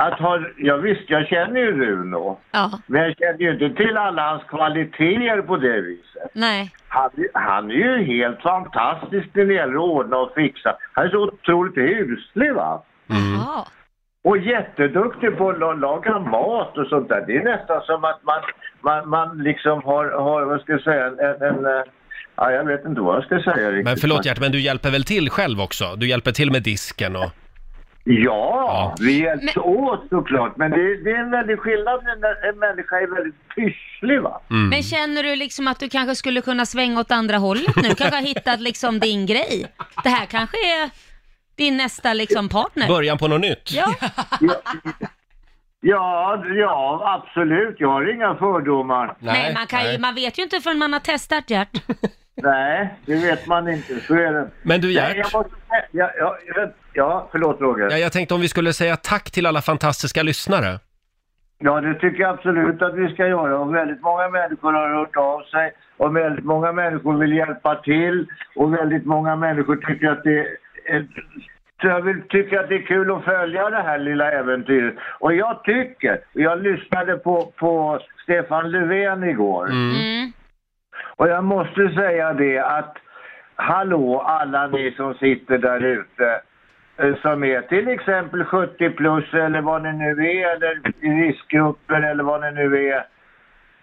att 0.00 0.18
ha, 0.20 0.40
ja, 0.56 0.76
visst, 0.76 1.10
jag 1.10 1.26
känner 1.26 1.60
ju 1.60 1.72
Runo. 1.84 2.38
Ja, 2.50 2.70
Men 2.86 3.02
jag 3.02 3.14
känner 3.18 3.38
ju 3.38 3.52
inte 3.52 3.82
till 3.84 3.96
alla 3.96 4.22
hans 4.30 4.42
kvaliteter 4.44 5.42
på 5.42 5.56
det 5.56 5.80
viset. 5.80 6.30
nej. 6.32 6.72
Han, 6.90 7.10
han 7.34 7.70
är 7.70 7.74
ju 7.74 8.04
helt 8.04 8.42
fantastisk 8.42 9.28
när 9.32 9.44
det 9.44 9.54
gäller 9.54 9.74
att 9.74 9.80
ordna 9.80 10.16
och 10.16 10.34
fixa. 10.34 10.76
Han 10.92 11.04
är 11.06 11.10
så 11.10 11.18
otroligt 11.22 11.76
huslig 11.76 12.54
va. 12.54 12.82
Jaha. 13.06 13.64
Och 14.24 14.38
jätteduktig 14.38 15.36
på 15.38 15.50
att 15.50 15.58
la- 15.58 15.72
laga 15.72 16.18
mat 16.18 16.78
och 16.78 16.86
sånt 16.86 17.08
där. 17.08 17.24
Det 17.26 17.36
är 17.36 17.44
nästan 17.44 17.80
som 17.82 18.04
att 18.04 18.20
man, 18.22 18.40
man, 18.80 19.08
man 19.08 19.38
liksom 19.38 19.82
har, 19.84 20.04
har, 20.10 20.42
vad 20.44 20.60
ska 20.60 20.72
jag 20.72 20.82
säga, 20.82 21.06
en, 21.06 21.18
en, 21.18 21.42
en 21.42 21.66
eh, 21.66 21.82
ja, 22.36 22.50
jag 22.52 22.64
vet 22.64 22.84
inte 22.84 23.00
vad 23.00 23.16
jag 23.16 23.24
ska 23.24 23.52
säga 23.54 23.70
riktigt. 23.70 23.84
Men 23.84 23.96
förlåt 23.96 24.26
Gert, 24.26 24.40
men 24.40 24.52
du 24.52 24.60
hjälper 24.60 24.90
väl 24.90 25.04
till 25.04 25.30
själv 25.30 25.60
också? 25.60 25.84
Du 25.96 26.08
hjälper 26.08 26.32
till 26.32 26.50
med 26.52 26.62
disken 26.62 27.16
och... 27.16 27.30
Ja, 28.10 28.94
vi 29.00 29.22
hjälps 29.22 29.56
åt 29.56 30.08
såklart. 30.10 30.56
Men 30.56 30.70
det, 30.70 30.96
det 31.04 31.10
är 31.10 31.18
en 31.18 31.30
väldig 31.30 31.58
skillnad 31.58 32.04
när 32.04 32.48
en 32.48 32.58
människa 32.58 32.96
är 32.96 33.14
väldigt 33.14 33.48
pysslig 33.54 34.22
va. 34.22 34.40
Mm. 34.50 34.68
Men 34.68 34.82
känner 34.82 35.22
du 35.22 35.36
liksom 35.36 35.68
att 35.68 35.80
du 35.80 35.88
kanske 35.88 36.14
skulle 36.14 36.40
kunna 36.40 36.66
svänga 36.66 37.00
åt 37.00 37.10
andra 37.10 37.36
hållet 37.36 37.76
nu? 37.76 37.88
Kanske 37.94 38.16
har 38.16 38.22
hittat 38.22 38.60
liksom 38.60 38.98
din 38.98 39.26
grej? 39.26 39.66
Det 40.04 40.08
här 40.08 40.26
kanske 40.26 40.56
är 40.56 40.90
din 41.56 41.76
nästa 41.76 42.12
liksom 42.12 42.48
partner? 42.48 42.88
Början 42.88 43.18
på 43.18 43.28
något 43.28 43.40
nytt? 43.40 43.72
Ja. 43.72 43.94
Ja, 45.80 46.44
ja, 46.56 47.02
absolut. 47.22 47.76
Jag 47.78 47.88
har 47.88 48.14
inga 48.14 48.34
fördomar. 48.34 49.16
Nej, 49.18 49.54
man, 49.54 49.66
kan 49.66 49.92
ju, 49.92 49.98
man 49.98 50.14
vet 50.14 50.38
ju 50.38 50.42
inte 50.42 50.60
förrän 50.60 50.78
man 50.78 50.92
har 50.92 51.00
testat 51.00 51.50
Gert. 51.50 51.82
Nej, 52.34 52.94
det 53.06 53.14
vet 53.14 53.46
man 53.46 53.68
inte. 53.68 54.00
Så 54.00 54.14
är 54.14 54.32
det. 54.32 54.50
Men 54.62 54.80
du, 54.80 54.86
Nej, 54.86 54.94
Gert. 54.94 55.16
jag, 55.16 55.38
måste, 55.40 55.56
jag, 55.90 56.10
jag, 56.18 56.70
Ja, 56.98 57.28
förlåt 57.32 57.60
Roger. 57.60 57.88
Ja, 57.90 57.96
jag 57.96 58.12
tänkte 58.12 58.34
om 58.34 58.40
vi 58.40 58.48
skulle 58.48 58.72
säga 58.72 58.96
tack 58.96 59.30
till 59.30 59.46
alla 59.46 59.60
fantastiska 59.60 60.22
lyssnare. 60.22 60.78
Ja, 61.58 61.80
det 61.80 61.94
tycker 61.94 62.20
jag 62.20 62.30
absolut 62.30 62.82
att 62.82 62.94
vi 62.94 63.08
ska 63.14 63.26
göra. 63.26 63.58
Och 63.58 63.74
väldigt 63.74 64.02
många 64.02 64.28
människor 64.28 64.72
har 64.72 64.88
hört 64.98 65.16
av 65.16 65.40
sig 65.42 65.72
och 65.96 66.16
väldigt 66.16 66.44
många 66.44 66.72
människor 66.72 67.16
vill 67.18 67.32
hjälpa 67.32 67.74
till 67.74 68.26
och 68.56 68.74
väldigt 68.74 69.06
många 69.06 69.36
människor 69.36 69.76
tycker 69.76 70.08
att 70.10 70.24
det 70.24 70.38
är, 70.84 71.06
jag 71.82 72.00
vill, 72.00 72.22
tycker 72.28 72.58
att 72.60 72.68
det 72.68 72.74
är 72.74 72.86
kul 72.86 73.12
att 73.12 73.24
följa 73.24 73.70
det 73.70 73.82
här 73.82 73.98
lilla 73.98 74.32
äventyret. 74.32 74.94
Och 75.20 75.34
jag 75.34 75.64
tycker, 75.64 76.20
jag 76.32 76.62
lyssnade 76.62 77.16
på, 77.16 77.52
på 77.56 78.00
Stefan 78.22 78.70
Löfven 78.70 79.24
igår. 79.24 79.70
Och 81.16 81.28
jag 81.28 81.44
måste 81.44 81.88
säga 81.94 82.32
det 82.32 82.58
att 82.58 82.96
hallå 83.54 84.20
alla 84.20 84.66
ni 84.66 84.94
som 84.96 85.14
sitter 85.14 85.58
där 85.58 85.84
ute 85.84 86.40
som 87.22 87.44
är 87.44 87.60
till 87.60 87.88
exempel 87.88 88.44
70 88.44 88.90
plus 88.90 89.34
eller 89.34 89.60
vad 89.60 89.82
ni 89.82 89.92
nu 89.92 90.10
är 90.30 90.56
eller 90.56 90.80
riskgrupper 91.26 92.02
eller 92.02 92.24
vad 92.24 92.40
ni 92.40 92.50
nu 92.52 92.88
är. 92.88 93.06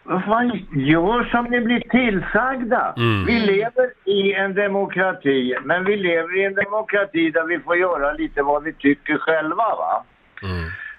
Vad 0.03 0.23
fan, 0.23 0.51
gör 0.75 1.23
som 1.23 1.45
ni 1.45 1.61
blir 1.61 1.79
tillsagda. 1.79 2.93
Mm. 2.97 3.25
Vi 3.25 3.39
lever 3.39 3.89
i 4.05 4.33
en 4.33 4.53
demokrati, 4.53 5.55
men 5.63 5.85
vi 5.85 5.95
lever 5.97 6.37
i 6.37 6.43
en 6.45 6.53
demokrati 6.55 7.31
där 7.31 7.43
vi 7.43 7.59
får 7.59 7.77
göra 7.77 8.13
lite 8.13 8.41
vad 8.41 8.63
vi 8.63 8.73
tycker 8.73 9.17
själva 9.17 9.55
va. 9.63 10.03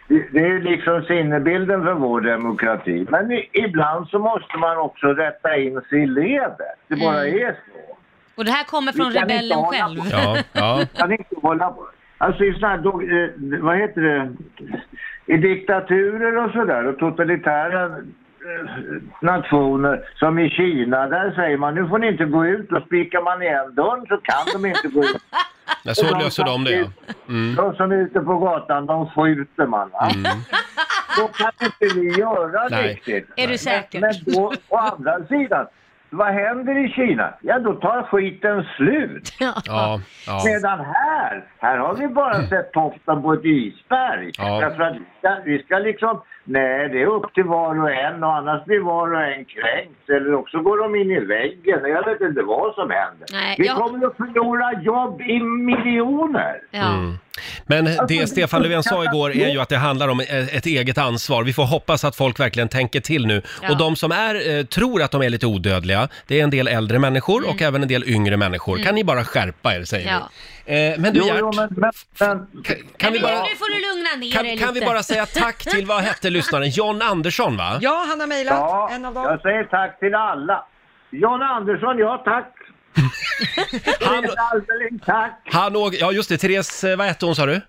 Det 0.09 0.23
det 0.33 0.39
är 0.41 0.47
ju 0.47 0.63
liksom 0.63 1.03
sinnebilden 1.03 1.85
för 1.85 1.93
vår 1.95 2.21
demokrati. 2.21 3.07
Men 3.11 3.43
ibland 3.53 4.09
så 4.09 4.19
måste 4.19 4.59
man 4.59 4.77
också 4.79 5.07
rätta 5.07 5.57
in 5.57 5.81
sig 5.91 6.03
i 6.03 6.07
ledet. 6.07 6.77
Det 6.89 6.97
bara 6.97 7.27
Mm. 7.27 7.47
är 7.47 7.53
så. 7.53 7.97
Och 8.37 8.45
det 8.45 8.51
här 8.51 8.65
kommer 8.65 8.93
från 8.93 9.13
rebellen 9.13 9.63
själv. 9.65 9.99
Ja, 10.11 10.37
ja. 10.53 10.77
Vi 10.81 10.99
kan 10.99 11.13
inte 11.13 11.35
hålla 11.43 11.71
på. 11.71 11.87
Alltså 12.19 12.45
i 12.45 12.53
såna 12.55 12.69
här, 12.69 12.79
eh, 12.79 13.61
vad 13.61 13.79
heter 13.79 14.01
det, 14.01 14.33
i 15.27 15.37
diktaturer 15.37 16.45
och 16.45 16.53
sådär 16.53 16.87
och 16.87 16.99
totalitära 16.99 17.85
eh, 17.85 17.93
nationer 19.21 20.01
som 20.15 20.39
i 20.39 20.51
Kina, 20.51 21.07
där 21.07 21.31
säger 21.31 21.57
man 21.57 21.75
nu 21.75 21.89
får 21.89 21.99
ni 21.99 22.09
inte 22.09 22.25
gå 22.25 22.47
ut 22.47 22.73
och 22.73 22.83
spikar 22.83 23.23
man 23.23 23.43
igen 23.43 23.75
dörren 23.75 24.07
så 24.09 24.17
kan 24.17 24.63
de 24.63 24.69
inte 24.69 24.89
gå 24.89 25.01
ut. 25.01 25.17
Ja, 25.83 25.95
så 25.95 26.19
löser 26.19 26.45
de 26.45 26.65
det, 26.65 26.71
ja. 26.71 26.87
Mm. 27.29 27.55
De 27.55 27.77
som 27.77 27.93
är 27.93 27.97
ute 27.97 28.21
på 28.21 28.39
gatan, 28.39 28.87
de 28.87 29.11
skjuter 29.11 29.67
man 29.67 29.91
va? 29.91 30.11
Då 31.19 31.29
kan 31.29 31.51
inte 31.63 32.01
vi 32.01 32.19
göra 32.19 32.69
Nej. 32.71 32.89
riktigt. 32.89 33.29
Är 33.37 33.49
du 33.49 33.59
säker? 33.59 34.01
Men 34.01 34.13
då, 34.27 34.53
å 34.69 34.77
andra 34.77 35.27
sidan, 35.27 35.67
vad 36.11 36.29
händer 36.29 36.85
i 36.85 36.89
Kina? 36.89 37.35
Ja, 37.41 37.59
då 37.59 37.75
tar 37.75 38.03
skiten 38.03 38.65
slut. 38.77 39.33
Ja, 39.41 40.01
ja. 40.27 40.43
Medan 40.45 40.79
här, 40.79 41.45
här 41.59 41.79
har 41.79 41.95
vi 41.95 42.09
bara 42.09 42.35
sett 42.43 42.73
toppen 42.73 43.23
på 43.23 43.33
ett 43.33 43.45
isberg. 43.45 44.31
Ja. 44.39 44.61
Därför 44.61 44.83
att 44.83 44.97
vi 44.97 45.03
ska, 45.19 45.37
vi 45.45 45.63
ska 45.63 45.79
liksom, 45.79 46.21
nej 46.47 46.89
det 46.89 47.03
är 47.03 47.07
upp 47.07 47.35
till 47.35 47.45
var 47.45 47.83
och 47.83 47.91
en 47.91 48.25
och 48.25 48.35
annars 48.35 48.65
blir 48.65 48.81
var 48.81 49.15
och 49.15 49.23
en 49.23 49.45
kränkt. 49.45 50.09
Eller 50.11 50.35
också 50.35 50.59
går 50.61 50.79
de 50.83 50.95
in 51.01 51.11
i 51.11 51.21
väggen. 51.21 51.81
Jag 51.91 52.05
vet 52.05 52.21
inte 52.21 52.43
vad 52.43 52.75
som 52.75 52.91
händer. 52.91 53.27
Nej, 53.33 53.55
vi 53.59 53.67
jag- 53.67 53.77
kommer 53.77 54.07
att 54.07 54.17
förlora 54.17 54.83
jobb 54.83 55.21
i 55.21 55.41
miljoner. 55.41 56.55
Mm. 56.73 57.19
Men 57.67 57.85
det 58.09 58.27
Stefan 58.27 58.63
Löfven 58.63 58.83
sa 58.83 59.05
igår 59.13 59.31
är 59.37 59.49
ju 59.49 59.61
att 59.61 59.69
det 59.69 59.77
handlar 59.77 60.09
om 60.09 60.21
ett 60.21 60.55
ett 60.55 60.67
eget 60.67 60.99
ansvar. 60.99 61.45
Vi 61.45 61.53
får 61.53 61.65
hoppas 61.65 62.05
att 62.05 62.17
folk 62.17 62.41
verkligen 62.41 62.69
tänker 62.69 63.01
till 63.01 63.27
nu. 63.27 63.43
Ja. 63.63 63.71
Och 63.71 63.79
de 63.79 63.97
som 63.97 64.13
är, 64.13 64.59
eh, 64.59 64.65
tror 64.65 65.03
att 65.03 65.11
de 65.11 65.23
är 65.23 65.31
lite 65.31 65.47
odödliga, 65.47 66.09
det 66.27 66.41
är 66.41 66.45
en 66.45 66.51
del 66.51 66.69
äldre 66.69 66.99
människor 66.99 67.49
och 67.49 67.63
även 67.63 67.83
en 67.83 67.89
del 67.89 68.05
yngre 68.09 68.37
människor. 68.37 68.75
Mm. 68.75 68.87
Kan 68.87 68.95
ni 68.95 69.05
bara 69.05 69.25
skärpa 69.25 69.75
er, 69.75 69.85
säger 69.85 70.09
Ja. 70.11 70.19
vi. 70.19 70.56
Men 70.67 71.03
du 71.15 71.21
Jo, 71.21 71.27
Gert, 71.27 71.37
jo, 71.41 71.51
men, 71.57 71.69
men, 71.77 71.91
men, 72.21 72.47
kan 72.97 73.13
vi 73.13 73.21
bara... 73.21 73.43
Nu 73.43 73.57
får 73.57 73.75
du 73.75 73.97
lugna 73.97 74.11
ner 74.17 74.33
Kan, 74.33 74.45
dig 74.45 74.59
kan 74.59 74.69
vi 74.75 74.81
lite. 74.81 74.87
bara 74.93 75.03
säga 75.03 75.27
tack 75.27 75.65
till, 75.65 75.87
vad 75.87 76.03
hette 76.03 76.31
lyssnaren? 76.31 76.71
John 76.71 77.03
Andersson 77.03 77.57
va? 77.57 77.79
Ja, 77.81 78.05
han 78.09 78.21
har 78.21 78.27
mejlat. 78.27 78.55
Ja, 78.55 78.89
En 78.93 79.05
av 79.05 79.15
dem. 79.15 79.25
jag 79.25 79.41
säger 79.41 79.65
tack 79.65 79.99
till 80.01 80.15
alla. 80.15 80.65
John 81.11 81.43
Andersson, 81.43 81.99
ja 81.99 82.23
tack. 82.25 82.53
Han, 84.01 84.25
Almering, 84.37 84.99
tack. 85.07 85.41
han 85.45 85.77
åg, 85.77 85.95
ja 86.01 86.13
just 86.13 86.29
det, 86.29 86.39
Therese, 86.39 86.85
eh, 86.85 86.97
vad 86.97 87.07
hette 87.07 87.27
hon 87.27 87.37
sa 87.37 87.47
du? 87.47 87.61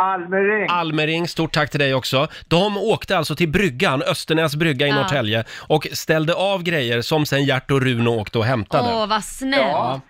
Almering. 0.00 0.66
Almering, 0.70 1.28
stort 1.28 1.52
tack 1.54 1.70
till 1.70 1.80
dig 1.80 1.94
också. 1.94 2.28
De 2.48 2.76
åkte 2.76 3.18
alltså 3.18 3.36
till 3.36 3.48
bryggan, 3.48 4.02
Östernäs 4.02 4.56
brygga 4.56 4.86
i 4.86 4.90
Ja. 4.90 4.94
Norrtälje 4.96 5.44
och 5.68 5.86
ställde 5.92 6.34
av 6.34 6.62
grejer 6.62 7.02
som 7.02 7.26
sen 7.26 7.44
Gert 7.44 7.70
och 7.70 7.80
Runo 7.82 8.08
åkte 8.10 8.38
och 8.38 8.44
hämtade. 8.44 8.94
Åh, 8.94 9.06
vad 9.06 9.24
snällt. 9.24 9.62
Ja. 9.62 10.00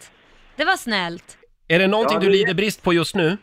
Det 0.56 0.64
var 0.64 0.76
snällt. 0.76 1.36
Är 1.68 1.78
det 1.78 1.86
någonting 1.86 2.14
Ja, 2.16 2.20
du 2.20 2.26
det- 2.26 2.32
lider 2.32 2.54
brist 2.54 2.82
på 2.84 2.92
just 2.92 3.14
nu? 3.14 3.36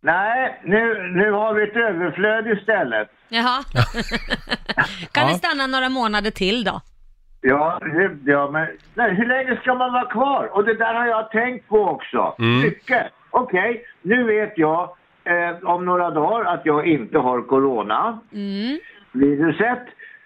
Nej, 0.00 0.60
nu, 0.64 1.02
nu 1.14 1.30
har 1.32 1.54
vi 1.54 1.62
ett 1.62 1.76
överflöd 1.76 2.46
istället. 2.58 3.08
Jaha. 3.28 3.62
kan 5.12 5.22
Ja. 5.26 5.28
ni 5.28 5.34
stanna 5.34 5.66
några 5.66 5.88
månader 5.88 6.30
till 6.30 6.64
då? 6.64 6.80
Ja, 7.40 7.78
det- 7.82 8.30
ja 8.32 8.50
men 8.50 8.68
nej, 8.94 9.14
hur 9.14 9.26
länge 9.26 9.56
ska 9.60 9.74
man 9.74 9.92
vara 9.92 10.04
kvar? 10.10 10.44
Och 10.52 10.64
det 10.64 10.74
där 10.74 10.94
har 10.94 11.06
jag 11.06 11.30
tänkt 11.30 11.68
på 11.68 11.84
också. 11.84 12.34
Mm. 12.38 12.60
Mycket. 12.60 13.06
Okej, 13.30 13.84
nu 14.02 14.24
vet 14.24 14.52
jag 14.58 14.96
eh, 15.24 15.68
om 15.70 15.84
några 15.84 16.10
dagar 16.10 16.44
att 16.54 16.60
jag 16.66 16.86
inte 16.86 17.18
har 17.18 17.42
corona, 17.42 18.20
Mm. 18.32 18.78
viruset. 19.12 19.82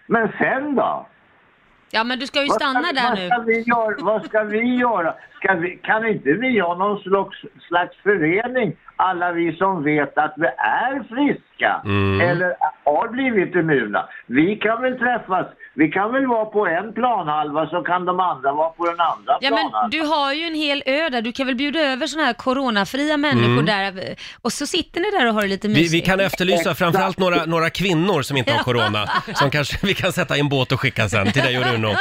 Men 0.07 0.33
sen 0.39 0.75
då? 0.75 1.07
Ja, 1.91 2.05
men 2.05 2.19
du 2.19 2.27
ska 2.27 2.43
ju 2.43 2.49
stanna 2.49 2.83
ska, 2.83 2.93
där 2.93 3.09
vad 3.09 3.19
nu. 3.19 3.27
Ska 3.29 3.39
vi 3.41 3.61
göra, 3.63 3.97
vad 3.99 4.25
ska 4.27 4.43
vi 4.43 4.77
göra? 4.77 5.15
Ska 5.43 5.55
vi, 5.55 5.77
kan 5.83 6.09
inte 6.09 6.33
vi 6.33 6.61
ha 6.61 6.75
någon 6.75 6.99
slags, 7.03 7.37
slags 7.69 7.97
förening, 8.03 8.77
alla 8.97 9.33
vi 9.33 9.57
som 9.57 9.85
vet 9.85 10.19
att 10.19 10.35
vi 10.37 10.47
är 10.47 11.03
friska 11.09 11.81
Mm. 11.85 12.21
eller 12.21 12.55
har 12.85 13.09
blivit 13.09 13.55
immuna? 13.55 14.09
Vi 14.27 14.57
kan 14.57 14.83
väl 14.83 14.99
träffas, 14.99 15.47
vi 15.75 15.89
kan 15.89 16.13
väl 16.13 16.27
vara 16.27 16.45
på 16.45 16.67
en 16.67 16.93
planhalva 16.93 17.67
så 17.67 17.83
kan 17.83 18.05
de 18.05 18.21
andra 18.21 18.53
vara 18.53 18.71
på 18.71 18.85
den 18.87 19.01
andra 19.01 19.39
Ja, 19.41 19.51
men 19.51 19.91
du 19.91 20.01
har 20.01 20.33
ju 20.33 20.45
en 20.45 20.55
hel 20.55 20.83
ö 20.87 21.09
där. 21.09 21.23
Du 21.23 21.33
kan 21.33 21.47
väl 21.47 21.57
bjuda 21.57 21.81
över 21.81 22.07
såna 22.07 22.25
här 22.25 22.33
coronafria 22.33 23.17
människor 23.17 23.53
Mm. 23.63 23.67
där. 23.67 24.15
Och 24.43 24.53
så 24.53 24.67
sitter 24.67 25.01
ni 25.01 25.11
där 25.19 25.29
och 25.29 25.35
har 25.35 25.43
det 25.43 25.49
lite 25.49 25.69
Vi, 25.69 25.75
mysigt. 25.75 25.95
vi 25.95 26.01
kan 26.01 26.21
efterlysa 26.21 26.75
framförallt 26.75 27.19
några, 27.19 27.45
några 27.45 27.71
kvinnor 27.71 28.23
som 28.23 28.37
inte 28.37 28.53
har 28.53 28.63
corona, 28.63 29.07
som 29.35 29.51
kanske 29.51 29.87
vi 29.87 29.95
kan 29.95 30.13
sätta 30.13 30.37
i 30.37 30.41
en 30.41 30.49
båt 30.49 30.73
och 30.73 30.81
skicka 30.81 31.09
sen 31.09 31.33
till 31.33 31.43
dig 31.43 31.59
och 31.59 31.65
Runo. 31.73 31.89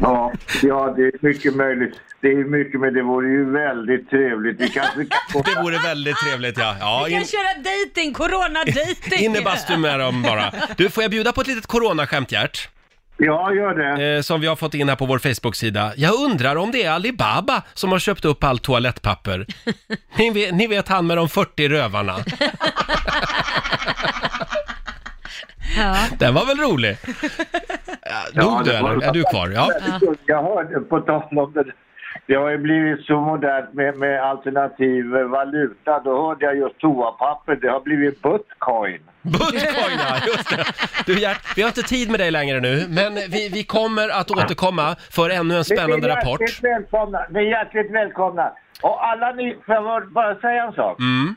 Ja, 0.00 0.32
ja, 0.62 0.94
det 0.96 1.02
är 1.02 1.12
mycket 1.20 1.54
möjligt. 1.54 1.94
Det 2.20 2.28
är 2.28 2.44
mycket, 2.44 2.80
men 2.80 2.94
det 2.94 3.02
vore 3.02 3.28
ju 3.28 3.50
väldigt 3.50 4.10
trevligt. 4.10 4.60
Vi 4.60 4.68
kanske 4.68 5.04
kan 5.04 5.18
få... 5.30 5.42
Det 5.42 5.62
vore 5.62 5.78
väldigt 5.78 6.16
trevligt 6.16 6.58
ja. 6.58 6.76
ja 6.80 7.04
Vi 7.06 7.12
in, 7.12 7.18
kan 7.18 7.26
köra 7.26 7.54
dating, 7.54 8.12
corona-dating. 8.12 9.24
in 9.24 9.36
i 9.36 9.42
bastu 9.42 9.76
med 9.76 10.00
dem 10.00 10.22
bara. 10.22 10.52
Du, 10.76 10.90
får 10.90 11.02
jag 11.04 11.10
bjuda 11.10 11.32
på 11.32 11.40
ett 11.40 11.46
litet 11.46 11.66
coronaskämt 11.66 12.32
Gert? 12.32 12.68
Ja, 13.16 13.54
gör 13.54 13.74
det. 13.74 14.16
Eh, 14.16 14.22
som 14.22 14.40
vi 14.40 14.46
har 14.46 14.56
fått 14.56 14.74
in 14.74 14.88
här 14.88 14.96
på 14.96 15.06
vår 15.06 15.18
Facebook-sida. 15.18 15.92
Jag 15.96 16.14
undrar 16.14 16.56
om 16.56 16.70
det 16.72 16.82
är 16.82 16.90
Alibaba 16.90 17.62
som 17.74 17.92
har 17.92 17.98
köpt 17.98 18.24
upp 18.24 18.44
allt 18.44 18.62
toalettpapper. 18.62 19.46
ni, 20.18 20.30
vet, 20.30 20.54
ni 20.54 20.66
vet 20.66 20.88
han 20.88 21.06
med 21.06 21.16
de 21.16 21.28
40 21.28 21.68
rövarna. 21.68 22.16
Ja. 25.76 25.96
Den 26.18 26.34
var 26.34 26.46
väl 26.46 26.58
rolig? 26.58 26.96
Dog 28.34 28.64
du 28.64 28.72
eller? 28.72 29.08
Är 29.08 29.12
du 29.12 29.22
kvar? 29.22 29.48
Ja. 29.54 29.68
Jag 30.26 30.42
hörde 30.42 30.80
på 30.80 31.00
tal 31.00 31.22
om 31.30 31.52
det. 31.52 31.64
Det 32.26 32.34
har 32.34 32.50
ju 32.50 32.58
blivit 32.58 33.06
så 33.06 33.20
modernt 33.20 33.74
med, 33.74 33.96
med 33.98 34.22
alternativ 34.22 35.04
valuta. 35.30 36.00
Då 36.04 36.26
hörde 36.26 36.44
jag 36.44 36.56
just 36.56 36.78
toapapper. 36.78 37.56
Det 37.56 37.68
har 37.68 37.80
blivit 37.80 38.22
bitcoin. 38.22 38.98
Bitcoin, 39.22 39.98
ja, 40.08 40.16
just 40.26 40.50
det. 40.50 40.64
Du 41.06 41.20
Gert, 41.20 41.56
vi 41.56 41.62
har 41.62 41.68
inte 41.68 41.82
tid 41.82 42.10
med 42.10 42.20
dig 42.20 42.30
längre 42.30 42.60
nu, 42.60 42.84
men 42.88 43.14
vi, 43.14 43.48
vi 43.52 43.64
kommer 43.64 44.08
att 44.08 44.30
återkomma 44.30 44.96
för 45.10 45.30
ännu 45.30 45.56
en 45.56 45.64
spännande 45.64 45.96
Ni 46.06 46.12
är 46.12 46.16
rapport. 46.16 46.40
hjärtligt 46.40 46.64
välkomna. 46.64 47.18
Ni 47.30 47.38
är 47.40 47.50
hjärtligt 47.50 47.90
välkomna. 47.92 48.52
Och 48.82 49.06
alla 49.06 49.32
ni, 49.32 49.56
får 49.66 49.74
jag 49.74 50.12
bara 50.12 50.34
säga 50.34 50.64
en 50.64 50.72
sak? 50.72 50.98
Mm. 50.98 51.36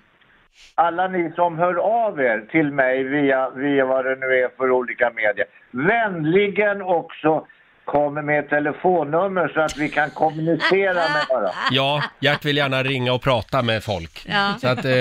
Alla 0.76 1.08
ni 1.08 1.32
som 1.36 1.58
hör 1.58 1.76
av 2.06 2.20
er 2.22 2.46
till 2.52 2.72
mig 2.72 3.04
via, 3.04 3.50
via 3.50 3.86
vad 3.86 4.06
det 4.06 4.16
nu 4.16 4.26
är 4.26 4.58
för 4.58 4.72
olika 4.72 5.12
medier. 5.16 5.46
Vänligen 5.72 6.82
också 6.82 7.46
kom 7.86 8.14
med 8.14 8.40
ett 8.40 8.50
telefonnummer 8.50 9.52
så 9.54 9.62
att 9.62 9.78
vi 9.78 9.90
kan 9.90 10.10
kommunicera 10.10 10.94
med 10.94 11.26
varandra. 11.30 11.52
Ja, 11.72 12.04
Gert 12.20 12.46
vill 12.46 12.58
gärna 12.58 12.84
ringa 12.84 13.14
och 13.14 13.22
prata 13.22 13.62
med 13.62 13.84
folk. 13.84 14.26
Ja. 14.30 14.54
Så 14.62 14.68
att, 14.68 14.86
eh, 14.86 14.92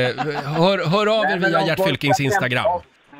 hör, 0.61 0.90
hör 0.90 1.19
av 1.19 1.25
er 1.25 1.38
men 1.40 1.51
via 1.51 1.61
om 1.61 1.66
Gert 1.66 1.77
folk 1.79 1.88
Fylkings 1.88 2.21
Instagram. 2.21 2.64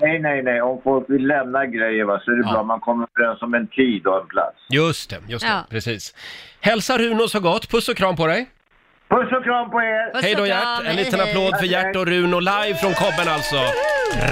Nej, 0.01 0.19
nej, 0.19 0.43
nej. 0.43 0.63
Om 0.63 0.81
folk 0.85 1.05
vill 1.11 1.27
lämna 1.27 1.67
grejer 1.67 2.05
va, 2.05 2.21
så 2.25 2.31
är 2.31 2.37
det 2.37 2.43
bra. 2.43 2.63
Man 2.63 2.81
kommer 2.81 3.07
överens 3.17 3.43
om 3.43 3.55
en 3.55 3.67
tid 3.67 4.07
och 4.07 4.21
en 4.21 4.27
plats. 4.27 4.57
Just 4.71 5.11
det, 5.11 5.17
just 5.29 5.45
det, 5.45 5.51
Ja. 5.53 5.65
precis. 5.71 6.15
Hälsa 6.61 6.99
Runo 6.99 7.29
så 7.29 7.41
gott, 7.41 7.71
puss 7.71 7.89
och 7.89 7.97
kram 7.97 8.17
på 8.17 8.27
dig. 8.27 8.47
Puss 9.09 9.33
och 9.39 9.45
kram 9.45 9.71
på 9.71 9.81
er! 9.81 10.13
Puss 10.13 10.23
Hej 10.25 10.35
då 10.35 10.41
och 10.43 10.49
Gert, 10.49 10.63
kram, 10.63 10.81
en 10.81 10.87
hej, 10.87 10.97
liten 11.05 11.21
hej. 11.21 11.31
applåd 11.31 11.59
för 11.59 11.67
Gert 11.67 11.97
och 11.97 12.07
Runo 12.07 12.41
live 12.41 12.75
från 12.81 12.95
Kobben 12.95 13.29
alltså. 13.29 13.57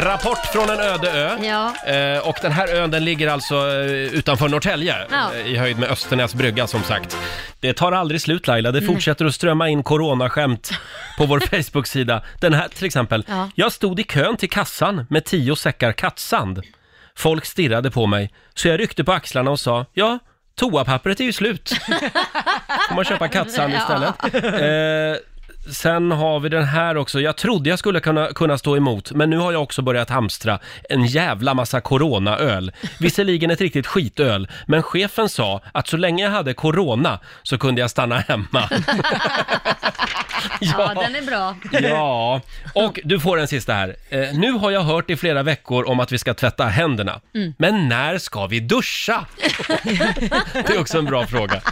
Rapport 0.03 0.39
från 0.53 0.71
en 0.71 0.81
öde 0.81 1.11
ö. 1.13 1.31
Ja. 1.43 1.93
Eh, 1.93 2.29
och 2.29 2.37
den 2.43 2.53
här 2.53 2.75
ön 2.77 2.91
den 2.91 3.05
ligger 3.05 3.29
alltså 3.29 3.55
eh, 3.55 4.15
utanför 4.15 4.49
Norrtälje, 4.49 4.95
Ja. 5.11 5.31
eh, 5.35 5.47
i 5.53 5.57
höjd 5.57 5.79
med 5.79 5.91
Östernäs 5.91 6.35
brygga 6.35 6.67
som 6.67 6.83
sagt. 6.83 7.17
Det 7.61 7.73
tar 7.73 7.93
aldrig 7.93 8.21
slut 8.21 8.47
Laila, 8.47 8.73
det 8.73 8.79
Mm. 8.79 8.95
fortsätter 8.95 9.25
att 9.25 9.35
strömma 9.35 9.69
in 9.69 9.83
coronaskämt 9.83 10.71
på 11.19 11.27
vår 11.27 11.41
Facebook-sida. 11.63 12.23
Den 12.41 12.53
här 12.55 12.69
till 12.69 12.87
exempel. 12.87 13.25
Ja. 13.29 13.51
Jag 13.55 13.73
stod 13.73 14.01
i 14.01 14.05
kön 14.05 14.37
till 14.37 14.51
kassan 14.51 15.07
med 15.11 15.25
tio 15.25 15.57
säckar 15.57 15.93
kattsand. 15.93 16.63
Folk 17.17 17.45
stirrade 17.45 17.91
på 17.91 18.07
mig, 18.07 18.31
så 18.55 18.69
jag 18.69 18.81
ryckte 18.81 19.05
på 19.05 19.13
axlarna 19.13 19.51
och 19.51 19.61
sa 19.61 19.87
ja, 19.93 20.19
toapappret 20.55 21.21
är 21.21 21.25
ju 21.25 21.33
slut. 21.33 21.69
Får 22.89 22.95
man 22.95 23.05
köpa 23.05 23.29
kattsand 23.29 23.75
istället. 23.75 24.35
Eh, 24.35 25.21
sen 25.73 26.11
har 26.11 26.41
vi 26.41 26.49
den 26.49 26.65
här 26.65 26.97
också. 26.97 27.21
Jag 27.21 27.37
trodde 27.37 27.71
jag 27.71 27.79
skulle 27.79 28.01
kunna, 28.01 28.27
kunna 28.27 28.59
stå 28.59 28.77
emot, 28.77 29.13
men 29.13 29.31
nu 29.31 29.39
har 29.39 29.53
jag 29.53 29.63
också 29.63 29.83
börjat 29.83 30.11
hamstra 30.11 30.59
en 30.89 31.07
jävla 31.07 31.55
massa 31.55 31.81
coronaöl. 31.81 32.73
Visserligen 32.99 33.51
ett 33.51 33.61
riktigt 33.61 33.87
skitöl, 33.87 34.49
men 34.67 34.83
chefen 34.83 35.29
sa 35.29 35.61
att 35.73 35.89
så 35.89 35.97
länge 35.97 36.25
jag 36.25 36.31
hade 36.31 36.55
corona 36.55 37.19
så 37.43 37.59
kunde 37.59 37.81
jag 37.81 37.91
stanna 37.91 38.19
hemma. 38.19 38.69
Ja, 40.61 40.95
den 40.95 41.15
är 41.15 41.23
bra. 41.23 41.57
Ja, 41.73 42.41
och 42.75 43.01
du 43.05 43.21
får 43.21 43.39
en 43.39 43.49
sista 43.49 43.73
här. 43.75 43.97
Eh, 44.09 44.19
nu 44.35 44.53
har 44.53 44.71
jag 44.71 44.83
hört 44.83 45.11
i 45.11 45.17
flera 45.17 45.43
veckor 45.43 45.89
om 45.89 46.01
att 46.01 46.13
vi 46.13 46.19
ska 46.19 46.35
tvätta 46.35 46.65
händerna. 46.65 47.21
Mm. 47.35 47.55
Men 47.59 47.89
när 47.89 48.19
ska 48.19 48.47
vi 48.47 48.61
duscha? 48.61 49.27
Det 50.53 50.71
är 50.71 50.81
också 50.81 50.99
en 50.99 51.05
bra 51.05 51.27
fråga. 51.27 51.63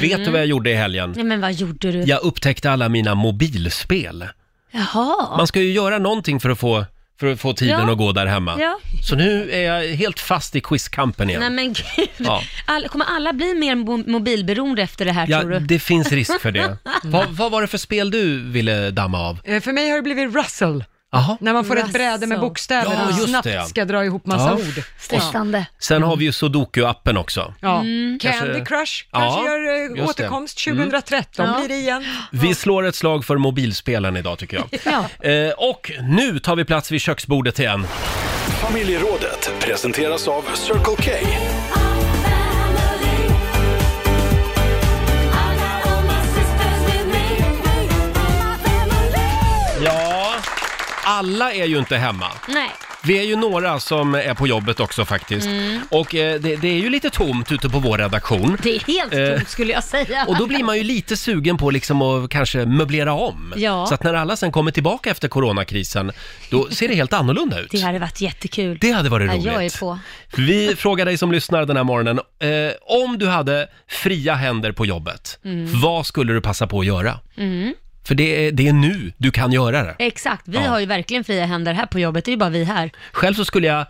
Vet 0.00 0.24
du 0.24 0.30
vad 0.30 0.40
jag 0.40 0.46
gjorde 0.46 0.70
i 0.70 0.74
helgen? 0.74 1.12
Nej, 1.16 1.24
men 1.24 1.40
vad 1.40 1.52
gjorde 1.52 1.92
du? 1.92 2.02
Jag 2.02 2.22
upptäckte 2.22 2.70
alla 2.70 2.88
mina 2.88 3.14
mobilspel. 3.14 4.28
Jaha. 4.70 5.36
Man 5.36 5.46
ska 5.46 5.60
ju 5.60 5.72
göra 5.72 5.98
någonting 5.98 6.40
för 6.40 6.50
att 6.50 6.58
få, 6.58 6.84
för 7.22 7.32
att 7.32 7.40
få 7.40 7.52
tiden 7.52 7.80
Ja. 7.86 7.92
att 7.92 7.98
gå 7.98 8.12
där 8.12 8.26
hemma. 8.26 8.56
Ja. 8.60 8.78
Så 9.02 9.16
nu 9.16 9.50
är 9.52 9.60
jag 9.60 9.96
helt 9.96 10.20
fast 10.20 10.56
i 10.56 10.60
quizkampen 10.60 11.30
igen. 11.30 11.40
Nej 11.40 11.50
men 11.50 11.66
gud. 11.72 12.08
Ja. 12.16 12.42
All, 12.66 12.88
kommer 12.88 13.06
alla 13.06 13.32
bli 13.32 13.54
mer 13.54 13.74
mo- 13.76 14.08
mobilberoende 14.10 14.82
efter 14.82 15.04
det 15.04 15.12
här 15.12 15.26
Ja, 15.28 15.40
tror 15.40 15.50
du? 15.50 15.58
det 15.58 15.78
finns 15.78 16.12
risk 16.12 16.40
för 16.40 16.50
det. 16.52 16.76
vad, 17.02 17.28
vad 17.28 17.52
var 17.52 17.60
det 17.60 17.66
för 17.68 17.78
spel 17.78 18.10
du 18.10 18.38
ville 18.50 18.90
damma 18.90 19.18
av? 19.20 19.38
Eh, 19.44 19.60
För 19.60 19.72
mig 19.72 19.88
har 19.90 19.96
det 19.96 20.02
blivit 20.02 20.34
Russell. 20.36 20.84
Jaha. 21.14 21.36
När 21.40 21.52
man 21.52 21.64
får 21.64 21.76
ett 21.78 21.92
bräde 21.92 22.26
med 22.26 22.40
bokstäver 22.40 22.92
Ja, 22.94 23.06
och 23.06 23.12
just 23.12 23.28
snabbt 23.28 23.44
det, 23.44 23.52
ja. 23.52 23.64
ska 23.64 23.84
dra 23.84 24.04
ihop 24.04 24.26
massa 24.26 24.44
Ja. 24.44 24.54
ord. 24.54 24.84
Stressande. 25.00 25.66
Sen 25.78 26.02
har 26.02 26.16
vi 26.16 26.24
ju 26.24 26.30
Sudoku-appen 26.30 27.16
också. 27.18 27.54
Ja. 27.60 27.80
Mm. 27.80 28.18
Kanske- 28.22 28.40
Candy 28.46 28.64
Crush 28.64 29.04
Ja, 29.12 29.18
kanske 29.20 29.44
gör 29.50 29.74
eh, 29.74 29.82
just 29.82 29.96
det. 29.96 30.22
återkomst 30.24 30.66
Mm. 30.66 30.78
2013 30.90 31.46
Ja. 31.46 31.58
blir 31.58 31.68
det 31.68 31.74
igen. 31.76 32.04
Vi 32.30 32.54
slår 32.54 32.86
ett 32.86 32.94
slag 32.94 33.24
för 33.24 33.36
mobilspelen 33.36 34.16
idag 34.16 34.38
tycker 34.38 34.56
jag. 34.56 34.80
Ja. 35.22 35.28
Eh, 35.30 35.50
och 35.52 35.92
nu 36.02 36.38
tar 36.38 36.56
vi 36.56 36.64
plats 36.64 36.90
vid 36.90 37.00
köksbordet 37.00 37.58
igen. 37.58 37.86
Familjerådet 38.62 39.50
presenteras 39.60 40.28
av 40.28 40.44
Circle 40.54 40.82
K. 40.96 41.12
alla 51.22 51.52
är 51.52 51.64
ju 51.64 51.78
inte 51.78 51.96
hemma. 51.96 52.26
Nej. 52.48 52.70
Vi 53.04 53.18
är 53.18 53.22
ju 53.22 53.36
några 53.36 53.80
som 53.80 54.14
är 54.14 54.34
på 54.34 54.46
jobbet 54.46 54.80
också 54.80 55.04
faktiskt. 55.04 55.46
Mm. 55.46 55.80
Och 55.90 56.14
eh, 56.14 56.40
det, 56.40 56.56
det 56.56 56.68
är 56.68 56.78
ju 56.78 56.90
lite 56.90 57.10
tomt 57.10 57.52
ute 57.52 57.68
på 57.68 57.78
vår 57.78 57.98
redaktion. 57.98 58.58
Det 58.62 58.76
är 58.76 58.80
helt 58.80 59.14
Eh, 59.14 59.36
tomt 59.36 59.48
skulle 59.48 59.72
jag 59.72 59.84
säga. 59.84 60.24
Och 60.28 60.36
då 60.38 60.46
blir 60.46 60.64
man 60.64 60.76
ju 60.78 60.82
lite 60.84 61.16
sugen 61.16 61.56
på 61.56 61.70
liksom 61.70 62.02
att 62.02 62.30
kanske 62.30 62.66
möblera 62.66 63.12
om. 63.12 63.52
Ja. 63.56 63.86
Så 63.86 63.94
att 63.94 64.02
när 64.02 64.14
alla 64.14 64.36
sen 64.36 64.52
kommer 64.52 64.70
tillbaka 64.70 65.10
efter 65.10 65.28
coronakrisen, 65.28 66.12
då 66.50 66.68
ser 66.70 66.88
det 66.88 66.94
helt 66.94 67.12
annorlunda 67.12 67.60
ut. 67.60 67.70
Det 67.70 67.80
hade 67.80 67.98
varit 67.98 68.20
jättekul. 68.20 68.78
Det 68.80 68.90
hade 68.92 69.08
varit 69.08 69.26
Ja, 69.26 69.32
roligt. 69.32 69.46
jag 69.46 69.64
är 69.64 69.78
på. 69.78 69.98
Vi 70.36 70.76
frågar 70.76 71.04
dig 71.04 71.18
som 71.18 71.32
lyssnar 71.32 71.64
den 71.66 71.76
här 71.76 71.84
morgonen, 71.84 72.18
eh, 72.18 72.72
om 72.82 73.18
du 73.18 73.28
hade 73.28 73.68
fria 73.88 74.34
händer 74.34 74.72
på 74.72 74.86
jobbet, 74.86 75.38
Mm. 75.44 75.80
vad 75.80 76.06
skulle 76.06 76.32
du 76.32 76.40
passa 76.40 76.66
på 76.66 76.80
att 76.80 76.86
göra? 76.86 77.18
Mm. 77.36 77.74
För 78.04 78.14
det 78.14 78.46
är, 78.46 78.52
det 78.52 78.68
är 78.68 78.72
nu 78.72 79.12
du 79.16 79.30
kan 79.30 79.52
göra 79.52 79.82
det. 79.82 79.94
Exakt, 79.98 80.42
vi 80.48 80.56
Ja. 80.58 80.68
har 80.70 80.80
ju 80.80 80.86
verkligen 80.86 81.24
fria 81.24 81.46
händer 81.46 81.72
här 81.74 81.86
på 81.86 81.98
jobbet, 82.00 82.24
det 82.24 82.28
är 82.28 82.32
ju 82.32 82.38
bara 82.38 82.50
vi 82.50 82.64
här. 82.64 82.90
Själv 83.12 83.34
så 83.34 83.44
skulle 83.44 83.66
jag 83.66 83.86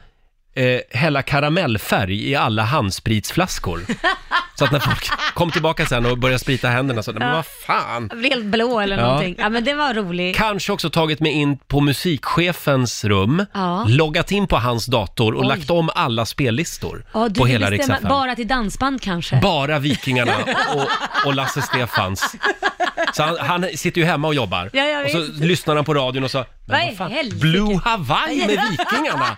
eh, 0.55 0.81
hälla 0.91 1.23
karamellfärg 1.23 2.29
i 2.31 2.35
alla 2.35 2.63
handspritsflaskor. 2.63 3.81
så 4.59 4.65
att 4.65 4.73
när 4.73 4.79
folk 4.79 5.09
kom 5.35 5.51
tillbaka 5.51 5.87
sen 5.87 6.07
och 6.07 6.19
började 6.19 6.39
sprita 6.39 6.69
händerna 6.69 7.03
så, 7.03 7.13
men 7.13 7.29
Ja. 7.29 7.35
vad 7.35 7.47
fan. 7.47 8.07
Jag 8.11 8.19
blir 8.19 8.31
helt 8.31 8.45
blå 8.45 8.81
eller 8.81 8.97
Ja. 8.99 9.03
någonting. 9.07 9.35
Ja 9.39 9.49
men 9.49 9.65
det 9.65 9.75
var 9.75 9.95
roligt. 9.95 10.37
Kanske 10.37 10.73
också 10.73 10.91
tagit 10.91 11.21
mig 11.21 11.33
in 11.33 11.59
på 11.59 11.81
musikchefens 11.81 13.05
rum, 13.05 13.47
Ja. 13.55 13.85
loggat 13.89 14.33
in 14.33 14.47
på 14.47 14.57
hans 14.57 14.87
dator 14.87 15.35
och 15.35 15.41
Oj. 15.43 15.49
lagt 15.49 15.71
om 15.71 15.91
alla 15.95 16.27
spellistor 16.27 17.05
Ja, 17.15 17.29
du 17.29 17.41
på 17.41 17.45
vill 17.45 17.53
hela 17.53 17.71
bestämma 17.71 17.95
Rix 17.95 17.99
FM. 18.05 18.09
bara 18.09 18.35
till 18.35 18.49
dansband 18.49 19.03
kanske? 19.03 19.37
Bara 19.43 19.79
Vikingarna 19.79 20.37
och, 20.75 20.87
och 21.27 21.35
Lasse 21.35 21.63
Stefans. 21.63 22.35
Så 23.15 23.23
han, 23.23 23.37
han 23.41 23.67
sitter 23.77 24.01
ju 24.01 24.07
hemma 24.07 24.29
och 24.29 24.35
jobbar. 24.35 24.71
Ja, 24.73 25.05
och 25.05 25.11
så 25.11 25.19
lyssnar 25.45 25.77
han 25.77 25.85
på 25.85 25.95
radion 25.95 26.25
och 26.25 26.31
så, 26.31 26.39
Vad 26.39 26.49
men 26.67 26.83
i 26.83 26.87
vad 26.89 26.97
fan, 26.97 27.11
helvete? 27.11 27.37
Blue 27.41 27.81
Hawaii 27.85 28.39
med 28.39 28.49
Vikingarna! 28.71 29.37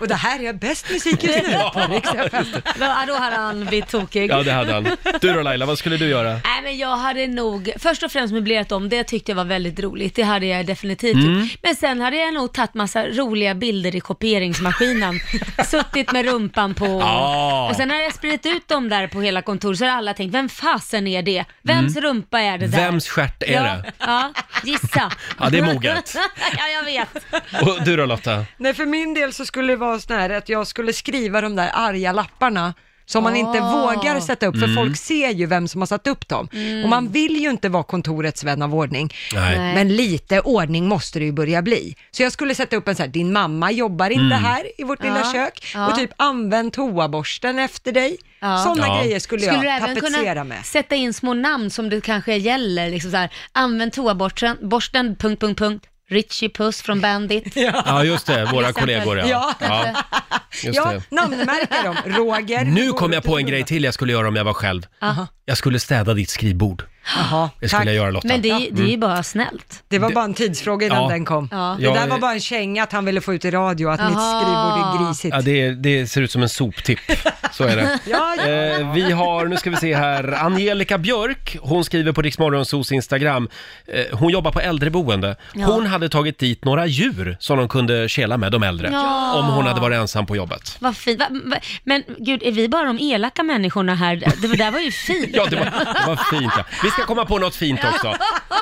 Och 0.00 0.08
det 0.08 0.14
här 0.14 0.42
är 0.44 0.52
bäst 0.52 0.90
musik 0.90 1.24
just 1.24 1.42
nu 1.42 1.50
Ja. 1.52 1.70
på 1.74 1.92
Rix 1.94 2.08
FM. 2.14 2.44
Då, 2.78 2.86
då 3.06 3.14
hade 3.14 3.36
han 3.36 3.64
blivit 3.64 3.88
tokig. 3.88 4.30
Ja, 4.30 4.42
det 4.42 4.52
hade 4.52 4.72
han. 4.72 4.88
Du 5.20 5.32
då 5.32 5.42
Laila, 5.42 5.66
vad 5.66 5.78
skulle 5.78 5.96
du 5.96 6.08
göra? 6.08 6.28
Nej 6.32 6.62
men 6.62 6.78
jag 6.78 6.96
hade 6.96 7.26
nog, 7.26 7.72
först 7.78 8.02
och 8.02 8.12
främst 8.12 8.34
möblerat 8.34 8.72
om, 8.72 8.88
det 8.88 9.04
tyckte 9.04 9.30
jag 9.32 9.36
var 9.36 9.44
väldigt 9.44 9.80
roligt, 9.80 10.14
det 10.14 10.22
hade 10.22 10.46
jag 10.46 10.66
definitivt 10.66 11.14
Mm. 11.14 11.40
gjort. 11.40 11.50
Men 11.62 11.74
sen 11.76 12.00
hade 12.00 12.16
jag 12.16 12.34
nog 12.34 12.52
tagit 12.52 12.74
massa 12.74 13.06
roliga 13.06 13.54
bilder 13.54 13.96
i 13.96 14.00
kopieringsmaskinen, 14.00 15.20
suttit 15.66 16.12
med 16.12 16.24
rumpan 16.24 16.74
på. 16.74 16.86
Ja. 16.86 17.68
Och 17.70 17.76
sen 17.76 17.90
har 17.90 17.96
jag 17.96 18.14
spridit 18.14 18.46
ut 18.46 18.68
dem 18.68 18.88
där 18.88 19.06
på 19.06 19.20
hela 19.20 19.42
kontoret 19.42 19.78
så 19.78 19.84
har 19.84 19.92
alla 19.92 20.14
tänkt, 20.14 20.34
vem 20.34 20.48
fasen 20.48 21.06
är 21.06 21.22
det? 21.22 21.44
Vems 21.62 21.96
Mm. 21.96 22.08
rumpa 22.10 22.40
är 22.40 22.58
det 22.58 22.66
där? 22.66 22.78
Vems 22.78 23.08
stjärt 23.08 23.42
är 23.42 23.52
ja, 23.52 23.62
det? 23.62 23.92
Ja, 23.98 24.32
gissa. 24.64 25.12
Ja, 25.40 25.48
det 25.50 25.58
är 25.58 25.62
moget. 25.62 26.16
ja, 26.58 26.64
jag 26.74 26.82
vet. 26.84 27.24
Och 27.62 27.84
du 27.84 27.96
då 27.96 28.06
Lotta? 28.06 28.44
Nej, 28.56 28.74
för 28.74 28.86
min 28.86 29.14
del 29.14 29.32
så 29.32 29.46
skulle 29.46 29.76
vara 29.78 29.98
sån 29.98 30.16
här 30.16 30.30
att 30.30 30.48
jag 30.48 30.66
skulle 30.66 30.92
skriva 30.92 31.40
de 31.40 31.56
där 31.56 31.70
arga 31.74 32.12
lapparna 32.12 32.74
som 33.06 33.22
man 33.24 33.36
inte 33.36 33.62
Ah. 33.62 33.70
vågar 33.94 34.20
sätta 34.20 34.46
upp, 34.46 34.56
för 34.58 34.64
Mm. 34.64 34.76
folk 34.76 34.96
ser 34.96 35.30
ju 35.30 35.46
vem 35.46 35.68
som 35.68 35.80
har 35.80 35.86
satt 35.86 36.06
upp 36.06 36.28
dem. 36.28 36.48
Mm. 36.52 36.82
Och 36.84 36.88
man 36.90 37.08
vill 37.08 37.36
ju 37.36 37.50
inte 37.50 37.68
vara 37.68 37.82
kontorets 37.82 38.44
vän 38.44 38.62
av 38.62 38.74
ordning. 38.74 39.14
Nej. 39.34 39.58
Nej. 39.58 39.74
Men 39.74 39.96
lite 39.96 40.40
ordning 40.40 40.88
måste 40.88 41.18
det 41.18 41.24
ju 41.24 41.32
börja 41.32 41.62
bli. 41.62 41.96
Så 42.10 42.22
jag 42.22 42.32
skulle 42.32 42.54
sätta 42.54 42.76
upp 42.76 42.88
en 42.88 42.94
så 42.96 43.02
här, 43.02 43.08
din 43.10 43.32
mamma 43.32 43.70
jobbar 43.72 44.10
inte 44.10 44.34
Mm. 44.34 44.44
här 44.44 44.80
i 44.80 44.84
vårt 44.84 45.02
lilla 45.02 45.20
Ja, 45.24 45.32
kök 45.32 45.70
ja. 45.74 45.88
och 45.88 45.94
typ 45.98 46.10
använd 46.16 46.72
toaborsten 46.72 47.58
efter 47.58 47.92
dig. 47.92 48.16
Ja. 48.40 48.58
Sådana 48.58 48.86
Ja. 48.86 49.02
grejer 49.02 49.18
skulle, 49.18 49.42
Skulle 49.42 49.60
du 49.60 49.66
jag 49.66 49.76
även 49.76 49.94
tapetsera 49.96 50.32
kunna 50.32 50.44
med. 50.44 50.66
sätta 50.66 50.94
in 50.94 51.12
små 51.14 51.34
namn 51.34 51.70
som 51.70 51.88
det 51.90 52.00
kanske 52.00 52.36
gäller? 52.36 52.90
Liksom 52.90 53.10
så 53.10 53.16
här, 53.16 53.30
använd 53.52 53.92
toaborsten, 53.92 54.56
borsten, 54.62 55.16
punkt, 55.16 55.40
punkt, 55.40 55.58
punkt. 55.58 55.86
Richie 56.10 56.48
Puss 56.48 56.82
från 56.82 57.00
Bandit. 57.00 57.52
Ja, 57.56 58.04
just 58.04 58.26
det, 58.26 58.44
våra 58.44 58.68
exempel. 58.68 59.00
kollegor 59.04 59.18
ja. 59.18 59.54
Ja. 59.60 59.84
just 60.62 60.76
Ja, 60.76 60.92
det. 60.92 61.02
namnmärka 61.16 61.82
dem. 61.84 61.96
Roger. 62.06 62.64
Nu 62.64 62.92
kom 62.92 63.12
jag 63.12 63.22
på 63.22 63.38
en 63.38 63.46
grej 63.46 63.64
till 63.64 63.84
jag 63.84 63.94
skulle 63.94 64.12
göra 64.12 64.28
om 64.28 64.36
jag 64.36 64.44
var 64.44 64.54
själv. 64.54 64.86
Aha. 65.02 65.26
Jag 65.44 65.56
skulle 65.58 65.80
städa 65.80 66.14
ditt 66.14 66.30
skrivbord. 66.30 66.82
Jaha, 67.16 67.50
Det 67.60 67.68
skulle 67.68 67.78
tack. 67.80 67.86
jag 67.88 67.94
göra 67.94 68.10
Lotta. 68.10 68.28
Men 68.28 68.42
det, 68.42 68.50
är- 68.50 68.58
det 68.58 68.66
är 68.66 68.70
Mm. 68.70 68.86
ju 68.86 68.96
bara 68.96 69.22
snällt. 69.22 69.82
Det 69.88 69.98
var 69.98 70.10
bara 70.10 70.24
en 70.24 70.34
tidsfråga 70.34 70.86
innan 70.86 71.02
Ja. 71.02 71.08
den 71.08 71.24
kom. 71.24 71.48
Ja. 71.52 71.76
Det 71.80 71.86
där 71.86 72.04
är- 72.06 72.08
var 72.08 72.18
bara 72.18 72.32
en 72.32 72.40
känga 72.40 72.82
att 72.82 72.92
han 72.92 73.04
ville 73.04 73.20
få 73.20 73.34
ut 73.34 73.44
i 73.44 73.50
radio 73.50 73.88
att 73.88 74.00
mitt 74.00 74.18
skrivbord 74.18 75.02
är 75.02 75.06
grisigt. 75.08 75.34
Ja, 75.34 75.40
det, 75.42 75.70
det 75.74 76.06
ser 76.06 76.20
ut 76.22 76.30
som 76.32 76.42
en 76.42 76.48
soptipp. 76.48 76.98
Så 77.58 77.64
är 77.64 77.76
det. 77.76 77.98
Ja, 78.10 78.34
ja. 78.38 78.46
Eh, 78.48 78.92
vi 78.92 79.12
har, 79.12 79.46
nu 79.46 79.56
ska 79.56 79.70
vi 79.70 79.76
se 79.76 79.94
här, 79.94 80.44
Angelica 80.44 80.98
Björk, 80.98 81.56
hon 81.60 81.84
skriver 81.84 82.12
på 82.12 82.22
Riksmorgonsos 82.22 82.92
Instagram, 82.92 83.48
eh, 83.86 84.04
hon 84.18 84.32
jobbar 84.32 84.50
på 84.52 84.60
äldreboende. 84.60 85.36
Ja. 85.54 85.66
Hon 85.66 85.86
hade 85.86 86.08
tagit 86.08 86.38
dit 86.38 86.64
några 86.64 86.86
djur 86.86 87.36
som 87.40 87.58
de 87.58 87.68
kunde 87.68 88.08
kela 88.08 88.36
med, 88.36 88.52
de 88.52 88.62
äldre, 88.62 88.88
Ja. 88.92 89.32
om 89.38 89.44
hon 89.46 89.66
hade 89.66 89.80
varit 89.80 89.96
ensam 89.96 90.26
på 90.26 90.36
jobbet. 90.36 90.76
Vad 90.78 90.96
fint. 90.96 91.20
Va, 91.20 91.26
va, 91.44 91.56
men 91.84 92.02
gud, 92.18 92.42
är 92.42 92.52
vi 92.52 92.68
bara 92.68 92.84
de 92.86 92.98
elaka 92.98 93.42
människorna 93.42 93.94
här? 93.94 94.16
Det 94.16 94.56
där 94.56 94.70
var 94.70 94.80
ju 94.80 94.90
fint. 94.90 95.28
Ja, 95.32 95.46
det 95.50 95.56
var, 95.56 95.64
det 95.64 96.06
var 96.06 96.38
fint 96.38 96.52
ja. 96.56 96.64
Vi 96.82 96.90
ska 96.90 97.02
komma 97.04 97.24
på 97.24 97.38
något 97.38 97.54
fint 97.56 97.80
också. 97.94 98.14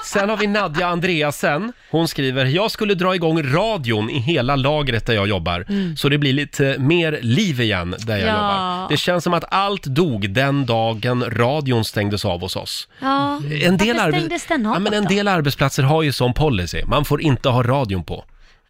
Sen 0.05 0.29
har 0.31 0.37
vi 0.37 0.47
Nadja 0.47 0.87
Andreasen. 0.87 1.73
Hon 1.91 2.09
skriver, 2.09 2.45
jag 2.45 2.71
skulle 2.71 2.95
dra 2.95 3.15
igång 3.15 3.43
radion 3.55 4.11
i 4.11 4.19
hela 4.19 4.57
lagret 4.57 5.07
där 5.07 5.15
jag 5.15 5.27
jobbar. 5.29 5.65
Så 5.97 6.09
det 6.09 6.19
blir 6.19 6.33
lite 6.33 6.77
mer 6.79 7.19
liv 7.23 7.61
igen 7.61 7.95
där 7.99 8.17
jag 8.19 8.29
Ja. 8.29 8.33
jobbar. 8.33 8.86
Det 8.89 8.97
känns 8.97 9.25
som 9.25 9.35
att 9.35 9.45
allt 9.49 9.83
dog 9.83 10.31
den 10.31 10.67
dagen 10.67 11.25
radion 11.31 11.85
stängdes 11.85 12.25
av 12.25 12.41
hos 12.41 12.57
oss. 12.57 12.89
Ja. 13.01 13.41
En 13.63 13.77
del, 13.77 13.97
Varför 13.97 14.11
stängdes 14.13 14.47
den 14.47 14.67
av 14.67 14.75
ja, 14.75 14.79
men 14.79 14.95
en 14.95 15.03
då? 15.03 15.09
del 15.09 15.29
arbetsplatser 15.29 15.83
har 15.83 16.03
ju 16.03 16.13
sån 16.13 16.35
policy. 16.35 16.85
Man 16.85 17.05
får 17.05 17.21
inte 17.23 17.49
ha 17.49 17.63
radion 17.63 18.05
på. 18.05 18.25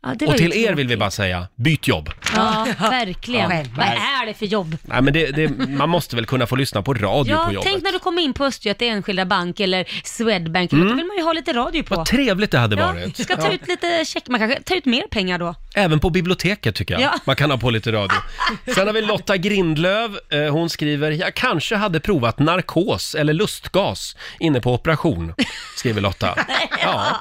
Ja, 0.06 0.14
det 0.18 0.26
var 0.26 0.34
Och 0.34 0.40
ju 0.40 0.48
till 0.50 0.64
er 0.64 0.72
vill 0.74 0.88
vi 0.88 0.96
bara 0.96 1.10
säga, 1.10 1.46
byt 1.54 1.88
jobb. 1.88 2.10
Ja, 2.36 2.66
verkligen. 2.78 3.50
Ja. 3.50 3.64
Vad 3.76 3.86
är 3.86 4.26
det 4.26 4.34
för 4.34 4.46
jobb? 4.46 4.76
Nej, 4.82 5.02
men 5.02 5.12
det, 5.12 5.26
det, 5.30 5.48
man 5.68 5.88
måste 5.88 6.16
väl 6.16 6.26
kunna 6.26 6.46
få 6.46 6.56
lyssna 6.56 6.82
på 6.82 6.94
radio 6.94 7.34
Ja, 7.34 7.44
på 7.46 7.52
jobbet. 7.52 7.70
tänk 7.72 7.82
när 7.84 7.92
du 7.92 7.98
kommer 7.98 8.22
in 8.22 8.32
på 8.34 8.44
Östgöta 8.44 8.84
Enskilda 8.84 9.24
Bank 9.24 9.60
eller 9.60 9.84
Swedbank, 10.04 10.70
då 10.70 10.76
vill 10.76 10.86
man 11.06 11.16
ju 11.18 11.22
ha 11.22 11.32
lite 11.32 11.52
radio 11.52 11.82
på. 11.82 11.94
Mm. 11.94 11.98
Vad 11.98 12.06
trevligt 12.06 12.50
det 12.50 12.58
hade 12.58 12.76
Ja, 12.76 12.86
varit. 12.86 13.16
ska 13.16 13.36
ta 13.36 13.46
Ja. 13.46 13.52
ut 13.52 13.68
lite 13.68 14.04
check, 14.04 14.28
man 14.28 14.40
kanske 14.40 14.62
tar 14.62 14.76
ut 14.76 14.84
mer 14.84 15.02
pengar 15.10 15.38
då. 15.38 15.54
Även 15.74 16.00
på 16.00 16.10
biblioteket 16.10 16.74
tycker 16.74 16.94
jag. 16.94 17.02
Ja. 17.02 17.14
Man 17.24 17.36
kan 17.36 17.50
ha 17.50 17.58
på 17.58 17.70
lite 17.70 17.92
radio. 17.92 18.16
Sen 18.74 18.86
har 18.86 18.94
vi 18.94 19.02
Lotta 19.02 19.36
Grindlöv. 19.36 20.18
Eh, 20.30 20.52
Hon 20.52 20.70
skriver, 20.70 21.10
jag 21.10 21.34
kanske 21.34 21.76
hade 21.76 22.00
provat 22.00 22.38
narkos 22.38 23.14
eller 23.14 23.32
lustgas 23.32 24.16
inne 24.40 24.60
på 24.60 24.74
operation, 24.74 25.34
skriver 25.76 26.00
Lotta. 26.00 26.34
Ja. 26.82 27.16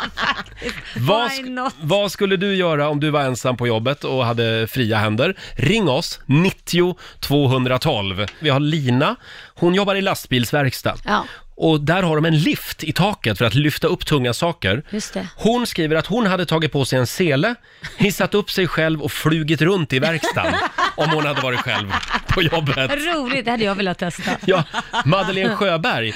Vad, 0.96 1.30
Why 1.32 1.38
sk- 1.44 1.50
not? 1.50 1.74
vad 1.82 2.12
skulle 2.12 2.38
du 2.38 2.56
göra 2.56 2.75
om 2.80 3.00
du 3.00 3.10
var 3.10 3.22
ensam 3.22 3.58
på 3.58 3.68
jobbet 3.68 4.04
och 4.04 4.26
hade 4.26 4.68
fria 4.68 4.98
händer? 4.98 5.36
Ring 5.56 5.90
oss, 5.90 6.20
90 6.26 6.98
212. 7.20 8.26
Vi 8.40 8.50
har 8.50 8.60
Lina, 8.60 9.16
hon 9.56 9.76
jobbar 9.76 9.96
i 9.96 10.02
lastbilsverkstad. 10.02 10.98
Ja. 11.06 11.26
Och 11.58 11.82
där 11.82 12.04
har 12.04 12.16
de 12.16 12.26
en 12.26 12.38
lift 12.40 12.84
i 12.84 12.92
taket 12.92 13.38
för 13.38 13.46
att 13.46 13.56
lyfta 13.56 13.88
upp 13.88 14.06
tunga 14.06 14.34
saker. 14.34 14.84
Just 14.90 15.14
det. 15.14 15.28
Hon 15.36 15.68
skriver 15.68 15.96
att 15.96 16.08
hon 16.08 16.26
hade 16.26 16.46
tagit 16.46 16.72
på 16.72 16.86
sig 16.86 17.00
en 17.00 17.08
sele, 17.08 17.56
hissat 17.98 18.34
upp 18.34 18.52
sig 18.52 18.68
själv 18.68 19.02
och 19.02 19.12
flugit 19.12 19.62
runt 19.62 19.94
i 19.94 20.00
verkstaden 20.00 20.54
om 20.96 21.10
hon 21.10 21.26
hade 21.26 21.42
varit 21.42 21.60
själv 21.60 21.92
på 22.28 22.42
jobbet. 22.42 22.92
Roligt, 22.92 23.46
det 23.46 23.52
hade 23.52 23.64
jag 23.64 23.76
velat 23.76 23.98
testa. 23.98 24.32
Ja, 24.46 24.64
Madeleine 25.06 25.56
Sjöberg, 25.56 26.14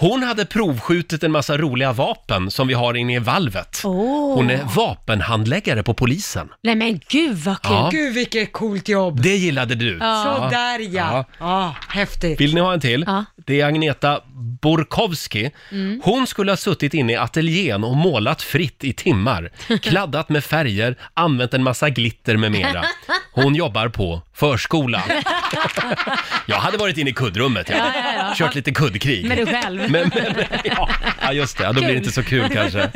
hon 0.00 0.22
hade 0.22 0.46
provskjutit 0.46 1.22
en 1.22 1.32
massa 1.32 1.56
roliga 1.56 1.92
vapen 1.92 2.50
som 2.50 2.68
vi 2.68 2.74
har 2.74 2.94
inne 2.94 3.14
i 3.14 3.18
valvet. 3.18 3.82
Åh. 3.84 4.34
Hon 4.34 4.50
är 4.50 4.64
vapenhandläggare 4.76 5.82
på 5.82 5.94
polisen. 5.94 6.48
Nej 6.62 6.74
men 6.74 7.00
gud 7.08 7.36
vad 7.36 7.62
kul. 7.62 7.72
Ja. 7.72 7.88
Gud 7.92 8.14
vilket 8.14 8.52
coolt 8.52 8.88
jobb. 8.88 9.22
Det 9.22 9.36
gillade 9.36 9.74
du. 9.74 9.98
Ja. 10.00 10.22
Sådär 10.24 10.94
ja. 10.94 11.24
Ja, 11.38 11.74
häftigt. 11.88 12.40
Vill 12.40 12.54
ni 12.54 12.60
ha 12.60 12.72
en 12.72 12.80
till? 12.80 13.04
Ja. 13.06 13.24
Det 13.46 13.60
är 13.60 13.66
Agneta 13.66 14.20
Borkowski. 14.62 15.50
Mm. 15.70 16.00
Hon 16.04 16.26
skulle 16.26 16.52
ha 16.52 16.56
suttit 16.56 16.94
inne 16.94 17.12
i 17.12 17.16
ateljén 17.16 17.84
och 17.84 17.96
målat 17.96 18.42
fritt 18.42 18.84
i 18.84 18.92
timmar. 18.92 19.50
Kladdat 19.82 20.28
med 20.28 20.44
färger, 20.44 20.96
använt 21.14 21.54
en 21.54 21.62
massa 21.62 21.90
glitter 21.90 22.36
med 22.36 22.52
mera. 22.52 22.84
Hon 23.32 23.54
jobbar 23.54 23.88
på 23.88 24.22
förskola. 24.34 25.02
Jag 26.46 26.56
hade 26.56 26.78
varit 26.78 26.98
inne 26.98 27.10
i 27.10 27.12
kuddrummet, 27.12 27.68
ja. 27.68 27.76
Ja, 27.76 27.92
ja, 27.94 28.12
ja. 28.16 28.34
Kört 28.34 28.54
lite 28.54 28.70
kuddkrig. 28.70 29.28
Med 29.28 29.38
dig 29.38 29.46
själv. 29.46 29.87
Men, 29.88 30.10
men, 30.14 30.34
ja, 30.64 30.88
ja, 31.20 31.32
just 31.32 31.58
det. 31.58 31.64
Ja, 31.64 31.72
då 31.72 31.80
blir 31.80 31.88
det 31.92 31.96
inte 31.96 32.12
så 32.12 32.22
kul 32.22 32.48
kanske. 32.52 32.90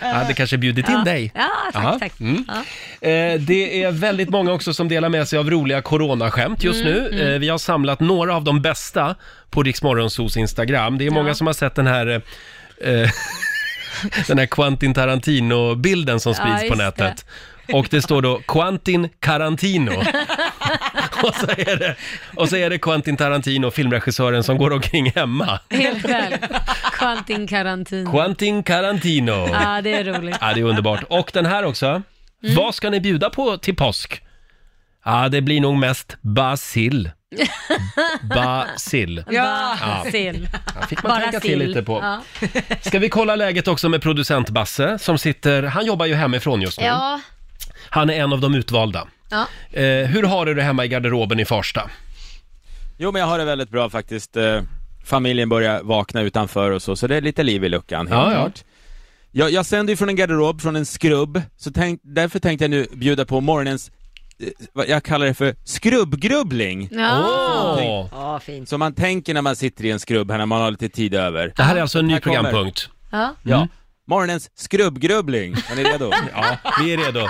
Jag 0.00 0.08
hade 0.08 0.34
kanske 0.34 0.56
bjudit 0.58 0.88
in 0.88 1.04
dig. 1.04 1.32
Ja, 1.34 1.48
tack, 1.72 1.84
Jaha. 1.84 1.98
tack. 1.98 2.20
Mm. 2.20 2.44
Ja. 2.48 3.08
Eh, 3.08 3.40
det 3.40 3.82
är 3.82 3.90
väldigt 3.90 4.28
många 4.30 4.52
också 4.52 4.74
som 4.74 4.88
delar 4.88 5.08
med 5.08 5.28
sig 5.28 5.38
av 5.38 5.50
roliga 5.50 5.82
coronaskämt 5.82 6.64
just 6.64 6.80
Mm, 6.84 6.92
nu. 6.94 7.08
mm. 7.08 7.32
Eh, 7.32 7.38
vi 7.38 7.48
har 7.48 7.58
samlat 7.58 8.00
några 8.00 8.36
av 8.36 8.44
de 8.44 8.62
bästa 8.62 9.14
på 9.50 9.62
Riksmorgonsos 9.62 10.36
Instagram. 10.36 10.98
Det 10.98 11.06
är 11.06 11.10
många 11.10 11.34
som 11.34 11.46
har 11.46 11.54
sett 11.54 11.74
den 11.74 11.86
här 11.86 12.06
eh, 12.06 12.20
den 14.26 14.38
här 14.38 14.46
Quentin 14.46 14.94
Tarantino-bilden 14.94 16.20
som 16.20 16.34
Ja, 16.38 16.44
sprids 16.44 16.60
på 16.60 16.66
just 16.66 16.98
nätet. 16.98 17.26
Och 17.72 17.86
det 17.90 18.02
står 18.02 18.22
då 18.22 18.40
Quentin 18.48 19.08
Tarantino. 19.20 19.90
och, 21.22 21.34
så 21.34 21.46
är 21.50 21.76
det, 21.78 21.96
och 22.36 22.48
så 22.48 22.56
är 22.56 22.70
det 22.70 22.78
Quentin 22.78 23.16
Tarantino, 23.16 23.70
filmregissören, 23.70 24.44
som 24.44 24.58
går 24.58 24.72
omkring 24.72 25.10
hemma. 25.14 25.60
Helt 25.70 26.02
själv. 26.06 26.36
Quentin 26.92 27.46
Karantin. 27.46 28.10
Quentin 28.10 28.62
Tarantino. 28.62 29.48
Ja, 29.52 29.80
det 29.82 29.92
är 29.94 30.04
roligt. 30.04 30.36
Ja, 30.40 30.52
det 30.54 30.60
är 30.60 30.64
underbart. 30.64 31.02
Och 31.08 31.30
den 31.34 31.46
här 31.46 31.64
också. 31.64 31.86
Mm. 31.86 32.04
Vad 32.56 32.74
ska 32.74 32.90
ni 32.90 33.00
bjuda 33.00 33.30
på 33.30 33.56
till 33.56 33.76
påsk? 33.76 34.20
Ja, 35.04 35.28
det 35.28 35.40
blir 35.40 35.60
nog 35.60 35.76
mest 35.76 36.16
basil. 36.20 37.10
Basil. 38.22 39.24
Ja, 39.30 39.76
Ja. 39.80 40.04
sill. 40.10 40.48
Ja, 40.80 40.86
fick 40.86 41.02
man 41.02 41.10
Bara 41.10 41.20
tänka 41.20 41.40
till 41.40 41.50
sill. 41.50 41.68
lite 41.68 41.82
på. 41.82 42.00
Ja. 42.02 42.22
Ska 42.80 42.98
vi 42.98 43.08
kolla 43.08 43.36
läget 43.36 43.68
också 43.68 43.88
med 43.88 44.02
producent 44.02 44.50
Basse 44.50 44.98
som 44.98 45.18
sitter, 45.18 45.62
han 45.62 45.86
jobbar 45.86 46.06
ju 46.06 46.14
hemifrån 46.14 46.62
just 46.62 46.80
nu. 46.80 46.86
Ja. 46.86 47.20
Han 47.94 48.10
är 48.10 48.14
en 48.14 48.32
av 48.32 48.40
de 48.40 48.54
utvalda. 48.54 49.06
ja. 49.30 49.46
Eh, 49.80 50.06
hur 50.06 50.22
har 50.22 50.46
du 50.46 50.54
det 50.54 50.62
hemma 50.62 50.84
i 50.84 50.88
garderoben 50.88 51.40
i 51.40 51.44
Farsta? 51.44 51.90
Jo 52.98 53.12
men 53.12 53.20
jag 53.20 53.26
har 53.26 53.38
det 53.38 53.44
väldigt 53.44 53.68
bra 53.70 53.90
faktiskt. 53.90 54.36
Eh, 54.36 54.62
Familjen 55.04 55.48
börjar 55.48 55.82
vakna 55.82 56.20
utanför 56.20 56.70
och 56.70 56.82
så, 56.82 56.96
så 56.96 57.06
det 57.06 57.16
är 57.16 57.20
lite 57.20 57.42
liv 57.42 57.64
i 57.64 57.68
luckan. 57.68 58.06
helt 58.06 58.10
Ja, 58.20 58.32
ja. 58.32 58.36
klart. 58.40 58.64
Jag, 59.32 59.50
jag 59.50 59.66
sänder 59.66 59.92
ju 59.92 59.96
från 59.96 60.08
en 60.08 60.16
garderob, 60.16 60.60
från 60.60 60.76
en 60.76 60.86
skrubb, 60.86 61.42
så 61.56 61.70
tänk, 61.72 62.00
därför 62.02 62.38
tänkte 62.38 62.64
jag 62.64 62.70
nu 62.70 62.86
bjuda 62.92 63.24
på 63.24 63.40
morgonens, 63.40 63.90
eh, 64.40 64.48
vad 64.72 64.88
jag 64.88 65.02
kallar 65.02 65.26
det 65.26 65.34
för 65.34 65.54
skrubbgrubbling. 65.64 66.88
Ja. 66.92 67.76
Åh! 67.78 68.06
Ja, 68.12 68.40
fint. 68.40 68.68
Så 68.68 68.78
man 68.78 68.94
tänker 68.94 69.34
när 69.34 69.42
man 69.42 69.56
sitter 69.56 69.84
i 69.84 69.90
en 69.90 70.00
skrubb 70.00 70.30
här 70.30 70.38
när 70.38 70.46
man 70.46 70.60
har 70.60 70.70
lite 70.70 70.88
tid 70.88 71.14
över. 71.14 71.52
Det 71.56 71.62
här 71.62 71.76
är 71.76 71.80
alltså 71.80 71.98
en 71.98 72.06
ny 72.06 72.12
Här 72.12 72.20
kommer- 72.20 72.36
programpunkt. 72.42 72.88
Ja. 73.10 73.34
Ja. 73.42 73.68
Morgonens 74.06 74.50
skrubbgrubbling. 74.54 75.54
Är 75.70 75.76
ni 75.76 75.84
redo? 75.84 76.10
Ja, 76.34 76.56
vi 76.80 76.92
är 76.92 76.98
redo. 76.98 77.20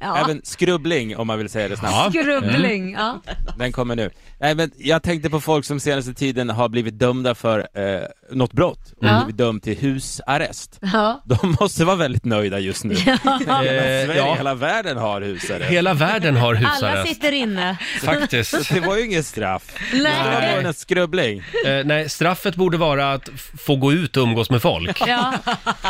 ja. 0.00 0.16
Även 0.18 0.40
skrubbling 0.44 1.16
om 1.16 1.26
man 1.26 1.38
vill 1.38 1.48
säga 1.48 1.68
det 1.68 1.76
snabbt. 1.76 2.10
Skrubbling. 2.16 2.92
Ja. 2.92 3.20
Den 3.58 3.72
kommer 3.72 3.96
nu. 3.96 4.10
Nej 4.40 4.54
men 4.54 4.70
jag 4.76 5.02
tänkte 5.02 5.30
på 5.30 5.40
folk 5.40 5.64
som 5.64 5.80
senaste 5.80 6.14
tiden 6.14 6.50
har 6.50 6.68
blivit 6.68 6.98
dömda 6.98 7.34
för 7.34 7.58
eh, 7.74 8.00
något 8.32 8.52
brott 8.52 8.92
och 8.96 9.06
Ja. 9.06 9.18
blivit 9.24 9.36
dömd 9.38 9.62
till 9.62 9.78
husarrest. 9.78 10.78
Ja. 10.92 11.22
De 11.24 11.56
måste 11.60 11.84
vara 11.84 11.96
väldigt 11.96 12.24
nöjda 12.24 12.58
just 12.58 12.84
nu. 12.84 12.94
Hela 13.44 13.64
Eh, 13.64 14.06
Sverige, 14.06 14.16
ja. 14.16 14.34
hela 14.34 14.54
världen 14.54 14.96
har 14.96 15.20
husarrest. 15.20 15.70
Hela 15.70 15.94
världen 15.94 16.36
har 16.36 16.54
Alla 16.54 16.68
husarrest. 16.68 17.08
sitter 17.08 17.32
inne. 17.32 17.76
Faktiskt. 18.04 18.50
Så 18.66 18.74
det 18.74 18.80
var 18.80 18.96
ju 18.96 19.04
inget 19.04 19.26
straff. 19.26 19.62
Det 19.92 19.96
var 19.96 20.02
Nej. 20.04 20.52
bara 20.60 20.68
en 20.68 20.74
skrubbling. 20.74 21.38
Eh, 21.66 21.84
nej, 21.84 22.08
straffet 22.08 22.54
borde 22.56 22.76
vara 22.76 23.12
att 23.12 23.28
få 23.66 23.76
gå 23.76 23.92
ut 23.92 24.16
och 24.16 24.22
umgås 24.22 24.50
med 24.50 24.62
folk. 24.62 25.02
Ja. 25.06 25.34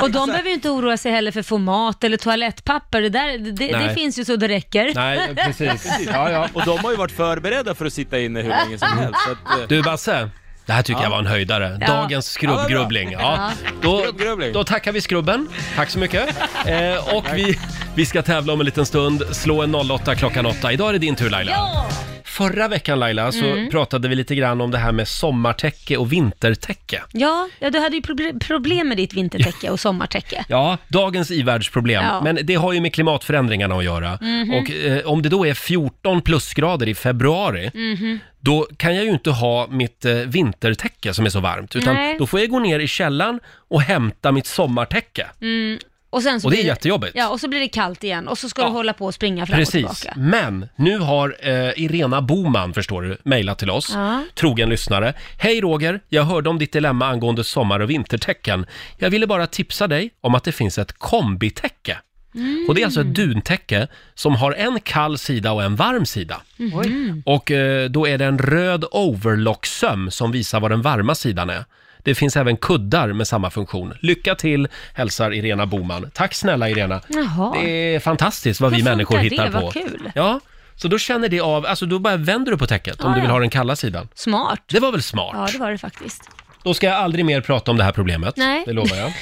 Och 0.02 0.10
de 0.10 0.26
behöver 0.28 0.48
ju 0.48 0.54
inte 0.54 0.70
oroa 0.70 0.96
sig 0.96 1.12
heller 1.12 1.32
för 1.32 1.42
format 1.42 2.04
eller 2.04 2.16
toalettpapper. 2.16 3.02
Det, 3.02 3.08
där, 3.08 3.38
det, 3.38 3.50
det 3.52 3.78
Nej. 3.78 3.94
finns 3.94 4.18
ju 4.18 4.24
så 4.24 4.36
det 4.36 4.48
räcker. 4.48 4.92
Nej, 4.94 5.34
precis. 5.34 5.86
Ja, 6.12 6.30
ja. 6.30 6.48
Och 6.52 6.62
de 6.64 6.78
har 6.78 6.90
ju 6.90 6.96
varit 6.96 7.12
förberedda 7.12 7.74
för 7.74 7.86
att 7.86 7.92
sitta 7.92 8.18
inne 8.20 8.39
hur 8.42 8.48
länge 8.50 8.78
som 8.78 8.98
helst. 8.98 9.18
Så 9.26 9.32
att, 9.32 9.60
eh, 9.60 9.68
Du 9.68 9.82
Basse, 9.82 10.30
det 10.66 10.72
här 10.72 10.82
tycker 10.82 11.02
jag 11.02 11.10
var 11.10 11.18
en 11.18 11.26
höjdare. 11.26 11.78
Ja. 11.80 11.86
Dagens 11.86 12.26
skrubbgrubbling. 12.26 13.12
Ja. 13.12 13.50
Då, 13.82 14.00
Skrubbgrubbling. 14.00 14.52
då 14.52 14.64
tackar 14.64 14.92
vi 14.92 15.00
skrubben. 15.00 15.48
Tack 15.76 15.90
så 15.90 15.98
mycket. 15.98 16.28
Eh, 16.66 17.14
och 17.16 17.24
vi, 17.34 17.58
vi 17.94 18.06
ska 18.06 18.22
tävla 18.22 18.52
om 18.52 18.60
en 18.60 18.66
liten 18.66 18.86
stund. 18.86 19.22
Slå 19.32 19.62
en 19.62 19.74
08 19.74 20.14
klockan 20.14 20.46
8. 20.46 20.72
Idag 20.72 20.88
är 20.88 20.92
det 20.92 20.98
din 20.98 21.16
tur 21.16 21.30
Laila. 21.30 21.52
Ja. 21.52 21.88
Förra 22.30 22.68
veckan 22.68 22.98
Laila 22.98 23.32
så 23.32 23.44
Mm. 23.44 23.70
pratade 23.70 24.08
vi 24.08 24.14
lite 24.14 24.34
grann 24.34 24.60
om 24.60 24.70
det 24.70 24.78
här 24.78 24.92
med 24.92 25.08
sommartäcke 25.08 25.96
och 25.96 26.12
vintertäcke. 26.12 27.02
Ja, 27.12 27.48
ja, 27.58 27.70
du 27.70 27.78
hade 27.78 27.96
ju 27.96 28.02
proble- 28.02 28.40
problem 28.40 28.88
med 28.88 28.96
ditt 28.96 29.12
vintertäcke 29.14 29.70
och 29.70 29.80
sommartäcke. 29.80 30.44
Ja, 30.48 30.78
dagens 30.88 31.30
ivärldsproblem. 31.30 32.04
Ja. 32.04 32.20
Men 32.24 32.38
det 32.42 32.54
har 32.54 32.72
ju 32.72 32.80
med 32.80 32.94
klimatförändringarna 32.94 33.74
att 33.74 33.84
göra. 33.84 34.18
Mhm. 34.20 34.50
Och 34.54 34.70
eh, 34.70 35.06
om 35.06 35.22
det 35.22 35.28
då 35.28 35.46
är 35.46 35.54
14 35.54 36.22
plusgrader 36.22 36.88
i 36.88 36.94
februari, 36.94 37.70
Mhm. 37.74 38.18
då 38.40 38.66
kan 38.76 38.94
jag 38.96 39.04
ju 39.04 39.10
inte 39.10 39.30
ha 39.30 39.66
mitt 39.66 40.04
eh, 40.04 40.14
vintertäcke 40.14 41.14
som 41.14 41.26
är 41.26 41.30
så 41.30 41.40
varmt. 41.40 41.76
Utan 41.76 41.94
Nej. 41.94 42.16
då 42.18 42.26
får 42.26 42.40
jag 42.40 42.48
gå 42.48 42.58
ner 42.58 42.78
i 42.78 42.86
källaren 42.86 43.40
och 43.68 43.82
hämta 43.82 44.32
mitt 44.32 44.46
sommartäcke. 44.46 45.26
Mm. 45.40 45.78
Och, 46.10 46.22
sen 46.22 46.40
så 46.40 46.46
Och 46.46 46.50
det 46.50 46.56
är 46.56 46.62
blir 46.62 46.66
jättejobbigt. 46.66 47.12
Ja, 47.16 47.28
och 47.28 47.40
så 47.40 47.48
blir 47.48 47.60
det 47.60 47.68
kallt 47.68 48.04
igen 48.04 48.28
och 48.28 48.38
så 48.38 48.48
ska 48.48 48.62
du 48.62 48.68
hålla 48.68 48.92
på 48.92 49.06
och 49.06 49.14
springa 49.14 49.46
fram 49.46 49.54
och 49.54 49.58
Precis. 49.58 49.72
tillbaka. 49.72 50.12
Men 50.16 50.68
nu 50.76 50.98
har 50.98 51.36
eh, 51.40 51.52
Irena 51.76 52.22
Boman, 52.22 52.74
förstår 52.74 53.02
du, 53.02 53.16
mejlat 53.22 53.58
till 53.58 53.70
oss. 53.70 53.90
Ja. 53.94 54.24
Trogen 54.34 54.68
lyssnare. 54.68 55.14
Hej 55.38 55.60
Roger, 55.60 56.00
jag 56.08 56.24
hörde 56.24 56.50
om 56.50 56.58
ditt 56.58 56.72
dilemma 56.72 57.06
angående 57.06 57.44
sommar 57.44 57.80
och 57.80 57.90
vintertäcken. 57.90 58.66
Jag 58.98 59.10
ville 59.10 59.26
bara 59.26 59.46
tipsa 59.46 59.86
dig 59.86 60.10
om 60.20 60.34
att 60.34 60.44
det 60.44 60.52
finns 60.52 60.78
ett 60.78 60.92
kombitäcke. 60.92 61.98
Mm. 62.34 62.66
Och 62.68 62.74
det 62.74 62.80
är 62.80 62.84
alltså 62.84 63.00
ett 63.00 63.14
duntäcke 63.14 63.88
som 64.14 64.34
har 64.34 64.52
en 64.52 64.80
kall 64.80 65.18
sida 65.18 65.52
och 65.52 65.62
en 65.62 65.76
varm 65.76 66.06
sida. 66.06 66.40
Mhm. 66.56 67.22
Och 67.26 67.50
eh, 67.50 67.90
då 67.90 68.08
är 68.08 68.18
det 68.18 68.24
en 68.24 68.38
röd 68.38 68.84
overlock-söm 68.90 70.10
som 70.10 70.32
visar 70.32 70.60
vad 70.60 70.70
den 70.70 70.82
varma 70.82 71.14
sidan 71.14 71.50
är. 71.50 71.64
Det 72.04 72.14
finns 72.14 72.36
även 72.36 72.56
kuddar 72.56 73.12
med 73.12 73.28
samma 73.28 73.50
funktion. 73.50 73.94
Lycka 74.00 74.34
till, 74.34 74.68
hälsar 74.94 75.34
Irena 75.34 75.66
Boman. 75.66 76.10
Tack 76.14 76.34
snälla 76.34 76.68
Irena. 76.70 77.00
Jaha. 77.08 77.56
Det 77.62 77.94
är 77.94 78.00
fantastiskt 78.00 78.60
vad 78.60 78.70
Hur 78.70 78.78
vi 78.78 78.84
människor 78.84 79.16
funkar 79.16 79.30
hittar 79.30 79.44
det? 79.46 79.52
på. 79.52 79.60
Vad 79.60 79.72
kul. 79.72 80.10
Ja, 80.14 80.40
så 80.76 80.88
då 80.88 80.98
känner 80.98 81.28
det 81.28 81.40
av, 81.40 81.66
alltså 81.66 81.86
då 81.86 81.98
bara 81.98 82.16
vänder 82.16 82.52
du 82.52 82.58
på 82.58 82.66
täcket 82.66 83.00
om 83.04 83.10
Ja, 83.10 83.14
du 83.14 83.20
vill 83.20 83.28
ja. 83.28 83.34
ha 83.34 83.40
den 83.40 83.50
kalla 83.50 83.76
sidan. 83.76 84.08
Smart. 84.14 84.60
Det 84.66 84.80
var 84.80 84.92
väl 84.92 85.02
smart? 85.02 85.30
Ja, 85.34 85.48
det 85.52 85.58
var 85.58 85.70
det 85.70 85.78
faktiskt. 85.78 86.22
Då 86.62 86.74
ska 86.74 86.86
jag 86.86 86.96
aldrig 86.96 87.24
mer 87.24 87.40
prata 87.40 87.70
om 87.70 87.76
det 87.76 87.84
här 87.84 87.92
problemet. 87.92 88.36
Nej. 88.36 88.62
Det 88.66 88.72
lovar 88.72 88.96
jag. 88.96 89.12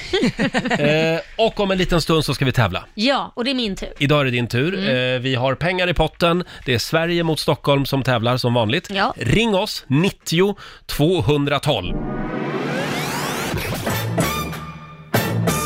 eh, 1.14 1.20
och 1.36 1.60
om 1.60 1.70
en 1.70 1.78
liten 1.78 2.00
stund 2.00 2.24
så 2.24 2.34
ska 2.34 2.44
vi 2.44 2.52
tävla. 2.52 2.84
Ja, 2.94 3.32
och 3.36 3.44
det 3.44 3.50
är 3.50 3.54
min 3.54 3.76
tur. 3.76 3.88
Idag 3.98 4.20
är 4.20 4.24
det 4.24 4.30
din 4.30 4.48
tur. 4.48 4.74
Mm. 4.78 5.14
Eh, 5.16 5.20
vi 5.20 5.34
har 5.34 5.54
pengar 5.54 5.88
i 5.88 5.94
potten. 5.94 6.44
Det 6.64 6.74
är 6.74 6.78
Sverige 6.78 7.22
mot 7.22 7.40
Stockholm 7.40 7.86
som 7.86 8.02
tävlar 8.02 8.36
som 8.36 8.54
vanligt. 8.54 8.88
Ja. 8.90 9.14
Ring 9.16 9.54
oss, 9.54 9.84
90 9.88 10.56
212. 10.86 11.94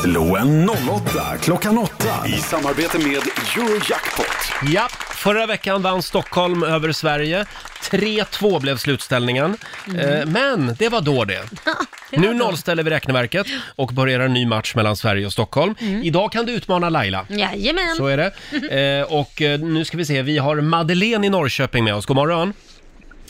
Slå 0.02 0.36
en 0.36 0.70
08 0.70 1.36
klockan 1.42 1.78
8 1.78 1.94
i 2.26 2.32
samarbete 2.32 2.98
med 2.98 3.06
Eurojackpot. 3.06 4.26
Ja, 4.72 4.88
förra 5.14 5.46
veckan 5.46 5.82
vann 5.82 6.02
Stockholm 6.02 6.62
över 6.62 6.92
Sverige. 6.92 7.46
3-2 7.90 8.60
blev 8.60 8.76
slutställningen. 8.76 9.56
Eh, 9.98 10.26
men 10.26 10.74
det 10.78 10.88
var 10.88 11.00
då 11.00 11.24
det. 11.24 11.42
Nu 12.10 12.34
nollställer 12.34 12.82
vi 12.82 12.90
räkneverket 12.90 13.46
och 13.76 13.88
börjar 13.88 14.20
en 14.20 14.32
ny 14.32 14.46
match 14.46 14.74
mellan 14.74 14.96
Sverige 14.96 15.26
och 15.26 15.32
Stockholm. 15.32 15.74
Idag 16.02 16.32
kan 16.32 16.46
du 16.46 16.52
utmana 16.52 16.88
Laila. 16.88 17.26
Jajamän. 17.28 17.96
Så 17.96 18.06
är 18.06 18.16
det. 18.16 18.32
Eh, 19.02 19.12
och 19.12 19.42
eh, 19.42 19.60
nu 19.60 19.84
ska 19.84 19.96
vi 19.96 20.04
se, 20.04 20.22
vi 20.22 20.38
har 20.38 20.60
Madeleine 20.60 21.26
i 21.26 21.30
Norrköping 21.30 21.84
med 21.84 21.94
oss. 21.94 22.06
God 22.06 22.16
morgon. 22.16 22.52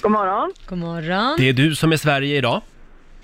God 0.01 0.13
morgon. 0.13 0.53
God 0.67 0.79
morgon. 0.79 1.37
Det 1.39 1.49
är 1.49 1.53
du 1.53 1.75
som 1.75 1.93
är 1.93 1.97
Sverige 1.97 2.37
idag. 2.37 2.63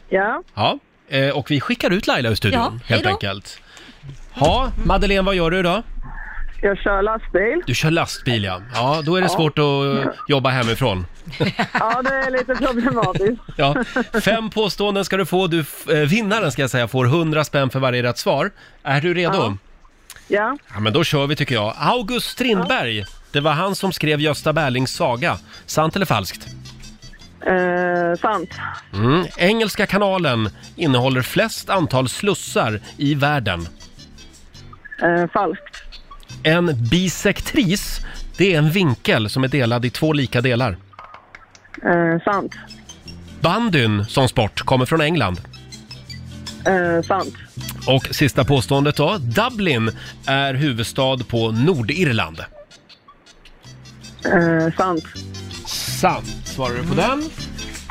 Ja. 0.09 0.43
Ja. 0.55 0.79
Eh, 1.09 1.29
och 1.31 1.51
vi 1.51 1.61
skickar 1.61 1.91
ut 1.91 2.07
Laila 2.07 2.29
ur 2.29 2.35
studion, 2.35 2.61
Ja, 2.61 2.71
helt 2.71 2.89
hejdå. 2.89 3.09
enkelt. 3.09 3.61
Ja, 4.35 4.71
Madeleine, 4.85 5.23
vad 5.27 5.35
gör 5.35 5.51
du 5.51 5.59
idag? 5.59 5.83
Jag 6.63 6.79
kör 6.79 7.03
lastbil. 7.03 7.63
Du 7.67 7.75
kör 7.75 7.91
lastbil, 7.91 8.45
ja. 8.45 8.61
Ja, 8.75 9.03
då 9.05 9.17
är 9.17 9.21
det 9.21 9.25
Ja. 9.31 9.37
svårt 9.37 9.59
att 9.59 10.15
jobba 10.29 10.51
hemifrån. 10.51 11.07
Ja, 11.73 12.03
det 12.03 12.11
är 12.15 12.31
lite 12.31 12.55
problematiskt. 12.55 13.43
Ja, 13.57 13.85
fem 14.25 14.51
påståenden 14.51 15.05
ska 15.05 15.17
du 15.17 15.27
få. 15.27 15.47
Du, 15.47 15.61
f- 15.61 15.89
eh, 15.89 15.95
vinnaren 15.99 16.53
ska 16.53 16.63
jag 16.63 16.71
säga 16.71 16.89
får 16.89 17.05
100 17.07 17.45
spänn 17.45 17.71
för 17.71 17.79
varje 17.79 18.03
rätt 18.03 18.19
svar. 18.19 18.51
Är 18.83 19.01
du 19.01 19.15
redo? 19.15 19.37
Ja. 19.37 19.57
Ja. 20.29 20.57
Ja, 20.75 20.81
men 20.81 20.93
då 20.93 21.05
kör 21.05 21.27
vi 21.27 21.37
tycker 21.37 21.55
jag. 21.55 21.75
August 21.79 22.27
Strindberg, 22.31 23.05
det 23.33 23.41
var 23.41 23.53
han 23.53 23.75
som 23.75 23.93
skrev 23.93 24.21
Gösta 24.21 24.53
Berlings 24.53 24.93
saga. 24.95 25.39
Sant 25.67 25.97
eller 25.97 26.07
falskt? 26.07 26.47
Eh, 27.47 28.19
sant. 28.21 28.51
Mm. 28.95 29.27
Engelska 29.37 29.87
kanalen 29.87 30.51
innehåller 30.77 31.23
flest 31.23 31.71
antal 31.71 32.09
slussar 32.09 32.81
i 32.97 33.15
världen. 33.15 33.69
Eh, 35.03 35.31
falskt. 35.33 35.83
En 36.43 36.89
bisektris, 36.91 38.01
det 38.37 38.55
är 38.55 38.59
en 38.59 38.71
vinkel 38.71 39.31
som 39.31 39.45
är 39.45 39.49
delad 39.49 39.85
i 39.85 39.91
två 39.91 40.13
lika 40.13 40.41
delar. 40.41 40.77
Eh, 41.85 42.23
sant. 42.25 42.55
Bandyn 43.41 44.05
som 44.05 44.29
sport 44.29 44.61
kommer 44.61 44.87
från 44.87 45.01
England. 45.01 45.41
Eh, 46.67 47.03
sant. 47.03 47.35
Och 47.87 48.07
sista 48.11 48.45
påståendet 48.45 48.97
då. 48.97 49.19
Dublin 49.19 49.91
är 50.27 50.55
huvudstad 50.55 51.19
på 51.29 51.51
Nordirland. 51.51 52.41
Eh, 54.25 54.75
sant. 54.77 55.05
Sant 55.67 56.48
svarar 56.59 56.75
du 56.75 56.89
på 56.89 56.95
den. 56.95 57.31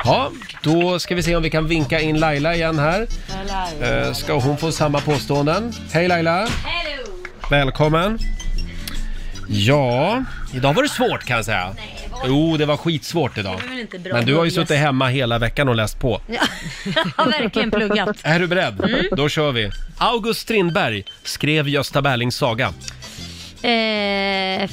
Ja, 0.04 0.32
då 0.62 0.98
ska 0.98 1.14
vi 1.14 1.22
se 1.22 1.36
om 1.36 1.42
vi 1.42 1.50
kan 1.50 1.68
vinka 1.68 2.00
in 2.00 2.20
Laila 2.20 2.54
igen 2.54 2.78
här. 2.78 3.06
Eh, 3.80 4.12
ska 4.12 4.38
hon 4.38 4.58
få 4.58 4.72
samma 4.72 5.00
påståenden? 5.00 5.72
Hej 5.92 6.08
Laila! 6.08 6.48
Välkommen! 7.50 8.18
Ja, 9.48 10.24
idag 10.54 10.74
var 10.74 10.82
det 10.82 10.88
svårt 10.88 11.24
kan 11.24 11.36
jag 11.36 11.44
säga. 11.44 11.74
Jo, 12.26 12.56
det 12.56 12.66
var 12.66 12.76
skitsvårt 12.76 13.38
idag. 13.38 13.54
var 13.54 13.68
väl 13.68 13.78
inte 13.78 13.98
bra 13.98 14.12
Men 14.12 14.26
du 14.26 14.34
har 14.34 14.44
ju 14.44 14.50
suttit 14.50 14.76
hemma 14.76 15.08
hela 15.08 15.38
veckan 15.38 15.68
och 15.68 15.74
läst 15.74 16.00
på. 16.00 16.20
Ja, 16.26 16.40
jag 16.94 17.24
har 17.24 17.30
verkligen 17.30 17.70
pluggat. 17.70 18.16
Är 18.22 18.40
du 18.40 18.46
beredd? 18.46 18.84
Mm. 18.84 19.04
Då 19.12 19.28
kör 19.28 19.52
vi. 19.52 19.70
August 19.98 20.40
Strindberg 20.40 21.04
skrev 21.22 21.68
Gösta 21.68 22.02
Berlings 22.02 22.36
saga. 22.36 22.72
Eh, 23.62 24.70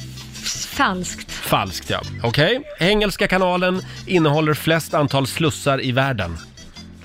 falskt. 0.48 1.32
Falskt 1.32 1.90
ja. 1.90 2.00
Okej. 2.22 2.60
Engelska 2.78 3.28
kanalen 3.28 3.82
innehåller 4.06 4.54
flest 4.54 4.94
antal 4.94 5.26
slussar 5.26 5.84
i 5.84 5.92
världen. 5.92 6.38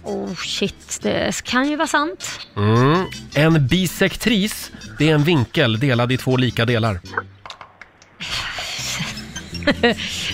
Oh 0.04 0.36
shit, 0.36 1.00
det 1.02 1.44
kan 1.44 1.70
ju 1.70 1.76
vara 1.76 1.88
sant. 1.88 2.40
Mm. 2.58 3.06
En 3.34 3.68
bisektris, 3.68 4.72
det 4.98 5.10
är 5.10 5.14
en 5.14 5.24
vinkel 5.24 5.80
delad 5.80 6.12
i 6.12 6.18
två 6.18 6.38
lika 6.38 6.66
delar. 6.66 7.00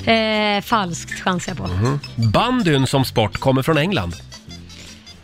eh, 0.09 0.61
falskt 0.61 1.21
chansar 1.21 1.51
jag 1.51 1.57
på. 1.57 1.67
Mhm. 1.67 1.99
Bandyn 2.15 2.87
som 2.87 3.05
sport 3.05 3.37
kommer 3.37 3.61
från 3.61 3.77
England. 3.77 4.15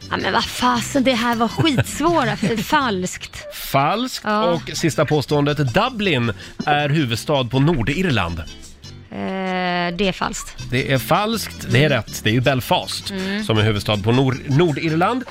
Ja, 0.09 0.17
men 0.17 0.33
vad 0.33 0.45
fasen, 0.45 1.03
det 1.03 1.13
här 1.13 1.35
var 1.35 1.47
skitsvåra. 1.47 2.37
falskt. 2.63 3.55
Falskt. 3.55 4.25
Ja. 4.25 4.43
Och 4.43 4.61
sista 4.73 5.05
påståendet, 5.05 5.57
Dublin 5.73 6.33
är 6.65 6.89
huvudstad 6.89 7.43
på 7.45 7.59
Nordirland. 7.59 8.39
Eh, 8.39 9.95
det 9.97 10.07
är 10.07 10.11
falskt. 10.11 10.55
Det 10.71 10.91
är 10.93 10.97
falskt, 10.97 11.67
det 11.71 11.83
är 11.83 11.89
rätt. 11.89 12.23
Det 12.23 12.29
är 12.29 12.33
ju 12.33 12.41
Belfast 12.41 13.09
Mm. 13.11 13.43
som 13.43 13.57
är 13.57 13.61
huvudstad 13.63 13.97
på 13.97 14.11
Nor- 14.11 14.57
Nordirland. 14.57 15.23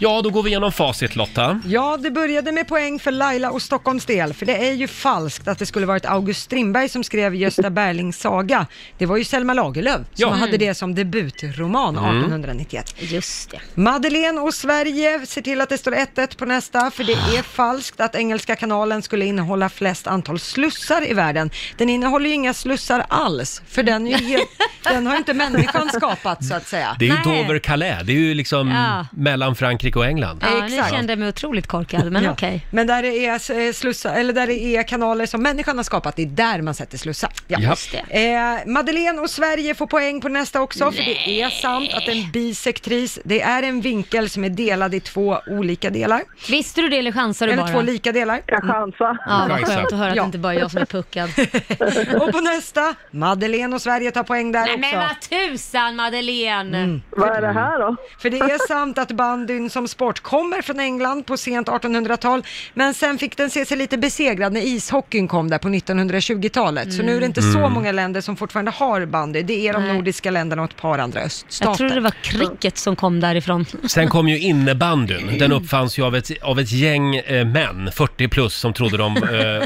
Ja, 0.00 0.20
då 0.22 0.30
går 0.30 0.42
vi 0.42 0.50
igenom 0.50 0.72
facit 0.72 1.16
Lotta. 1.16 1.60
Ja, 1.66 1.96
det 2.02 2.10
började 2.10 2.52
med 2.52 2.68
poäng 2.68 2.98
för 2.98 3.10
Laila 3.10 3.50
och 3.50 3.62
Stockholms 3.62 4.04
del, 4.04 4.34
för 4.34 4.46
det 4.46 4.68
är 4.68 4.72
ju 4.72 4.88
falskt 4.88 5.48
att 5.48 5.58
det 5.58 5.66
skulle 5.66 5.86
varit 5.86 6.06
August 6.06 6.42
Strindberg 6.42 6.88
som 6.88 7.04
skrev 7.04 7.34
Gösta 7.34 7.70
Berlings 7.70 8.20
saga. 8.20 8.66
Det 8.98 9.06
var 9.06 9.16
ju 9.16 9.24
Selma 9.24 9.54
Lagerlöf 9.54 9.94
som 9.96 10.06
Ja. 10.16 10.30
hade 10.30 10.56
det 10.56 10.74
som 10.74 10.94
debutroman 10.94 11.96
Mm. 11.98 12.10
1891. 12.18 12.94
Just 12.98 13.50
det. 13.50 13.60
Madeleine 13.74 14.40
och 14.40 14.54
Sverige 14.54 15.26
ser 15.26 15.42
till 15.42 15.60
att 15.60 15.68
det 15.68 15.78
står 15.78 15.92
1-1 15.92 16.36
på 16.36 16.44
nästa, 16.44 16.90
för 16.90 17.04
det 17.04 17.12
är 17.12 17.42
falskt 17.42 18.00
att 18.00 18.14
Engelska 18.14 18.56
kanalen 18.56 19.02
skulle 19.02 19.24
innehålla 19.24 19.68
flest 19.68 20.06
antal 20.06 20.38
slussar 20.38 21.10
i 21.10 21.14
världen. 21.14 21.50
Den 21.76 21.88
innehåller 21.88 22.26
ju 22.28 22.34
inga 22.34 22.54
slussar 22.54 23.04
alls, 23.08 23.62
för 23.68 23.82
den, 23.82 24.06
är 24.06 24.18
ju 24.18 24.26
helt, 24.28 24.48
den 24.84 25.06
har 25.06 25.12
ju 25.14 25.18
inte 25.18 25.34
människan 25.34 25.88
skapat 25.88 26.44
så 26.44 26.54
att 26.54 26.66
säga. 26.68 26.96
Det 26.98 27.04
är 27.08 27.10
ju 27.10 27.16
Dover-Calais, 27.16 28.02
det 28.04 28.12
är 28.12 28.16
ju 28.16 28.34
liksom 28.34 28.68
Ja. 28.70 29.06
mellan 29.12 29.54
Frankrike 29.56 29.87
och 29.96 30.06
England. 30.06 30.44
Ja, 30.46 30.66
nu 30.68 30.82
kände 30.96 31.12
jag 31.12 31.18
mig 31.18 31.28
otroligt 31.28 31.66
korkad, 31.66 32.12
men 32.12 32.24
Ja. 32.28 32.30
okej. 32.32 32.66
Men 32.70 32.86
där 32.86 33.02
det 33.02 33.26
är 33.26 33.66
eh, 33.66 33.72
slussar, 33.72 34.14
eller 34.14 34.32
där 34.32 34.46
det 34.46 34.60
är 34.76 34.82
kanaler 34.82 35.26
som 35.26 35.42
människan 35.42 35.76
har 35.76 35.84
skapat, 35.84 36.16
det 36.16 36.22
är 36.22 36.26
där 36.26 36.62
man 36.62 36.74
sätter 36.74 36.98
slussar. 36.98 37.30
Ja. 37.46 37.58
Ja. 37.60 37.68
Just 37.70 37.94
Eh, 37.94 38.66
Madeleine 38.66 39.20
och 39.20 39.30
Sverige 39.30 39.74
får 39.74 39.86
poäng 39.86 40.20
på 40.20 40.28
nästa 40.28 40.60
också, 40.60 40.92
för 40.92 41.02
det 41.02 41.42
är 41.42 41.50
sant 41.50 41.90
att 41.94 42.08
en 42.08 42.30
bisektris, 42.32 43.18
det 43.24 43.40
är 43.42 43.62
en 43.62 43.80
vinkel 43.80 44.30
som 44.30 44.44
är 44.44 44.48
delad 44.50 44.94
i 44.94 45.00
två 45.00 45.38
olika 45.46 45.90
delar. 45.90 46.22
Visste 46.50 46.80
du 46.80 46.88
det 46.88 46.98
eller 46.98 47.12
chansar 47.12 47.46
du 47.46 47.52
Eller 47.52 47.62
bara? 47.62 47.72
två 47.72 47.80
lika 47.80 48.12
delar. 48.12 48.40
Jag 48.46 48.62
chansar. 48.62 49.18
Ja, 49.26 49.46
vad 49.48 49.66
skönt 49.66 49.92
att 49.92 49.98
höra 49.98 50.10
att 50.10 50.16
Ja. 50.16 50.22
det 50.22 50.26
inte 50.26 50.38
bara 50.38 50.54
är 50.54 50.58
jag 50.58 50.70
som 50.70 50.80
är 50.80 50.86
puckad. 50.86 51.30
Och 52.22 52.32
på 52.32 52.40
nästa, 52.40 52.94
Madeleine 53.10 53.74
och 53.74 53.82
Sverige 53.82 54.10
tar 54.10 54.22
poäng 54.22 54.52
där 54.52 54.60
Nej 54.64 54.74
också. 54.74 54.80
men 54.80 54.98
vad 54.98 55.20
tusan 55.20 55.96
Madeleine! 55.96 57.00
Vad 57.10 57.28
är 57.36 57.40
det 57.40 57.52
här 57.52 57.78
då? 57.78 57.96
För 58.18 58.30
det 58.30 58.38
är 58.38 58.66
sant 58.68 58.98
att 58.98 59.12
bandyn 59.12 59.70
som 59.70 59.77
sport 59.86 60.20
kommer 60.20 60.62
från 60.62 60.80
England 60.80 61.26
på 61.26 61.36
sent 61.36 61.68
1800-tal, 61.68 62.42
men 62.74 62.94
sen 62.94 63.18
fick 63.18 63.36
den 63.36 63.50
se 63.50 63.64
sig 63.66 63.76
lite 63.76 63.98
besegrad 63.98 64.52
när 64.52 64.60
ishockeyn 64.60 65.28
kom 65.28 65.50
där 65.50 65.58
på 65.58 65.68
1920-talet. 65.68 66.92
Så 66.92 67.02
nu 67.02 67.16
är 67.16 67.20
det 67.20 67.26
inte 67.26 67.42
så 67.42 67.58
Mm. 67.58 67.72
många 67.72 67.92
länder 67.92 68.20
som 68.20 68.36
fortfarande 68.36 68.70
har 68.70 69.06
bandy. 69.06 69.42
Det 69.42 69.68
är 69.68 69.72
de 69.72 69.82
Nej. 69.82 69.94
nordiska 69.94 70.30
länderna 70.30 70.62
och 70.62 70.70
ett 70.70 70.76
par 70.76 70.98
andra 70.98 71.20
öststater. 71.20 71.70
Jag 71.70 71.76
trodde 71.78 71.94
det 71.94 72.00
var 72.00 72.14
cricket 72.22 72.78
som 72.78 72.96
kom 72.96 73.20
därifrån. 73.20 73.66
Sen 73.88 74.08
kom 74.08 74.28
ju 74.28 74.38
innebandyn. 74.38 75.38
Den 75.38 75.52
uppfanns 75.52 75.98
ju 75.98 76.02
av 76.04 76.16
ett, 76.16 76.42
av 76.42 76.60
ett 76.60 76.72
gäng 76.72 77.16
eh, 77.16 77.46
män, 77.46 77.90
40 77.92 78.28
plus, 78.28 78.54
som 78.54 78.72
trodde 78.72 78.96
de 78.96 79.16
eh, 79.16 79.22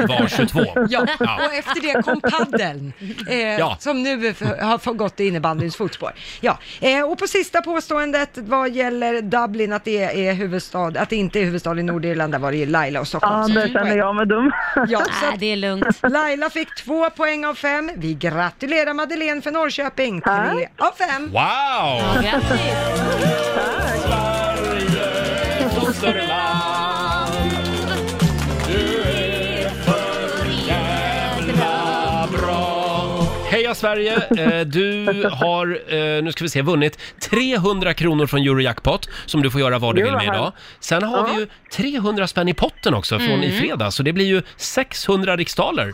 var 0.06 0.28
22. 0.36 0.60
Ja, 0.90 1.06
Ja. 1.20 1.40
och 1.46 1.54
efter 1.54 1.80
det 1.94 2.02
kom 2.02 2.20
paddeln, 2.20 2.92
eh, 3.30 3.36
Ja. 3.38 3.76
som 3.80 4.02
nu 4.02 4.34
har 4.60 4.92
gått 4.94 5.20
i 5.20 5.26
innebandyns 5.26 5.76
fotspår. 5.76 6.12
Ja, 6.40 6.58
eh, 6.80 7.00
och 7.02 7.18
på 7.18 7.26
sista 7.26 7.62
påståendet 7.62 8.30
vad 8.34 8.70
gäller 8.70 9.22
Dublin, 9.22 9.72
att 9.72 9.84
det 9.84 9.98
är 10.01 10.01
huvudstad, 10.34 10.92
att 10.98 11.08
det 11.10 11.16
inte 11.16 11.40
är 11.40 11.44
huvudstad 11.44 11.78
i 11.80 11.82
Nordirland, 11.82 12.32
där 12.32 12.38
var 12.38 12.52
det 12.52 12.58
ju 12.58 12.66
Laila 12.66 13.00
och 13.00 13.08
Stockholm. 13.08 13.52
Ja, 13.54 13.60
det 13.62 13.68
känner 13.72 13.96
jag 13.96 14.14
mig 14.14 14.26
dum. 14.26 14.52
Ja, 14.88 14.98
så 14.98 15.04
Nej, 15.22 15.34
att 15.34 15.40
det 15.40 15.52
är 15.52 15.56
lugnt. 15.56 16.02
Laila 16.02 16.50
fick 16.50 16.74
två 16.74 17.10
poäng 17.10 17.44
av 17.46 17.54
fem. 17.54 17.90
Vi 17.96 18.14
gratulerar 18.14 18.94
Madeleine 18.94 19.42
för 19.42 19.50
Norrköping. 19.50 20.20
Tre 20.20 20.68
av 20.78 20.92
fem. 20.98 21.26
Wow! 21.26 21.32
Ja, 21.34 22.22
grattis! 22.22 22.72
Heja 33.72 33.74
Sverige! 33.74 34.14
Eh, 34.60 34.60
Du 34.66 35.28
har, 35.32 35.78
eh, 35.94 36.22
nu 36.22 36.32
ska 36.32 36.44
vi 36.44 36.48
se, 36.48 36.62
vunnit 36.62 36.98
300 37.30 37.94
kronor 37.94 38.26
från 38.26 38.40
Eurojackpot 38.40 39.08
som 39.26 39.42
du 39.42 39.50
får 39.50 39.60
göra 39.60 39.78
vad 39.78 39.96
du 39.96 40.02
vill 40.02 40.12
med 40.12 40.24
idag. 40.24 40.52
Sen 40.80 41.02
har 41.02 41.28
vi 41.28 41.40
ju 41.40 41.46
300 41.72 42.26
spänn 42.26 42.48
i 42.48 42.54
potten 42.54 42.94
också 42.94 43.18
från 43.18 43.42
i 43.44 43.60
fredags, 43.60 43.96
så 43.96 44.02
det 44.02 44.12
blir 44.12 44.26
ju 44.26 44.42
600 44.56 45.36
riksdaler. 45.36 45.92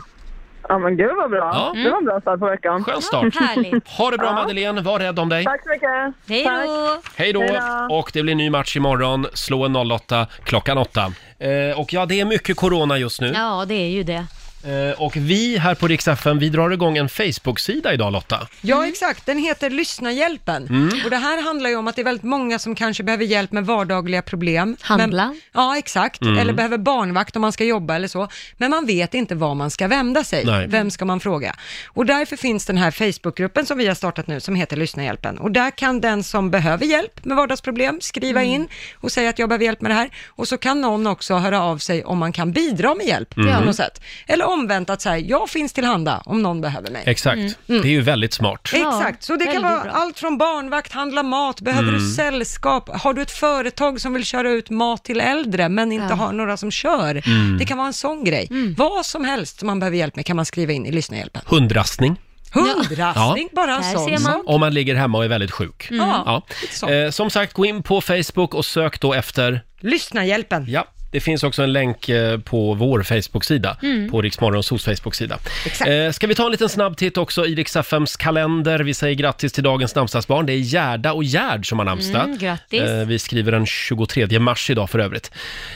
Ja, 0.69 0.77
men 0.79 0.97
gud 0.97 1.11
vad 1.17 1.29
bra. 1.29 1.51
Ja. 1.53 1.81
Det 1.83 1.89
var 1.89 1.97
en 1.97 2.05
bra 2.05 2.21
start 2.21 2.39
på 2.39 2.45
veckan. 2.45 2.83
Skön 2.83 3.01
start! 3.01 3.35
Härligt. 3.35 3.87
Ha 3.87 4.11
det 4.11 4.17
bra 4.17 4.31
Madeleine, 4.33 4.81
var 4.81 4.99
rädd 4.99 5.19
om 5.19 5.29
dig. 5.29 5.43
Tack 5.43 5.63
så 5.63 5.69
mycket. 5.69 6.13
Hej 6.27 6.43
Tack. 6.43 6.65
då! 6.65 7.01
Hej 7.15 7.33
då! 7.33 7.41
Hej 7.41 7.59
då. 7.89 7.95
Och 7.95 8.09
det 8.13 8.23
blir 8.23 8.35
ny 8.35 8.49
match 8.49 8.75
imorgon, 8.77 9.27
slå 9.33 9.65
en 9.65 9.75
08 9.75 10.27
klockan 10.43 10.77
8. 10.77 11.11
Eh, 11.39 11.79
och 11.79 11.93
ja, 11.93 12.05
det 12.05 12.19
är 12.19 12.25
mycket 12.25 12.57
corona 12.57 12.97
just 12.97 13.21
nu. 13.21 13.31
Ja, 13.35 13.65
det 13.67 13.73
är 13.73 13.89
ju 13.89 14.03
det. 14.03 14.25
Eh, 14.63 15.01
Och 15.01 15.15
vi 15.15 15.57
här 15.57 15.75
på 15.75 15.87
Rix 15.87 16.07
FM, 16.07 16.39
vi 16.39 16.49
drar 16.49 16.69
igång 16.71 16.97
en 16.97 17.09
Facebook-sida 17.09 17.93
idag 17.93 18.13
Lotta. 18.13 18.47
Ja, 18.61 18.87
exakt. 18.87 19.25
Den 19.25 19.37
heter 19.37 19.69
Lyssna-hjälpen. 19.69 20.67
Mm. 20.67 20.89
Och 21.03 21.09
det 21.09 21.17
här 21.17 21.41
handlar 21.41 21.69
ju 21.69 21.75
om 21.75 21.87
att 21.87 21.95
det 21.95 22.01
är 22.01 22.03
väldigt 22.03 22.23
många 22.23 22.59
som 22.59 22.75
kanske 22.75 23.03
behöver 23.03 23.25
hjälp 23.25 23.51
med 23.51 23.65
vardagliga 23.65 24.21
problem. 24.21 24.77
Handla. 24.81 25.27
Men, 25.27 25.41
ja, 25.53 25.77
exakt. 25.77 26.21
Mm. 26.21 26.37
Eller 26.37 26.53
behöver 26.53 26.77
barnvakt 26.77 27.35
om 27.35 27.41
man 27.41 27.51
ska 27.51 27.63
jobba 27.63 27.95
eller 27.95 28.07
så. 28.07 28.27
Men 28.57 28.71
man 28.71 28.85
vet 28.85 29.13
inte 29.13 29.35
var 29.35 29.55
man 29.55 29.71
ska 29.71 29.87
vända 29.87 30.23
sig. 30.23 30.45
Nej. 30.45 30.67
Vem 30.67 30.91
ska 30.91 31.05
man 31.05 31.19
fråga? 31.19 31.55
Och 31.87 32.05
därför 32.05 32.35
finns 32.35 32.65
den 32.65 32.77
här 32.77 32.91
Facebookgruppen 32.91 33.65
som 33.65 33.77
vi 33.77 33.87
har 33.87 33.95
startat 33.95 34.27
nu 34.27 34.39
som 34.39 34.55
heter 34.55 34.77
Lyssna-hjälpen. 34.77 35.37
Och 35.37 35.51
där 35.51 35.71
kan 35.71 36.01
den 36.01 36.23
som 36.23 36.51
behöver 36.51 36.85
hjälp 36.85 37.25
med 37.25 37.37
vardagsproblem 37.37 38.01
skriva 38.01 38.41
Mm. 38.41 38.53
in 38.53 38.67
och 38.95 39.11
säga 39.11 39.29
att 39.29 39.39
jag 39.39 39.49
behöver 39.49 39.65
hjälp 39.65 39.81
med 39.81 39.91
det 39.91 39.95
här. 39.95 40.09
Och 40.27 40.47
så 40.47 40.57
kan 40.57 40.81
någon 40.81 41.07
också 41.07 41.35
höra 41.35 41.61
av 41.63 41.77
sig 41.77 42.03
om 42.03 42.17
man 42.17 42.31
kan 42.33 42.51
bidra 42.51 42.95
med 42.95 43.05
hjälp 43.07 43.37
Mm. 43.37 43.55
på 43.59 43.65
något 43.65 43.75
sätt. 43.75 44.01
Eller 44.27 44.48
omvänt 44.49 44.89
att 44.89 45.01
säga, 45.01 45.17
jag 45.17 45.49
finns 45.49 45.73
tillhanda 45.73 46.21
om 46.25 46.41
någon 46.41 46.61
behöver 46.61 46.91
mig. 46.91 47.03
Exakt, 47.05 47.37
Mm. 47.37 47.53
det 47.67 47.87
är 47.87 47.91
ju 47.91 48.01
väldigt 48.01 48.33
smart. 48.33 48.69
Exakt, 48.73 49.23
så 49.23 49.35
det 49.35 49.45
kan 49.45 49.53
väldigt 49.53 49.71
vara 49.71 49.83
bra. 49.83 49.91
allt 49.91 50.19
från 50.19 50.37
barnvakt, 50.37 50.91
handla 50.91 51.23
mat, 51.23 51.61
behöver 51.61 51.89
Mm. 51.89 52.01
du 52.01 52.09
sällskap, 52.11 52.89
har 53.01 53.13
du 53.13 53.21
ett 53.21 53.31
företag 53.31 54.01
som 54.01 54.13
vill 54.13 54.25
köra 54.25 54.49
ut 54.51 54.69
mat 54.69 55.03
till 55.05 55.19
äldre 55.21 55.69
men 55.69 55.91
inte 55.91 56.05
Ja. 56.09 56.15
har 56.15 56.31
några 56.33 56.57
som 56.57 56.71
kör. 56.71 57.27
Mm. 57.27 57.57
Det 57.57 57.65
kan 57.65 57.77
vara 57.77 57.87
en 57.87 57.93
sån 57.93 58.23
grej. 58.23 58.47
Vad 58.77 59.05
som 59.05 59.25
helst 59.25 59.59
som 59.59 59.67
man 59.67 59.79
behöver 59.79 59.97
hjälp 59.97 60.15
med 60.15 60.25
kan 60.25 60.35
man 60.35 60.45
skriva 60.45 60.73
in 60.73 60.85
i 60.85 60.91
Lyssnahjälpen. 60.91 61.41
Hundrastning. 61.45 62.19
Hundrastning, 62.53 63.49
bara 63.51 63.75
en 63.75 63.81
Där 63.81 63.93
sån 63.93 64.05
ser 64.05 64.11
man. 64.11 64.21
sak. 64.21 64.43
Om 64.45 64.59
man 64.59 64.73
ligger 64.73 64.95
hemma 64.95 65.17
och 65.17 65.23
är 65.23 65.27
väldigt 65.27 65.51
sjuk. 65.51 65.87
Mm. 65.91 66.05
Ja. 66.07 66.43
lite 66.61 66.75
så. 66.75 66.89
Eh, 66.89 67.09
som 67.11 67.29
sagt, 67.29 67.53
gå 67.53 67.65
in 67.65 67.83
på 67.83 68.01
Facebook 68.01 68.53
och 68.53 68.65
sök 68.65 68.99
då 69.01 69.13
efter... 69.13 69.61
Lyssnahjälpen. 69.79 70.65
Ja, 70.69 70.85
det 71.11 71.19
finns 71.19 71.43
också 71.43 71.63
en 71.63 71.73
länk 71.73 72.09
eh, 72.09 72.39
på 72.39 72.73
vår 72.73 73.03
Facebook-sida, 73.03 73.77
Mm. 73.81 74.09
på 74.11 74.21
Riksmorgonsos 74.21 74.85
Facebook-sida. 74.85 75.37
Exakt. 75.65 75.89
Eh, 75.91 76.11
ska 76.11 76.27
vi 76.27 76.35
ta 76.35 76.45
en 76.45 76.51
liten 76.51 76.69
snabb 76.69 76.97
titt 76.97 77.17
också 77.17 77.45
i 77.45 77.55
Rix 77.55 77.75
FMs 77.75 78.17
kalender? 78.17 78.79
Vi 78.79 78.93
säger 78.93 79.15
grattis 79.15 79.53
till 79.53 79.63
dagens 79.63 79.95
namnsdagsbarn. 79.95 80.45
Det 80.45 80.53
är 80.53 80.57
Gerda 80.57 81.13
och 81.13 81.23
Gerd 81.23 81.69
som 81.69 81.77
har 81.79 81.85
namnsdag. 81.85 82.23
Mm, 82.23 82.37
grattis. 82.37 82.81
Eh, 82.81 83.05
vi 83.07 83.19
skriver 83.19 83.51
den 83.51 83.65
23 83.65 84.39
mars 84.39 84.69
idag 84.69 84.89
för 84.89 84.99
övrigt. 84.99 85.31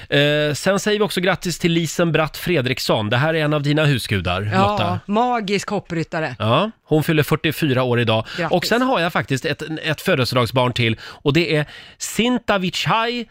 Eh, 0.10 0.54
sen 0.54 0.80
säger 0.80 1.00
vi 1.00 1.06
också 1.06 1.22
grattis 1.22 1.60
till 1.60 1.72
Lisen 1.72 2.12
Bratt 2.12 2.38
Fredriksson. 2.38 3.10
Det 3.10 3.18
här 3.18 3.34
är 3.34 3.44
en 3.44 3.54
av 3.54 3.62
dina 3.64 3.86
husgudar, 3.86 4.42
Lotta. 4.42 4.84
Ja, 4.84 5.00
magisk 5.06 5.70
hoppryttare. 5.70 6.36
Ja, 6.40 6.72
hon 6.84 7.04
fyller 7.04 7.24
44 7.24 7.84
år 7.84 8.00
idag. 8.00 8.26
Grattis. 8.38 8.52
Och 8.56 8.66
sen 8.66 8.82
har 8.82 9.00
jag 9.00 9.14
faktiskt 9.14 9.46
ett, 9.46 9.62
ett 9.84 10.02
födelsedagsbarn 10.02 10.74
till 10.74 10.98
och 11.04 11.34
det 11.34 11.56
är 11.56 11.66
Sintavichai 11.98 13.26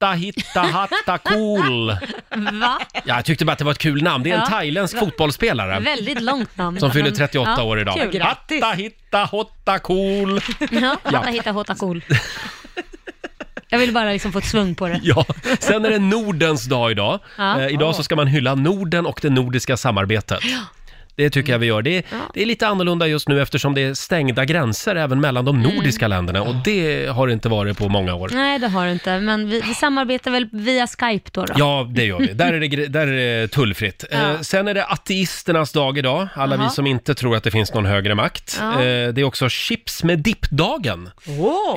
Hatta 0.00 0.12
Hitta 0.12 0.60
Hatta 0.60 1.18
Cool. 1.18 1.86
Va? 2.60 2.78
Ja, 2.92 3.02
jag 3.04 3.24
tyckte 3.24 3.44
bara 3.44 3.52
att 3.52 3.58
det 3.58 3.64
var 3.64 3.72
ett 3.72 3.78
kul 3.78 4.02
namn. 4.02 4.24
Det 4.24 4.30
är 4.30 4.34
en 4.34 4.40
Ja. 4.40 4.46
thailändsk 4.46 4.98
fotbollsspelare. 4.98 5.80
Väldigt 5.80 6.20
långt 6.22 6.56
namn. 6.56 6.80
Som 6.80 6.90
fyller 6.90 7.04
Men- 7.04 7.14
38 7.18 7.54
ja, 7.56 7.62
år 7.62 7.80
idag. 7.80 8.08
Kul. 8.12 8.22
Hatta 8.22 8.70
Hitta 8.72 9.24
Hotta 9.24 9.78
Cool. 9.78 10.40
Ja. 10.70 10.96
Hatta 11.04 11.30
hitta 11.30 11.50
hota 11.52 11.74
cool. 11.74 12.04
Jag 13.68 13.78
vill 13.78 13.92
bara 13.92 14.10
liksom 14.12 14.32
få 14.32 14.38
ett 14.38 14.44
svung 14.44 14.74
på 14.74 14.88
det. 14.88 15.00
Ja, 15.02 15.24
sen 15.60 15.84
är 15.84 15.90
det 15.90 15.98
Nordens 15.98 16.64
dag 16.64 16.90
idag. 16.90 17.20
Ja. 17.38 17.60
Eh, 17.60 17.68
idag 17.74 17.94
så 17.94 18.02
ska 18.02 18.16
man 18.16 18.26
hylla 18.26 18.54
Norden 18.54 19.06
och 19.06 19.18
det 19.22 19.30
nordiska 19.30 19.76
samarbetet. 19.76 20.40
Det 21.20 21.30
tycker 21.30 21.52
jag 21.52 21.58
vi 21.58 21.66
gör. 21.66 21.82
Det 21.82 21.96
är, 21.96 22.02
det 22.34 22.42
är 22.42 22.46
lite 22.46 22.66
annorlunda 22.68 23.06
just 23.06 23.28
nu 23.28 23.42
eftersom 23.42 23.74
det 23.74 23.80
är 23.82 23.94
stängda 23.94 24.44
gränser 24.44 24.96
även 24.96 25.20
mellan 25.20 25.44
de 25.44 25.56
Mm. 25.60 25.74
nordiska 25.74 26.08
länderna 26.08 26.42
och 26.42 26.54
det 26.64 27.06
har 27.06 27.26
det 27.26 27.32
inte 27.32 27.48
varit 27.48 27.78
på 27.78 27.88
många 27.88 28.14
år. 28.14 28.30
Nej, 28.32 28.58
det 28.58 28.68
har 28.68 28.86
du 28.86 28.92
inte. 28.92 29.20
Men 29.20 29.48
vi, 29.50 29.60
vi 29.60 29.74
samarbetar 29.74 30.30
väl 30.30 30.48
via 30.52 30.86
Skype 30.86 31.30
då? 31.32 31.44
då? 31.44 31.54
Ja, 31.56 31.86
det 31.90 32.04
gör 32.04 32.18
vi. 32.18 32.26
Där 32.26 32.52
är 32.52 32.60
det, 32.60 32.66
gre- 32.66 32.86
där 32.88 33.06
är 33.06 33.40
det 33.40 33.48
tullfritt. 33.48 34.04
Ja. 34.10 34.16
Eh, 34.18 34.40
sen 34.40 34.68
är 34.68 34.74
det 34.74 34.84
ateisternas 34.84 35.72
dag 35.72 35.98
idag, 35.98 36.28
alla 36.34 36.56
Jaha. 36.56 36.64
vi 36.64 36.70
som 36.70 36.86
inte 36.86 37.14
tror 37.14 37.36
att 37.36 37.44
det 37.44 37.50
finns 37.50 37.74
någon 37.74 37.86
högre 37.86 38.14
makt. 38.14 38.56
Ja. 38.60 38.72
Eh, 38.72 39.08
det 39.12 39.20
är 39.20 39.24
också 39.24 39.48
chips 39.48 40.04
med 40.04 40.18
dipp-dagen 40.18 41.10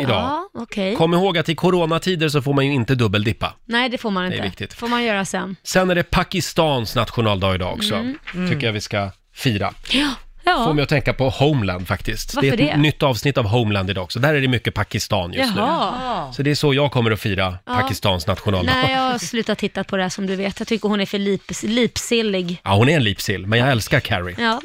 idag. 0.01 0.09
Ja, 0.09 0.49
okej. 0.53 0.95
Kom 0.95 1.13
ihåg 1.13 1.37
att 1.37 1.49
i 1.49 1.55
coronatider 1.55 2.29
så 2.29 2.41
får 2.41 2.53
man 2.53 2.65
ju 2.65 2.73
inte 2.73 2.95
dubbeldippa. 2.95 3.53
Nej, 3.65 3.89
det 3.89 3.97
får 3.97 4.11
man 4.11 4.23
Det 4.29 4.35
inte. 4.35 4.47
viktigt. 4.47 4.73
får 4.73 4.87
man 4.87 5.03
göra 5.03 5.25
sen. 5.25 5.55
Sen 5.63 5.89
är 5.89 5.95
det 5.95 6.03
Pakistans 6.03 6.95
nationaldag 6.95 7.55
idag 7.55 7.73
också. 7.73 7.95
Mm. 7.95 8.17
Mm. 8.35 8.49
Tycker 8.51 8.65
jag 8.67 8.73
vi 8.73 8.81
ska 8.81 9.09
fira. 9.33 9.73
Ja. 9.89 10.13
Får 10.45 10.73
mig 10.73 10.83
att 10.83 10.89
tänka 10.89 11.13
på 11.13 11.29
Homeland 11.29 11.87
faktiskt. 11.87 12.35
Varför 12.35 12.57
det 12.57 12.63
är 12.63 12.67
ett 12.67 12.75
det? 12.75 12.81
nytt 12.81 13.03
avsnitt 13.03 13.37
av 13.37 13.45
Homeland 13.45 13.89
idag 13.89 14.03
också. 14.03 14.19
Där 14.19 14.33
är 14.33 14.41
det 14.41 14.47
mycket 14.47 14.73
Pakistan 14.73 15.33
just 15.33 15.55
nu. 15.55 15.61
Jaha. 15.61 16.33
Så 16.33 16.43
det 16.43 16.51
är 16.51 16.55
så 16.55 16.73
jag 16.73 16.91
kommer 16.91 17.11
att 17.11 17.19
fira 17.19 17.57
Ja. 17.65 17.75
Pakistans 17.75 18.27
nationaldag. 18.27 18.73
Nej, 18.73 18.91
jag 18.91 18.99
har 18.99 19.17
slutat 19.17 19.57
titta 19.57 19.83
på 19.83 19.97
det 19.97 20.03
här 20.03 20.09
som 20.09 20.27
du 20.27 20.35
vet. 20.35 20.59
Jag 20.59 20.67
tycker 20.67 20.89
hon 20.89 21.01
är 21.01 21.05
för 21.05 21.19
lip, 21.19 21.41
lipsillig. 21.63 22.61
Ja, 22.63 22.75
hon 22.75 22.89
är 22.89 22.95
en 22.95 23.03
lipsill, 23.03 23.47
men 23.47 23.59
jag 23.59 23.69
älskar 23.69 23.99
Carrie. 23.99 24.35
Ja. 24.39 24.59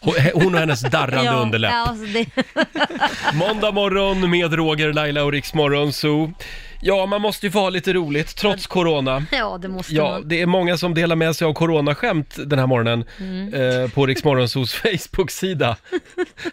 Hon 0.00 0.12
hon 0.34 0.54
och 0.54 0.60
hennes 0.60 0.80
darrande 0.80 1.24
ja, 1.24 1.32
underläpp. 1.32 1.72
Ja, 1.72 1.86
alltså 1.88 2.04
det... 2.04 2.26
Måndag 3.34 3.72
morgon 3.72 4.30
med 4.30 4.52
Roger, 4.52 4.92
Laila 4.92 5.24
och 5.24 5.32
Riksmorgon 5.32 5.92
Zoo. 5.92 6.32
Ja, 6.86 7.06
man 7.06 7.20
måste 7.22 7.46
ju 7.46 7.52
få 7.52 7.58
ha 7.58 7.70
lite 7.70 7.92
roligt 7.92 8.36
trots 8.36 8.66
corona. 8.66 9.26
ja, 9.32 9.58
det 9.62 9.68
måste 9.68 9.94
Ja, 9.94 10.10
man. 10.10 10.28
det 10.28 10.40
är 10.42 10.46
många 10.46 10.76
som 10.76 10.94
delar 10.94 11.16
med 11.16 11.36
sig 11.36 11.46
av 11.46 11.52
coronaskämt 11.54 12.34
den 12.46 12.58
här 12.58 12.66
morgonen 12.66 13.04
Mm. 13.20 13.54
eh, 13.54 13.90
på 13.90 14.06
Riksmorgonsos 14.06 14.74
Facebook-sida. 15.14 15.76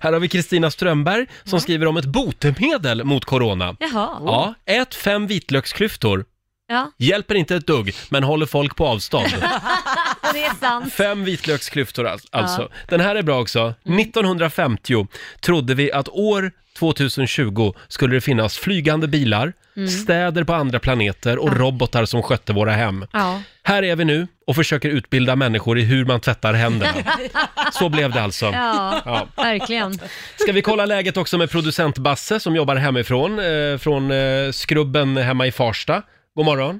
Här 0.01 0.13
har 0.13 0.19
vi 0.19 0.27
Kristina 0.27 0.71
Strömberg 0.71 1.27
som 1.43 1.59
skriver 1.59 1.85
om 1.85 1.97
ett 1.97 2.05
botemedel 2.05 3.03
mot 3.03 3.25
corona. 3.25 3.75
Jaha. 3.79 4.09
Ja, 4.25 4.53
ät 4.65 4.95
fem 4.95 5.27
vitlöksklyftor. 5.27 6.25
Ja. 6.71 6.91
Hjälper 6.97 7.35
inte 7.35 7.55
ett 7.55 7.67
dugg, 7.67 7.93
men 8.09 8.23
håller 8.23 8.45
folk 8.45 8.75
på 8.75 8.87
avstånd. 8.87 9.29
det 10.33 10.43
är 10.43 10.59
sant. 10.59 10.93
Fem 10.93 11.23
vitlöksklyftor 11.23 12.07
al- 12.07 12.19
alltså. 12.31 12.69
Den 12.89 12.99
här 12.99 13.15
är 13.15 13.21
bra 13.23 13.41
också. 13.41 13.73
1950 13.85 15.07
trodde 15.41 15.73
vi 15.75 15.91
att 15.91 16.09
år 16.09 16.51
2020 16.79 17.73
skulle 17.87 18.15
det 18.15 18.21
finnas 18.21 18.57
flygande 18.57 19.07
bilar, 19.07 19.53
Mm. 19.77 19.87
städer 19.89 20.43
på 20.43 20.53
andra 20.53 20.79
planeter 20.79 21.37
och 21.37 21.57
robotar 21.57 22.05
som 22.05 22.23
skötte 22.23 22.53
våra 22.53 22.71
hem. 22.71 23.05
Ja. 23.13 23.41
Här 23.63 23.83
är 23.83 23.95
vi 23.95 24.05
nu 24.05 24.27
och 24.47 24.55
försöker 24.55 24.89
utbilda 24.89 25.35
människor 25.35 25.79
i 25.79 25.81
hur 25.83 26.05
man 26.05 26.19
tvättar 26.19 26.53
händerna. 26.53 26.93
Så 27.71 27.89
blev 27.89 28.11
det 28.11 28.21
alltså. 28.21 28.45
Ja, 28.45 29.01
Ja. 29.05 29.27
verkligen. 29.35 29.99
Ska 30.35 30.51
vi 30.51 30.61
kolla 30.61 30.85
läget 30.85 31.17
också 31.17 31.37
med 31.37 31.51
producent 31.51 31.97
Basse 31.97 32.39
som 32.39 32.55
jobbar 32.55 32.75
hemifrån, 32.75 33.39
eh, 33.39 33.77
från 33.77 34.11
eh, 34.11 34.51
Skrubben 34.51 35.17
hemma 35.17 35.47
i 35.47 35.51
Farsta. 35.51 36.01
God 36.35 36.45
morgon. 36.45 36.79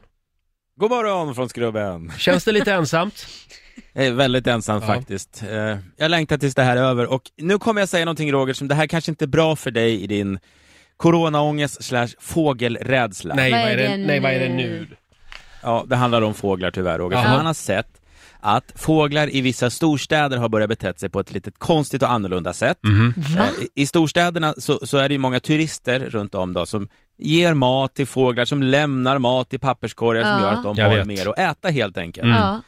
God 0.80 0.90
morgon 0.90 1.36
från 1.36 1.50
Skrubben. 1.50 2.12
Känns 2.18 2.44
det 2.44 2.52
lite 2.52 2.74
ensamt? 2.74 3.28
Jag 3.94 4.06
är 4.06 4.12
väldigt 4.12 4.48
ensam 4.48 4.82
Ja. 4.82 4.88
faktiskt. 4.88 5.44
Eh, 5.50 5.78
Jag 5.98 6.12
längtar 6.12 6.38
tills 6.38 6.56
det 6.56 6.64
här 6.64 6.78
är 6.78 6.82
över 6.82 7.06
och 7.06 7.22
nu 7.38 7.58
kommer 7.58 7.82
jag 7.82 7.90
säga 7.90 8.06
någonting 8.06 8.32
Roger 8.32 8.54
som 8.54 8.68
det 8.68 8.76
här 8.76 8.88
kanske 8.88 9.12
inte 9.12 9.26
är 9.26 9.28
bra 9.28 9.56
för 9.56 9.72
dig 9.72 10.02
i 10.04 10.08
din 10.08 10.40
coronaångest 10.98 11.84
slash 11.84 12.08
fågelrädsla. 12.20 13.36
Nej, 13.36 13.52
vad 13.52 13.62
är 13.62 13.78
det, 13.78 13.98
nej, 13.98 14.20
vad 14.20 14.32
är 14.32 14.40
det 14.40 14.50
nu? 14.50 14.88
Ja, 15.64 15.86
det 15.88 15.96
handlar 15.96 16.22
om 16.22 16.34
fåglar 16.34 16.72
tyvärr 16.72 17.00
Roger. 17.00 17.18
För 17.18 17.24
Jaha. 17.24 17.38
man 17.38 17.46
har 17.46 17.54
sett 17.54 17.88
att 18.40 18.72
fåglar 18.76 19.36
i 19.36 19.42
vissa 19.42 19.70
storstäder 19.70 20.38
har 20.38 20.50
börjat 20.50 20.70
bete 20.70 20.94
sig 20.98 21.10
på 21.10 21.20
ett 21.20 21.32
lite 21.34 21.52
konstigt 21.52 22.04
och 22.04 22.12
annorlunda 22.12 22.54
sätt. 22.54 22.78
Eh, 23.38 23.46
I 23.76 23.88
storstäderna 23.88 24.54
så, 24.58 24.80
så 24.88 24.98
är 24.98 25.10
det 25.10 25.14
ju 25.14 25.20
många 25.20 25.40
turister 25.40 26.00
runt 26.00 26.36
om 26.36 26.54
då 26.54 26.66
som 26.66 26.88
ger 27.22 27.54
mat 27.54 27.94
till 27.96 28.08
fåglar, 28.08 28.46
som 28.46 28.64
lämnar 28.64 29.20
mat 29.20 29.54
i 29.54 29.58
papperskorgar 29.60 30.22
som 30.24 30.32
Ja. 30.32 30.40
gör 30.42 30.52
att 30.54 30.64
de 30.64 30.76
Jag 30.78 30.90
har 30.90 30.96
vet. 30.98 31.08
mer 31.08 31.30
att 31.30 31.40
äta 31.40 31.70
helt 31.70 31.98
enkelt. 31.98 32.26
Mm. 32.26 32.38
Ja. 32.38 32.62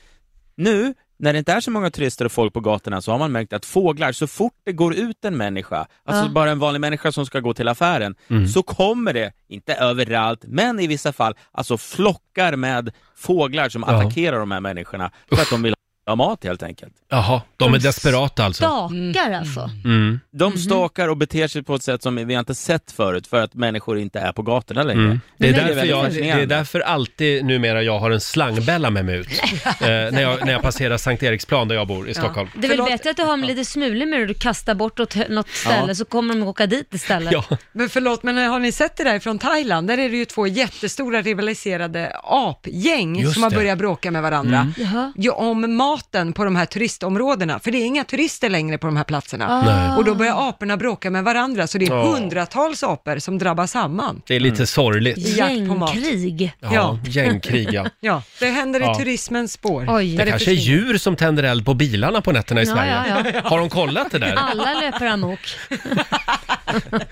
Nu, 0.56 0.94
när 1.18 1.34
det 1.34 1.40
inte 1.40 1.54
är 1.54 1.60
så 1.60 1.72
många 1.72 1.90
turister 1.92 2.26
och 2.26 2.32
folk 2.32 2.54
på 2.54 2.60
gatorna 2.60 3.02
så 3.02 3.12
har 3.12 3.20
man 3.20 3.32
märkt 3.32 3.54
att 3.54 3.66
fåglar, 3.66 4.12
så 4.12 4.28
fort 4.28 4.54
det 4.66 4.72
går 4.72 4.96
ut 4.96 5.26
en 5.26 5.38
människa, 5.38 5.88
alltså 6.06 6.24
Ja. 6.26 6.30
bara 6.30 6.52
en 6.52 6.60
vanlig 6.60 6.82
människa 6.82 7.12
som 7.12 7.26
ska 7.26 7.40
gå 7.40 7.54
till 7.54 7.68
affären, 7.68 8.16
Mm. 8.28 8.48
så 8.48 8.64
kommer 8.64 9.14
det, 9.14 9.32
inte 9.48 9.74
överallt, 9.74 10.40
men 10.48 10.80
i 10.80 10.88
vissa 10.88 11.14
fall, 11.14 11.34
alltså 11.52 11.78
flockar 11.78 12.56
med 12.56 12.92
fåglar 13.16 13.70
som 13.70 13.84
Ja. 13.88 13.94
attackerar 14.00 14.40
de 14.40 14.52
här 14.52 14.60
människorna 14.60 15.12
för 15.30 15.42
att 15.42 15.50
de 15.50 15.64
vill 15.64 15.74
ha 16.06 16.16
mat 16.16 16.44
helt 16.44 16.64
enkelt. 16.64 16.94
Jaha, 17.10 17.42
de 17.58 17.74
är 17.74 17.80
desperata 17.80 18.46
alltså. 18.46 18.64
Stakar 18.64 19.32
alltså. 19.32 19.70
Mm. 19.86 20.20
De 20.32 20.58
stakar 20.58 21.08
och 21.10 21.18
beter 21.18 21.48
sig 21.48 21.64
på 21.64 21.76
ett 21.76 21.84
sätt 21.84 22.04
som 22.04 22.16
vi 22.16 22.34
inte 22.34 22.56
sett 22.56 22.92
förut 22.92 23.28
för 23.28 23.42
att 23.44 23.54
människor 23.54 24.00
inte 24.00 24.20
är 24.20 24.32
på 24.32 24.42
gatorna 24.42 24.84
längre. 24.84 25.04
Mm. 25.04 25.20
Det, 25.38 25.48
är 25.50 25.54
därför 25.54 25.68
väldigt 25.68 25.90
jag, 25.90 26.00
det 26.04 26.08
är 26.08 26.10
fascinerande. 26.10 26.46
därför 26.46 26.80
alltid 26.80 27.46
numera 27.46 27.84
jag 27.84 28.00
har 28.00 28.12
en 28.12 28.22
slangbella 28.22 28.90
med 28.90 29.06
mig 29.06 29.16
ut. 29.16 29.28
eh, 29.66 29.88
när, 29.88 30.22
jag, 30.22 30.46
när 30.46 30.52
jag 30.52 30.62
passerar 30.62 30.98
Sankt 30.98 31.24
Eriksplan 31.24 31.68
där 31.68 31.76
jag 31.76 31.88
bor 31.88 32.10
i 32.10 32.14
Stockholm. 32.14 32.50
Det 32.56 32.68
är 32.68 32.78
väl 32.78 32.86
bättre 32.86 33.10
att 33.10 33.18
du 33.18 33.24
har 33.24 33.38
med 33.38 33.48
lite 33.48 33.80
med 33.80 34.20
dig 34.20 34.26
du 34.26 34.34
kastar 34.34 34.76
bort 34.76 35.00
åt 35.00 35.14
hö- 35.14 35.28
något 35.30 35.50
ställe 35.50 35.86
Ja. 35.88 35.96
så 35.96 36.06
kommer 36.06 36.34
de 36.36 36.44
åka 36.44 36.66
dit 36.66 36.94
istället. 36.94 37.34
Ja. 37.34 37.44
Men 37.72 37.90
förlåt, 37.90 38.24
men 38.24 38.38
har 38.38 38.60
ni 38.60 38.72
sett 38.72 38.98
det 38.98 39.04
där 39.04 39.20
från 39.20 39.40
Thailand? 39.40 39.88
Där 39.88 39.98
är 39.98 40.10
det 40.10 40.18
ju 40.18 40.26
två 40.26 40.48
jättestora 40.48 41.22
rivaliserade 41.22 42.12
apgäng 42.24 43.20
Just 43.20 43.34
som 43.34 43.44
har 43.44 43.50
det. 43.50 43.56
börjat 43.56 43.78
bråka 43.78 44.12
med 44.12 44.22
varandra. 44.22 44.58
Mm. 44.58 44.74
Jaha. 44.78 45.14
Ja, 45.16 45.34
om 45.34 45.76
maten 45.94 46.34
på 46.34 46.44
de 46.46 46.56
här 46.56 46.66
turistområdena, 46.66 47.60
för 47.60 47.72
det 47.72 47.78
är 47.78 47.86
inga 47.86 48.04
turister 48.04 48.50
längre 48.50 48.78
på 48.78 48.88
de 48.88 48.98
här 48.98 49.04
platserna. 49.04 49.48
Ah. 49.50 49.66
Nej. 49.66 49.98
Och 49.98 50.06
då 50.06 50.16
börjar 50.16 50.50
aporna 50.50 50.78
bråka 50.78 51.10
med 51.10 51.24
varandra, 51.24 51.68
så 51.68 51.78
det 51.78 51.86
är 51.86 51.90
Ja. 51.90 52.04
hundratals 52.04 52.84
apor 52.84 53.20
som 53.20 53.38
drabbar 53.38 53.68
samman. 53.68 54.22
Det 54.28 54.36
är 54.36 54.40
lite 54.40 54.68
sorgligt. 54.68 55.18
I 55.18 55.38
jakt 55.38 55.68
på 55.68 55.76
mat. 55.76 55.96
Gängkrig. 55.96 56.54
Ja, 56.60 57.00
gängkrig 57.08 57.68
ja. 57.74 57.86
Ja, 58.00 58.24
det 58.40 58.46
händer 58.50 58.80
i 58.80 58.84
Ja. 58.84 58.96
turismens 58.96 59.54
spår. 59.54 59.86
Oj. 59.90 60.18
Det 60.18 60.26
kanske 60.26 60.52
är 60.52 60.56
djur 60.56 60.98
som 60.98 61.16
tänder 61.16 61.44
eld 61.44 61.66
på 61.66 61.74
bilarna 61.74 62.22
på 62.22 62.32
nätterna 62.32 62.62
i 62.62 62.66
Ja, 62.66 62.74
Sverige. 62.76 62.92
ja, 63.08 63.32
ja. 63.34 63.42
Har 63.50 63.60
de 63.60 63.70
kollat 63.70 64.12
det 64.12 64.20
där? 64.20 64.34
Alla 64.38 64.74
löper 64.74 65.06
amok. 65.06 65.40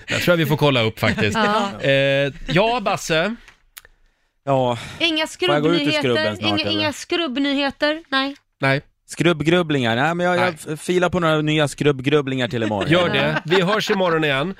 Jag 0.06 0.20
tror 0.20 0.32
jag 0.32 0.36
vi 0.36 0.46
får 0.46 0.56
kolla 0.56 0.82
upp 0.82 0.98
faktiskt. 0.98 1.38
Ja. 1.38 1.80
Eh, 1.88 2.32
ja, 2.48 2.80
Basse. 2.80 3.34
Ja, 4.44 4.78
Inga 4.98 5.26
Får 5.26 5.48
jag 5.54 5.62
gå 5.62 5.68
ut 5.68 5.80
ur 5.80 5.90
skrubbnyheter? 5.90 5.98
skrubben 6.00 6.36
snart, 6.36 6.48
Inga, 6.50 6.60
eller? 6.60 6.70
inga 6.80 6.92
skrubbnyheter? 6.92 8.02
Nej. 8.08 8.36
Nej. 8.62 8.80
Skrubbgrubblingar, 9.06 9.96
nej 9.96 10.14
men 10.14 10.26
jag, 10.26 10.54
jag 10.68 10.80
filar 10.80 11.08
på 11.10 11.20
några 11.20 11.40
nya 11.40 11.68
skrubbgrubblingar 11.68 12.48
till 12.48 12.62
imorgon. 12.62 12.90
Gör 12.90 13.08
det. 13.08 13.42
Vi 13.44 13.62
hörs 13.62 13.90
imorgon 13.90 14.24
igen. 14.24 14.54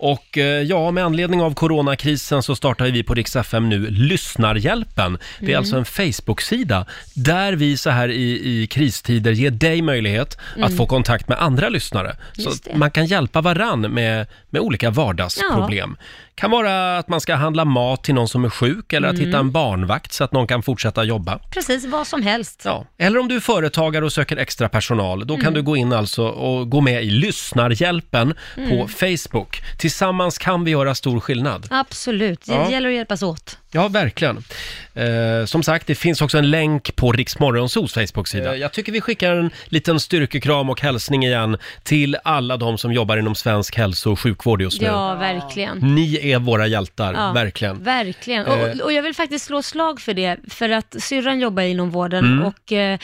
Och 0.00 0.38
eh, 0.38 0.44
ja, 0.62 0.90
med 0.90 1.04
anledning 1.04 1.42
av 1.42 1.54
coronakrisen 1.54 2.42
så 2.42 2.56
startar 2.56 2.84
vi 2.84 3.02
på 3.02 3.14
Rix 3.14 3.36
FM 3.36 3.68
nu 3.68 3.90
Lyssnarhjälpen. 3.90 5.18
Det 5.38 5.44
är 5.44 5.48
Mm. 5.48 5.58
alltså 5.58 5.76
en 5.76 5.84
Facebook-sida 5.84 6.86
där 7.14 7.52
vi 7.52 7.76
så 7.76 7.90
här 7.90 8.08
i, 8.08 8.62
i 8.62 8.66
kristider 8.66 9.32
ger 9.32 9.50
dig 9.50 9.82
möjlighet 9.82 10.38
Mm. 10.56 10.64
att 10.66 10.76
få 10.76 10.86
kontakt 10.86 11.28
med 11.28 11.42
andra 11.42 11.68
lyssnare. 11.68 12.16
Så 12.32 12.42
Just 12.42 12.64
det. 12.64 12.70
att 12.70 12.76
man 12.76 12.90
kan 12.90 13.06
hjälpa 13.06 13.40
varann 13.40 13.80
med, 13.80 14.26
med 14.50 14.62
olika 14.62 14.90
vardagsproblem. 14.90 15.96
Kan 16.34 16.50
vara 16.50 16.98
att 16.98 17.08
man 17.08 17.20
ska 17.20 17.34
handla 17.34 17.64
mat 17.64 18.04
till 18.04 18.14
någon 18.14 18.28
som 18.28 18.44
är 18.44 18.48
sjuk 18.50 18.92
eller 18.92 19.08
att 19.08 19.14
Mm. 19.14 19.26
hitta 19.26 19.38
en 19.38 19.50
barnvakt 19.52 20.12
så 20.12 20.24
att 20.24 20.32
någon 20.32 20.46
kan 20.46 20.62
fortsätta 20.62 21.04
jobba. 21.04 21.38
Precis, 21.38 21.84
vad 21.86 22.06
som 22.06 22.22
helst. 22.22 22.62
Ja. 22.64 22.84
Eller 22.98 23.18
om 23.18 23.28
du 23.28 23.36
är 23.36 23.40
företagare 23.40 24.04
och 24.04 24.12
söker 24.12 24.36
extra 24.36 24.68
personal, 24.68 25.26
då 25.26 25.34
kan 25.34 25.42
Mm. 25.42 25.54
du 25.54 25.62
gå 25.62 25.76
in 25.76 25.92
alltså 25.92 26.22
och 26.28 26.70
gå 26.70 26.80
med 26.80 27.04
i 27.04 27.10
Lyssnarhjälpen 27.10 28.34
på 28.54 28.60
Mm. 28.60 28.88
Facebook. 28.88 29.62
Tillsammans 29.92 30.38
kan 30.38 30.64
vi 30.64 30.70
göra 30.70 30.94
stor 30.94 31.20
skillnad. 31.20 31.66
Absolut, 31.70 32.40
det 32.46 32.52
Ja. 32.54 32.70
gäller 32.70 32.88
att 32.88 32.94
hjälpas 32.94 33.22
åt. 33.22 33.58
Ja, 33.72 33.88
verkligen. 33.88 34.36
Eh, 34.94 35.44
som 35.46 35.62
sagt, 35.62 35.86
det 35.86 35.94
finns 35.94 36.22
också 36.22 36.38
en 36.38 36.50
länk 36.50 36.96
på 36.96 37.12
Riksmorgonsos 37.12 37.94
Facebook-sida. 37.94 38.54
Eh, 38.54 38.60
jag 38.60 38.72
tycker 38.72 38.92
vi 38.92 39.00
skickar 39.00 39.32
en 39.36 39.50
liten 39.66 40.00
styrkekram 40.00 40.70
och 40.70 40.80
hälsning 40.80 41.24
igen 41.24 41.56
till 41.82 42.16
alla 42.24 42.56
de 42.56 42.78
som 42.78 42.92
jobbar 42.92 43.16
inom 43.16 43.34
svensk 43.34 43.76
hälso 43.76 44.12
och 44.12 44.20
sjukvård 44.20 44.62
just 44.62 44.80
nu. 44.80 44.86
Ja, 44.86 45.14
verkligen. 45.14 45.78
Ni 45.78 46.30
är 46.32 46.38
våra 46.38 46.66
hjältar, 46.66 47.14
Ja, 47.14 47.32
verkligen. 47.32 47.82
Verkligen. 47.84 48.46
Eh. 48.46 48.52
Och, 48.52 48.80
och 48.80 48.92
jag 48.92 49.02
vill 49.02 49.14
faktiskt 49.14 49.44
slå 49.46 49.62
slag 49.62 50.00
för 50.00 50.14
det, 50.14 50.36
för 50.50 50.68
att 50.70 50.96
syrran 50.98 51.40
jobbar 51.40 51.62
inom 51.62 51.90
vården 51.90 52.24
Mm. 52.24 52.44
och 52.44 52.72
eh, 52.72 52.98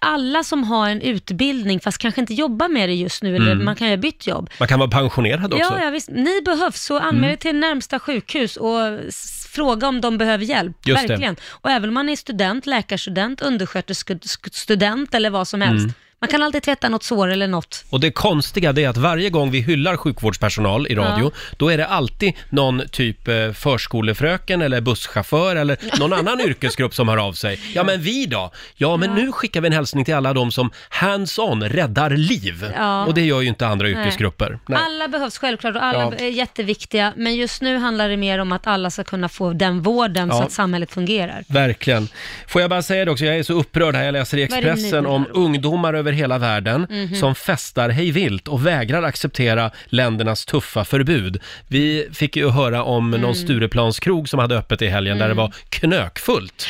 alla 0.00 0.44
som 0.44 0.64
har 0.64 0.88
en 0.90 1.00
utbildning, 1.00 1.80
fast 1.80 1.98
kanske 1.98 2.20
inte 2.20 2.34
jobbar 2.34 2.68
med 2.68 2.88
det 2.88 2.94
just 2.94 3.22
nu, 3.22 3.36
eller 3.36 3.52
Mm. 3.52 3.64
man 3.64 3.76
kan 3.76 3.86
ju 3.86 3.92
ha 3.92 3.96
bytt 3.96 4.26
jobb. 4.26 4.50
Man 4.58 4.68
kan 4.68 4.78
vara 4.78 4.90
pensionerad 4.90 5.52
också. 5.54 5.58
Ja, 5.72 5.84
ja, 5.84 5.90
visst. 5.90 6.08
Ni 6.10 6.42
behövs, 6.44 6.80
så 6.84 6.98
anmäl 6.98 7.18
Mm. 7.24 7.30
er 7.30 7.36
till 7.36 7.56
närmsta 7.56 7.98
sjukhus 7.98 8.56
och 8.56 8.80
s- 9.08 9.40
fråga 9.54 9.88
om 9.88 10.00
de 10.00 10.18
behöver 10.18 10.44
hjälp. 10.44 10.76
Just 10.86 11.02
det. 11.02 11.08
Verkligen. 11.08 11.36
Och 11.50 11.70
även 11.70 11.88
om 11.88 11.94
man 11.94 12.08
är 12.08 12.16
student, 12.16 12.66
läkarstudent, 12.66 13.40
undersköterskestudent 13.40 15.14
eller 15.14 15.30
vad 15.30 15.48
som 15.48 15.60
helst. 15.60 15.84
Mm. 15.84 15.94
Man 16.20 16.28
kan 16.28 16.42
alltid 16.42 16.62
tvätta 16.62 16.88
något 16.88 17.02
sår 17.02 17.28
eller 17.28 17.46
något. 17.48 17.84
Och 17.90 18.00
det 18.00 18.10
konstiga 18.10 18.72
det 18.72 18.84
är 18.84 18.88
att 18.88 18.96
varje 18.96 19.30
gång 19.30 19.50
vi 19.50 19.60
hyllar 19.60 19.96
sjukvårdspersonal 19.96 20.86
i 20.86 20.94
radio, 20.94 21.32
då 21.56 21.68
är 21.72 21.76
det 21.78 21.86
alltid 21.86 22.32
någon 22.50 22.82
typ 22.90 23.28
eh, 23.28 23.52
förskolefröken 23.52 24.62
eller 24.62 24.80
busschaufför 24.80 25.56
eller 25.56 25.78
någon 25.98 26.12
annan 26.12 26.40
yrkesgrupp 26.40 26.94
som 26.94 27.08
hör 27.08 27.16
av 27.16 27.32
sig. 27.32 27.60
Ja, 27.74 27.84
men 27.84 28.00
vi 28.00 28.26
då? 28.26 28.50
Ja, 28.74 28.96
men 28.96 29.14
nu 29.14 29.32
skickar 29.32 29.60
vi 29.60 29.66
en 29.66 29.72
hälsning 29.72 30.04
till 30.04 30.14
alla 30.14 30.32
de 30.32 30.52
som 30.52 30.70
hands-on 30.88 31.62
räddar 31.68 32.10
liv. 32.10 32.72
Ja. 32.76 33.04
Och 33.06 33.14
det 33.14 33.22
gör 33.22 33.40
ju 33.40 33.48
inte 33.48 33.66
andra 33.66 33.88
yrkesgrupper. 33.88 34.58
Nej. 34.66 34.78
Alla 34.86 35.08
behövs 35.08 35.38
självklart 35.38 35.76
och 35.76 35.84
alla 35.84 36.02
Ja. 36.02 36.14
är 36.14 36.28
jätteviktiga, 36.28 37.12
men 37.16 37.34
just 37.36 37.62
nu 37.62 37.76
handlar 37.78 38.08
det 38.08 38.16
mer 38.16 38.38
om 38.38 38.52
att 38.52 38.66
alla 38.66 38.90
ska 38.90 39.04
kunna 39.04 39.28
få 39.28 39.52
den 39.52 39.82
vården 39.82 40.30
så 40.30 40.36
Ja. 40.36 40.42
att 40.44 40.52
samhället 40.52 40.92
fungerar. 40.92 41.44
Verkligen. 41.48 42.08
Får 42.48 42.60
jag 42.60 42.70
bara 42.70 42.82
säga 42.82 43.04
det 43.04 43.10
också, 43.10 43.24
jag 43.24 43.36
är 43.38 43.42
så 43.42 43.52
upprörd 43.52 43.94
här, 43.96 44.04
jag 44.04 44.12
läser 44.12 44.38
i 44.38 44.46
Vad 44.46 44.58
är 44.58 44.62
det 44.62 44.70
Expressen 44.70 45.06
om 45.06 45.26
ungdomar 45.34 45.94
över 45.94 46.13
hela 46.14 46.38
världen 46.38 46.86
Mhm. 46.90 47.14
som 47.14 47.34
festar 47.34 47.88
hej 47.88 48.10
vilt 48.10 48.48
och 48.48 48.66
vägrar 48.66 49.02
acceptera 49.02 49.70
ländernas 49.86 50.44
tuffa 50.44 50.84
förbud. 50.84 51.40
Vi 51.68 52.08
fick 52.12 52.36
ju 52.36 52.50
höra 52.50 52.82
om 52.84 53.08
Mm. 53.08 53.20
någon 53.20 53.34
Stureplanskrog 53.34 54.28
som 54.28 54.38
hade 54.38 54.56
öppet 54.58 54.82
i 54.82 54.86
helgen 54.86 55.18
där 55.18 55.28
det 55.28 55.34
var 55.34 55.52
knökfullt. 55.68 56.68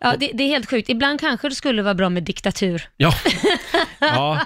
Ja, 0.00 0.14
det, 0.18 0.30
det 0.34 0.42
är 0.44 0.48
helt 0.48 0.70
sjukt. 0.70 0.88
Ibland 0.88 1.20
kanske 1.20 1.48
det 1.48 1.54
skulle 1.54 1.82
vara 1.82 1.94
bra 1.94 2.08
med 2.08 2.22
diktatur. 2.22 2.82
Ja, 2.96 3.14
ja 4.00 4.40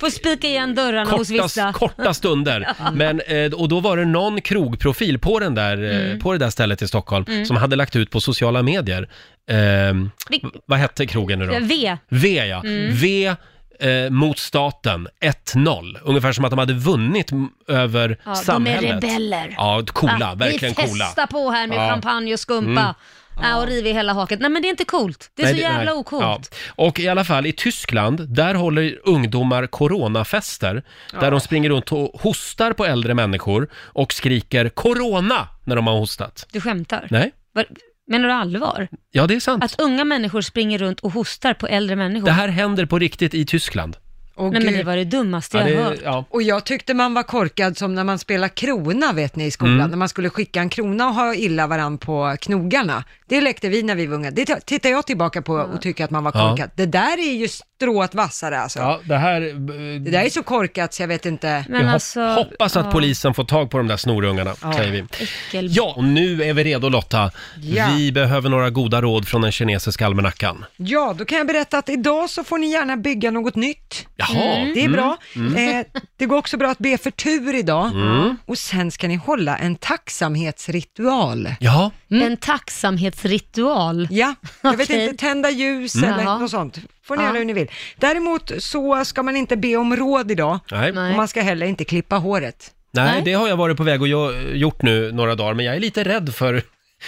Få 0.00 0.10
spika 0.10 0.46
igen 0.46 0.74
dörrarna 0.74 1.10
hos 1.10 1.28
korta, 1.28 1.42
vissa. 1.42 1.72
korta 1.72 2.14
stunder. 2.14 2.60
Ja. 2.78 2.90
Men, 2.90 3.20
eh, 3.20 3.52
och 3.52 3.68
då 3.68 3.80
var 3.80 3.96
det 3.96 4.04
någon 4.04 4.40
krogprofil 4.40 5.18
på, 5.18 5.38
den 5.40 5.54
där, 5.54 5.84
eh, 5.84 6.06
Mm. 6.06 6.18
på 6.20 6.32
det 6.32 6.38
där 6.38 6.50
stället 6.50 6.82
i 6.82 6.88
Stockholm 6.88 7.24
Mm. 7.28 7.46
som 7.46 7.56
hade 7.56 7.76
lagt 7.76 7.96
ut 7.96 8.10
på 8.10 8.20
sociala 8.20 8.62
medier. 8.62 9.08
Vil- 10.30 10.50
vad 10.66 10.78
hette 10.78 11.06
krogen 11.06 11.38
nu 11.38 11.46
då? 11.46 11.54
V. 11.60 11.96
V 12.08 12.46
ja. 12.46 12.60
Mm. 12.60 12.94
V 12.94 13.34
eh, 13.80 14.10
mot 14.10 14.38
staten, 14.38 15.08
1-0. 15.20 15.96
Ungefär 16.02 16.32
som 16.32 16.44
att 16.44 16.50
de 16.50 16.58
hade 16.58 16.74
vunnit 16.74 17.32
m- 17.32 17.48
över 17.68 18.08
Ja, 18.08 18.16
de 18.24 18.30
är 18.30 18.34
samhället. 18.34 19.04
rebeller. 19.04 19.54
Ja, 19.56 19.82
coola, 19.92 20.16
Ja, 20.20 20.34
verkligen 20.34 20.74
vi 20.78 20.82
coola. 20.88 21.04
festar 21.04 21.26
på 21.26 21.50
här 21.50 21.66
med 21.66 21.78
Ja. 21.78 21.88
champagne 21.90 22.32
och 22.32 22.40
skumpa. 22.40 22.80
Mm. 22.82 22.94
Ja, 23.50 23.60
och 23.62 23.66
river 23.66 23.92
hela 23.92 24.12
haket. 24.12 24.40
Nej 24.40 24.50
men 24.50 24.62
det 24.62 24.68
är 24.68 24.70
inte 24.70 24.84
coolt. 24.84 25.30
Det 25.34 25.42
är 25.42 25.46
Nej, 25.46 25.54
så 25.54 25.60
jävla 25.60 25.84
nej. 25.90 25.94
ocoolt. 25.94 26.22
Ja. 26.76 26.84
Och 26.84 27.00
i 27.00 27.08
alla 27.08 27.24
fall 27.24 27.46
i 27.46 27.52
Tyskland, 27.52 28.28
där 28.28 28.54
håller 28.54 28.98
ungdomar 29.04 29.66
coronafester. 29.66 30.82
Där 31.20 31.30
de 31.30 31.40
springer 31.40 31.70
runt 31.70 31.92
och 31.92 32.20
hostar 32.20 32.72
på 32.72 32.84
äldre 32.86 33.14
människor 33.14 33.68
och 33.74 34.12
skriker 34.12 34.68
corona 34.68 35.48
när 35.64 35.76
de 35.76 35.86
har 35.86 35.98
hostat. 35.98 36.46
Du 36.52 36.60
skämtar? 36.60 37.06
Nej, 37.10 37.32
Var, 37.52 37.64
menar 38.06 38.28
du 38.28 38.34
allvar? 38.34 38.88
ja 39.10 39.26
det 39.26 39.34
är 39.34 39.40
sant. 39.40 39.64
Att 39.64 39.80
unga 39.80 40.04
människor 40.04 40.40
springer 40.40 40.78
runt 40.78 41.00
och 41.00 41.12
hostar 41.12 41.54
på 41.54 41.66
äldre 41.66 41.96
människor? 41.96 42.26
Det 42.26 42.32
här 42.32 42.48
händer 42.48 42.86
på 42.86 42.98
riktigt 42.98 43.34
i 43.34 43.46
Tyskland. 43.46 43.96
Åh, 44.38 44.50
Nej 44.50 44.60
men 44.62 44.70
gud. 44.72 44.80
det 44.80 44.84
var 44.84 44.96
det 44.96 45.04
dummaste 45.04 45.56
Ja, 45.58 45.68
jag 45.68 45.78
det- 45.78 45.84
hört. 45.84 45.98
ja. 46.04 46.24
Och 46.30 46.42
jag 46.42 46.64
tyckte 46.64 46.94
man 46.94 47.14
var 47.14 47.22
korkad 47.22 47.76
som 47.78 47.94
när 47.94 48.04
man 48.04 48.18
spelar 48.18 48.48
krona, 48.48 49.12
vet 49.12 49.36
ni, 49.36 49.44
i 49.46 49.50
skolan. 49.50 49.74
Mm. 49.74 49.90
När 49.90 49.96
man 49.96 50.08
skulle 50.08 50.30
skicka 50.30 50.60
en 50.60 50.68
krona 50.68 51.08
och 51.08 51.14
ha 51.14 51.34
illa 51.34 51.66
varann 51.66 51.98
på 51.98 52.36
knogarna. 52.40 53.04
Det 53.28 53.40
lekte 53.40 53.68
vi 53.68 53.82
när 53.82 53.94
vi 53.94 54.06
var 54.06 54.14
unga. 54.16 54.30
Det 54.30 54.44
t- 54.44 54.60
tittar 54.64 54.90
jag 54.90 55.06
tillbaka 55.06 55.42
på 55.42 55.52
och 55.54 55.80
tycker 55.82 56.04
att 56.04 56.10
man 56.10 56.24
var 56.24 56.32
Ja. 56.34 56.48
korkad. 56.50 56.70
Det 56.74 56.86
där 56.86 57.18
är 57.18 57.32
ju 57.32 57.48
strået 57.48 58.14
vassare 58.14 58.58
alltså. 58.60 58.78
Ja, 58.78 59.00
det 59.04 59.16
här... 59.16 59.40
Det 60.04 60.10
där 60.10 60.22
är 60.24 60.30
så 60.30 60.42
korkat 60.42 60.94
så 60.94 61.02
jag 61.02 61.08
vet 61.08 61.26
inte. 61.26 61.64
Men 61.68 61.78
Vi 61.80 61.86
hop- 61.86 61.92
alltså, 61.92 62.20
hoppas 62.20 62.76
att 62.76 62.84
ja. 62.86 62.92
polisen 62.92 63.34
får 63.34 63.44
tag 63.44 63.70
på 63.70 63.78
de 63.78 63.86
där 63.88 63.96
snorungarna, 63.96 64.54
Ja. 64.62 64.72
säger 64.72 64.92
vi. 64.92 64.98
Äckel. 64.98 65.68
Ja, 65.76 65.94
och 65.96 66.04
nu 66.04 66.42
är 66.42 66.54
vi 66.54 66.64
redo 66.64 66.88
Lotta. 66.88 67.30
Ja. 67.62 67.86
Vi 67.96 68.12
behöver 68.12 68.48
några 68.50 68.70
goda 68.70 69.02
råd 69.02 69.28
från 69.28 69.40
den 69.40 69.52
kinesiska 69.52 70.06
almanackan. 70.06 70.64
Ja, 70.76 71.14
då 71.18 71.24
kan 71.24 71.38
jag 71.38 71.46
berätta 71.46 71.78
att 71.78 71.88
idag 71.88 72.30
så 72.30 72.44
får 72.44 72.58
ni 72.58 72.70
gärna 72.72 72.96
bygga 72.96 73.30
något 73.30 73.54
nytt. 73.54 74.06
Jaha. 74.32 74.56
Mm. 74.56 74.74
Det 74.74 74.84
är 74.84 74.88
bra. 74.88 75.16
Mm. 75.36 75.78
Eh, 75.80 75.86
det 76.16 76.26
går 76.26 76.36
också 76.36 76.56
bra 76.56 76.70
att 76.70 76.78
be 76.78 76.98
för 76.98 77.10
tur 77.10 77.54
idag. 77.54 77.86
Mm. 77.90 78.36
Och 78.46 78.58
sen 78.58 78.90
ska 78.90 79.08
ni 79.08 79.14
hålla 79.16 79.56
en 79.56 79.76
tacksamhetsritual. 79.76 81.48
Ja. 81.60 81.90
En 82.08 82.36
tacksamhetsritual? 82.36 84.08
Ja, 84.10 84.34
jag 84.62 84.76
vet 84.76 84.90
Okej. 84.90 85.04
inte, 85.04 85.16
tända 85.16 85.50
ljus 85.50 85.94
Mm. 85.94 86.12
eller 86.12 86.22
Jaha. 86.22 86.38
något 86.38 86.50
sånt. 86.50 86.78
Får 87.04 87.16
ni 87.16 87.22
Ja. 87.22 87.28
göra 87.28 87.38
hur 87.38 87.44
ni 87.44 87.52
vill. 87.52 87.70
Däremot 87.96 88.52
så 88.58 89.04
ska 89.04 89.22
man 89.22 89.36
inte 89.36 89.56
be 89.56 89.76
om 89.76 89.96
råd 89.96 90.30
idag. 90.30 90.58
Nej. 90.70 90.90
Och 90.90 90.96
man 91.16 91.28
ska 91.28 91.40
heller 91.42 91.66
inte 91.66 91.84
klippa 91.84 92.16
håret. 92.16 92.70
Nej, 92.92 93.12
Nej. 93.12 93.22
det 93.24 93.32
har 93.32 93.48
jag 93.48 93.56
varit 93.56 93.76
på 93.76 93.82
väg 93.82 94.02
och 94.02 94.08
gö- 94.08 94.54
gjort 94.54 94.82
nu 94.82 95.12
några 95.12 95.34
dagar, 95.34 95.54
men 95.54 95.64
jag 95.64 95.76
är 95.76 95.80
lite 95.80 96.04
rädd 96.04 96.34
för, 96.34 96.62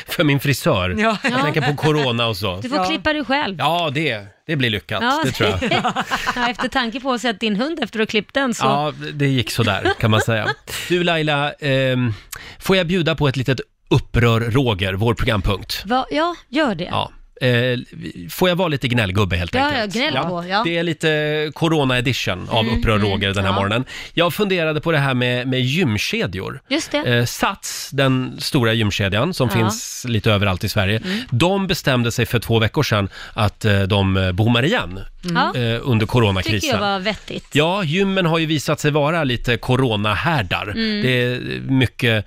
för 0.08 0.24
min 0.24 0.40
frisör. 0.40 0.90
Ja. 0.98 1.16
Jag 1.22 1.32
Ja. 1.32 1.42
tänker 1.42 1.60
på 1.60 1.76
corona 1.76 2.26
och 2.26 2.36
så. 2.36 2.56
Du 2.62 2.68
får 2.68 2.86
klippa 2.86 3.12
dig 3.12 3.24
själv. 3.24 3.56
Ja, 3.58 3.90
det, 3.94 4.26
det 4.48 4.56
blir 4.56 4.70
lyckat, 4.70 5.02
Ja, 5.02 5.20
det 5.24 5.32
tror 5.32 5.48
jag. 5.48 5.72
ja, 6.36 6.50
efter 6.50 6.68
tanke 6.68 7.00
på 7.00 7.08
att 7.08 7.12
ha 7.12 7.18
sett 7.18 7.40
din 7.40 7.56
hund 7.56 7.78
efter 7.82 8.00
att 8.00 8.08
ha 8.08 8.10
klippt 8.10 8.34
den 8.34 8.54
så... 8.54 8.64
Ja, 8.64 8.92
det 9.12 9.26
gick 9.26 9.50
sådär 9.50 9.92
kan 10.00 10.10
man 10.10 10.20
säga. 10.20 10.48
Du 10.88 11.04
Laila, 11.04 11.52
ehm, 11.52 12.12
får 12.58 12.76
jag 12.76 12.86
bjuda 12.86 13.14
på 13.14 13.28
ett 13.28 13.36
litet 13.36 13.60
upprör 13.90 14.40
Roger, 14.40 14.94
vår 14.94 15.14
programpunkt? 15.14 15.82
Va, 15.86 16.06
ja, 16.10 16.34
gör 16.48 16.74
det. 16.74 16.84
Ja. 16.84 17.12
Eh, 17.40 17.78
får 18.30 18.48
jag 18.48 18.56
vara 18.56 18.68
lite 18.68 18.88
gnällgubbe 18.88 19.36
helt 19.36 19.54
Ja, 19.54 19.60
enkelt? 19.66 19.94
ja, 19.94 20.00
gnäll 20.10 20.24
på, 20.24 20.44
ja. 20.48 20.62
Det 20.64 20.78
är 20.78 20.82
lite 20.82 21.50
corona-edition 21.54 22.48
av 22.48 22.64
Mm, 22.64 22.78
Upprör 22.78 22.96
mm, 22.96 23.08
Roger 23.10 23.34
den 23.34 23.44
här 23.44 23.50
ja. 23.50 23.54
morgonen. 23.56 23.84
Jag 24.14 24.34
funderade 24.34 24.80
på 24.80 24.92
det 24.92 24.98
här 24.98 25.14
med, 25.14 25.48
med 25.48 25.60
gymkedjor. 25.60 26.60
Just 26.68 26.90
det. 26.90 26.98
Eh, 26.98 27.24
Sats, 27.24 27.90
den 27.92 28.36
stora 28.40 28.72
gymkedjan 28.72 29.34
som 29.34 29.48
Ja. 29.52 29.56
finns 29.56 30.04
lite 30.08 30.30
överallt 30.32 30.64
i 30.64 30.68
Sverige, 30.68 31.00
Mm. 31.04 31.18
de 31.30 31.66
bestämde 31.66 32.12
sig 32.12 32.26
för 32.26 32.38
två 32.38 32.58
veckor 32.58 32.82
sedan 32.82 33.08
att 33.34 33.64
eh, 33.64 33.82
de 33.82 34.16
eh, 34.16 34.32
bommar 34.32 34.64
igen 34.64 35.00
Mm. 35.24 35.36
Ja. 35.54 35.60
eh, 35.60 35.80
under 35.82 36.06
coronakrisen. 36.06 36.60
tycker 36.60 36.74
jag 36.74 36.80
var 36.80 36.98
vettigt. 37.00 37.46
Ja, 37.52 37.82
gymmen 37.84 38.26
har 38.26 38.38
ju 38.38 38.46
visat 38.46 38.80
sig 38.80 38.90
vara 38.90 39.24
lite 39.24 39.56
coronahärdar. 39.56 40.62
Mm. 40.62 41.02
Det 41.02 41.22
är 41.22 41.40
mycket 41.70 42.26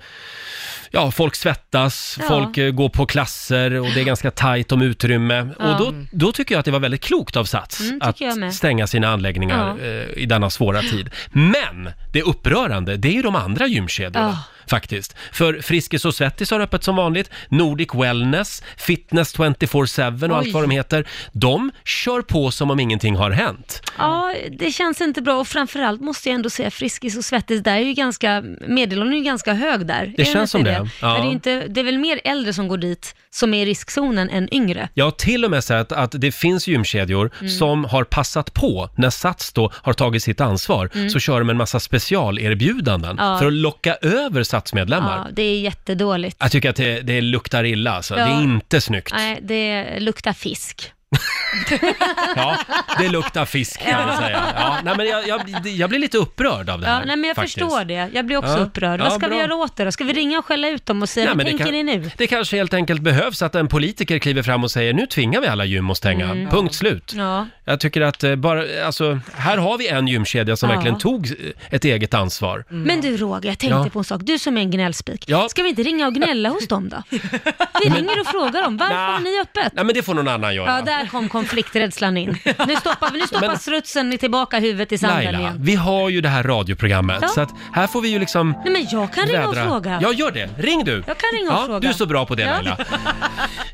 Ja, 0.94 1.10
folk 1.10 1.34
svettas, 1.34 2.16
Ja. 2.20 2.26
folk 2.28 2.58
eh, 2.58 2.70
går 2.70 2.88
på 2.88 3.06
klasser 3.06 3.72
och 3.80 3.86
det 3.94 4.00
är 4.00 4.04
ganska 4.04 4.30
tajt 4.30 4.72
om 4.72 4.82
utrymme. 4.82 5.48
Ja. 5.58 5.72
Och 5.72 5.78
då, 5.78 5.94
då 6.12 6.32
tycker 6.32 6.54
jag 6.54 6.58
att 6.58 6.64
det 6.64 6.70
var 6.70 6.80
väldigt 6.80 7.00
klokt 7.04 7.36
av 7.36 7.44
Sats 7.44 7.80
Mm, 7.80 8.00
tycker 8.00 8.24
jag 8.24 8.38
med. 8.38 8.48
att 8.48 8.54
stänga 8.54 8.86
sina 8.86 9.08
anläggningar 9.08 9.76
eh, 9.82 10.22
i 10.22 10.26
denna 10.26 10.50
svåra 10.50 10.80
tid. 10.80 11.10
Men 11.32 11.90
det 12.12 12.22
upprörande, 12.22 12.96
det 12.96 13.08
är 13.08 13.12
ju 13.12 13.22
de 13.22 13.36
andra 13.36 13.66
gymkedjorna. 13.66 14.18
Ja. 14.20 14.38
Faktiskt. 14.66 15.16
För 15.32 15.60
Friskis 15.62 16.04
och 16.04 16.14
Svettis 16.14 16.50
har 16.50 16.60
öppet 16.60 16.84
som 16.84 16.96
vanligt, 16.96 17.30
Nordic 17.48 17.88
Wellness, 17.94 18.62
Fitness 18.76 19.36
24-7 19.36 20.30
och 20.30 20.36
allt 20.36 20.52
vad 20.52 20.62
de 20.62 20.70
heter. 20.70 21.08
De 21.32 21.70
kör 21.84 22.22
på 22.22 22.50
som 22.50 22.70
om 22.70 22.80
ingenting 22.80 23.16
har 23.16 23.30
hänt. 23.30 23.82
Ja, 23.98 24.34
det 24.58 24.70
känns 24.72 25.00
inte 25.00 25.22
bra 25.22 25.34
och 25.40 25.48
framförallt 25.48 26.00
måste 26.00 26.28
jag 26.28 26.34
ändå 26.34 26.50
säga 26.50 26.70
Friskis 26.70 27.16
och 27.16 27.24
Svettis, 27.24 27.62
där 27.62 27.72
är 27.76 27.80
ju 27.80 27.92
ganska, 27.92 28.42
medelåldern 28.68 29.14
är 29.14 29.18
ju 29.18 29.24
ganska 29.24 29.52
hög 29.54 29.86
där. 29.86 30.02
Är 30.02 30.14
den 30.16 30.26
känns 30.26 30.50
som 30.50 30.58
inte 30.60 30.70
det, 30.72 30.88
ja. 31.00 31.12
Men 31.12 31.22
Det, 31.22 31.28
är 31.28 31.32
inte, 31.32 31.68
det 31.68 31.80
är 31.80 31.84
väl 31.84 31.98
mer 31.98 32.20
äldre 32.24 32.52
som 32.52 32.68
går 32.68 32.78
dit 32.78 33.14
som 33.30 33.54
är 33.54 33.62
i 33.62 33.66
riskzonen 33.70 34.30
än 34.30 34.54
yngre. 34.54 34.88
Jag 34.94 35.04
har 35.04 35.10
till 35.10 35.44
och 35.44 35.50
med 35.50 35.64
sett 35.64 35.92
att 35.92 36.12
det 36.20 36.32
finns 36.32 36.68
gymkedjor 36.68 37.30
Mm. 37.40 37.50
som 37.52 37.84
har 37.84 38.04
passat 38.04 38.54
på, 38.54 38.90
när 38.96 39.10
Sats 39.10 39.52
då 39.52 39.72
har 39.74 39.92
tagit 39.92 40.22
sitt 40.22 40.40
ansvar, 40.40 40.90
Mm. 40.94 41.10
så 41.10 41.18
kör 41.18 41.38
de 41.38 41.50
en 41.50 41.56
massa 41.56 41.80
specialerbjudanden 41.80 43.16
Ja. 43.18 43.38
för 43.38 43.46
att 43.46 43.52
locka 43.52 43.94
över 44.02 44.42
Satsmedlemmar. 44.52 45.16
Ja, 45.16 45.26
det 45.32 45.42
är 45.42 45.60
jättedåligt. 45.60 46.36
Jag 46.40 46.52
tycker 46.52 46.70
att 46.70 46.76
det, 46.76 47.00
det 47.00 47.20
luktar 47.20 47.64
illa 47.64 47.90
alltså. 47.90 48.14
Det 48.14 48.20
är 48.20 48.42
inte 48.42 48.80
snyggt. 48.80 49.12
Nej, 49.12 49.38
det 49.42 50.00
luktar 50.00 50.32
fisk. 50.32 50.92
Ja, 52.36 52.56
det 52.98 53.08
luktar 53.08 53.44
fisk 53.44 53.80
kan 53.80 54.06
man 54.06 54.16
säga. 54.16 54.42
Ja, 54.56 54.76
nej, 54.84 54.94
men 54.96 55.06
jag, 55.06 55.28
jag, 55.28 55.66
jag 55.66 55.90
blir 55.90 55.98
lite 55.98 56.18
upprörd 56.18 56.68
av 56.70 56.80
det 56.80 56.86
här. 56.86 57.00
Ja, 57.00 57.04
nej, 57.06 57.16
men 57.16 57.28
jag 57.28 57.36
faktiskt. 57.36 57.58
förstår 57.58 57.84
det. 57.84 58.10
Jag 58.14 58.26
blir 58.26 58.36
också 58.36 58.50
Ja. 58.52 58.58
upprörd. 58.58 59.00
Ja, 59.00 59.04
Vad 59.04 59.12
ska 59.12 59.18
bra. 59.18 59.28
vi 59.28 59.36
göra 59.36 59.54
åt 59.54 59.76
det 59.76 59.84
då? 59.84 59.92
Ska 59.92 60.04
vi 60.04 60.12
ringa 60.12 60.38
och 60.38 60.44
skälla 60.46 60.68
ut 60.68 60.86
dem 60.86 61.02
och 61.02 61.08
säga, 61.08 61.24
Nej, 61.24 61.30
vad 61.30 61.36
men 61.36 61.46
det 61.46 61.50
tänker 61.64 61.72
ni 61.72 61.82
nu? 61.82 62.10
Det 62.16 62.26
kanske 62.26 62.56
helt 62.56 62.74
enkelt 62.74 63.00
behövs 63.00 63.42
att 63.42 63.54
en 63.54 63.68
politiker 63.68 64.18
kliver 64.18 64.42
fram 64.42 64.64
och 64.64 64.70
säger 64.70 64.92
nu 64.94 65.06
tvingar 65.06 65.40
vi 65.40 65.46
alla 65.46 65.64
gym 65.64 65.90
att 65.90 65.96
stänga. 65.96 66.24
Mm. 66.24 66.48
Punkt 66.50 66.74
slut. 66.74 67.12
Ja. 67.16 67.46
Jag 67.64 67.80
tycker 67.80 68.00
att 68.00 68.24
eh, 68.24 68.36
bara, 68.36 68.64
alltså, 68.86 69.20
här 69.36 69.56
har 69.56 69.78
vi 69.78 69.88
en 69.88 70.08
gymkedja 70.08 70.56
som 70.56 70.68
Ja. 70.70 70.74
verkligen 70.76 70.98
tog 70.98 71.26
eh, 71.26 71.34
ett 71.70 71.84
eget 71.84 72.14
ansvar. 72.14 72.64
Men 72.68 73.00
du 73.00 73.16
Roger, 73.16 73.48
jag 73.48 73.58
tänkte 73.58 73.78
Ja. 73.78 73.88
på 73.92 73.98
en 73.98 74.04
sak. 74.04 74.20
Du 74.24 74.38
som 74.38 74.56
är 74.56 74.60
en 74.60 74.70
gnällspik. 74.70 75.24
Ja. 75.26 75.48
Ska 75.48 75.62
vi 75.62 75.68
inte 75.68 75.82
ringa 75.82 76.06
och 76.06 76.14
gnälla 76.14 76.48
hos 76.48 76.68
dem 76.68 76.88
då? 76.88 77.02
Vi 77.82 77.88
ringer 77.88 78.20
och 78.20 78.26
frågar 78.26 78.62
dem, 78.62 78.76
varför 78.76 78.94
har 78.94 79.20
ni 79.20 79.40
öppet? 79.40 79.72
Nej 79.74 79.84
men 79.84 79.94
det 79.94 80.02
får 80.02 80.14
någon 80.14 80.28
annan 80.28 80.54
göra. 80.54 80.76
Ja, 80.76 80.82
där 80.82 81.01
kom 81.06 81.28
konflikträdslan 81.28 82.16
in. 82.16 82.38
Nu 82.66 82.76
stoppar, 82.76 83.10
nu 83.12 83.20
stoppar 83.26 83.46
Men- 83.48 83.58
strutsen 83.58 84.18
tillbaka 84.18 84.58
huvudet 84.58 84.92
i 84.92 84.98
sanden 84.98 85.24
Laila, 85.24 85.38
igen. 85.40 85.56
vi 85.60 85.74
har 85.74 86.08
ju 86.08 86.20
det 86.20 86.28
här 86.28 86.42
radioprogrammet 86.42 87.18
Ja. 87.22 87.28
så 87.28 87.40
att 87.40 87.50
här 87.72 87.86
får 87.86 88.00
vi 88.00 88.08
ju 88.08 88.18
liksom 88.18 88.54
Nej 88.64 88.72
men 88.72 88.86
jag 88.90 89.12
kan 89.12 89.26
ringa 89.26 89.46
och 89.48 89.54
vädra- 89.56 89.64
fråga. 89.66 89.98
Ja, 90.02 90.12
gör 90.12 90.30
det. 90.30 90.48
Ring 90.58 90.84
du. 90.84 91.02
Jag 91.06 91.18
kan 91.18 91.28
ringa 91.38 91.50
och 91.52 91.58
ja, 91.62 91.66
fråga. 91.66 91.80
Du 91.80 91.88
är 91.88 91.92
så 91.92 92.06
bra 92.06 92.26
på 92.26 92.34
det 92.34 92.42
Ja. 92.42 92.50
Laila. 92.52 92.76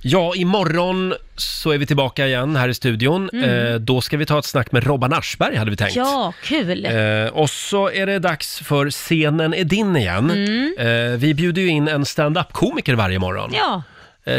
Ja, 0.02 0.32
imorgon 0.36 1.14
så 1.36 1.70
är 1.70 1.78
vi 1.78 1.86
tillbaka 1.86 2.26
igen 2.26 2.56
här 2.56 2.68
i 2.68 2.74
studion. 2.74 3.30
Mm. 3.32 3.66
Eh, 3.66 3.74
då 3.74 4.00
ska 4.00 4.16
vi 4.16 4.26
ta 4.26 4.38
ett 4.38 4.44
snack 4.44 4.72
med 4.72 4.84
Robban 4.86 5.12
Aschberg 5.12 5.56
hade 5.56 5.70
vi 5.70 5.76
tänkt. 5.76 5.96
Ja, 5.96 6.32
kul. 6.44 6.84
Eh, 6.86 7.26
och 7.32 7.50
så 7.50 7.90
är 7.90 8.06
det 8.06 8.18
dags 8.18 8.58
för 8.58 8.90
Scenen 8.90 9.54
är 9.54 9.64
din 9.64 9.96
igen. 9.96 10.30
Mm. 10.30 10.74
Eh, 10.78 11.18
vi 11.18 11.34
bjuder 11.34 11.62
ju 11.62 11.68
in 11.68 11.88
en 11.88 12.04
stand-up-komiker 12.04 12.94
varje 12.94 13.18
morgon. 13.18 13.50
Ja, 13.54 13.82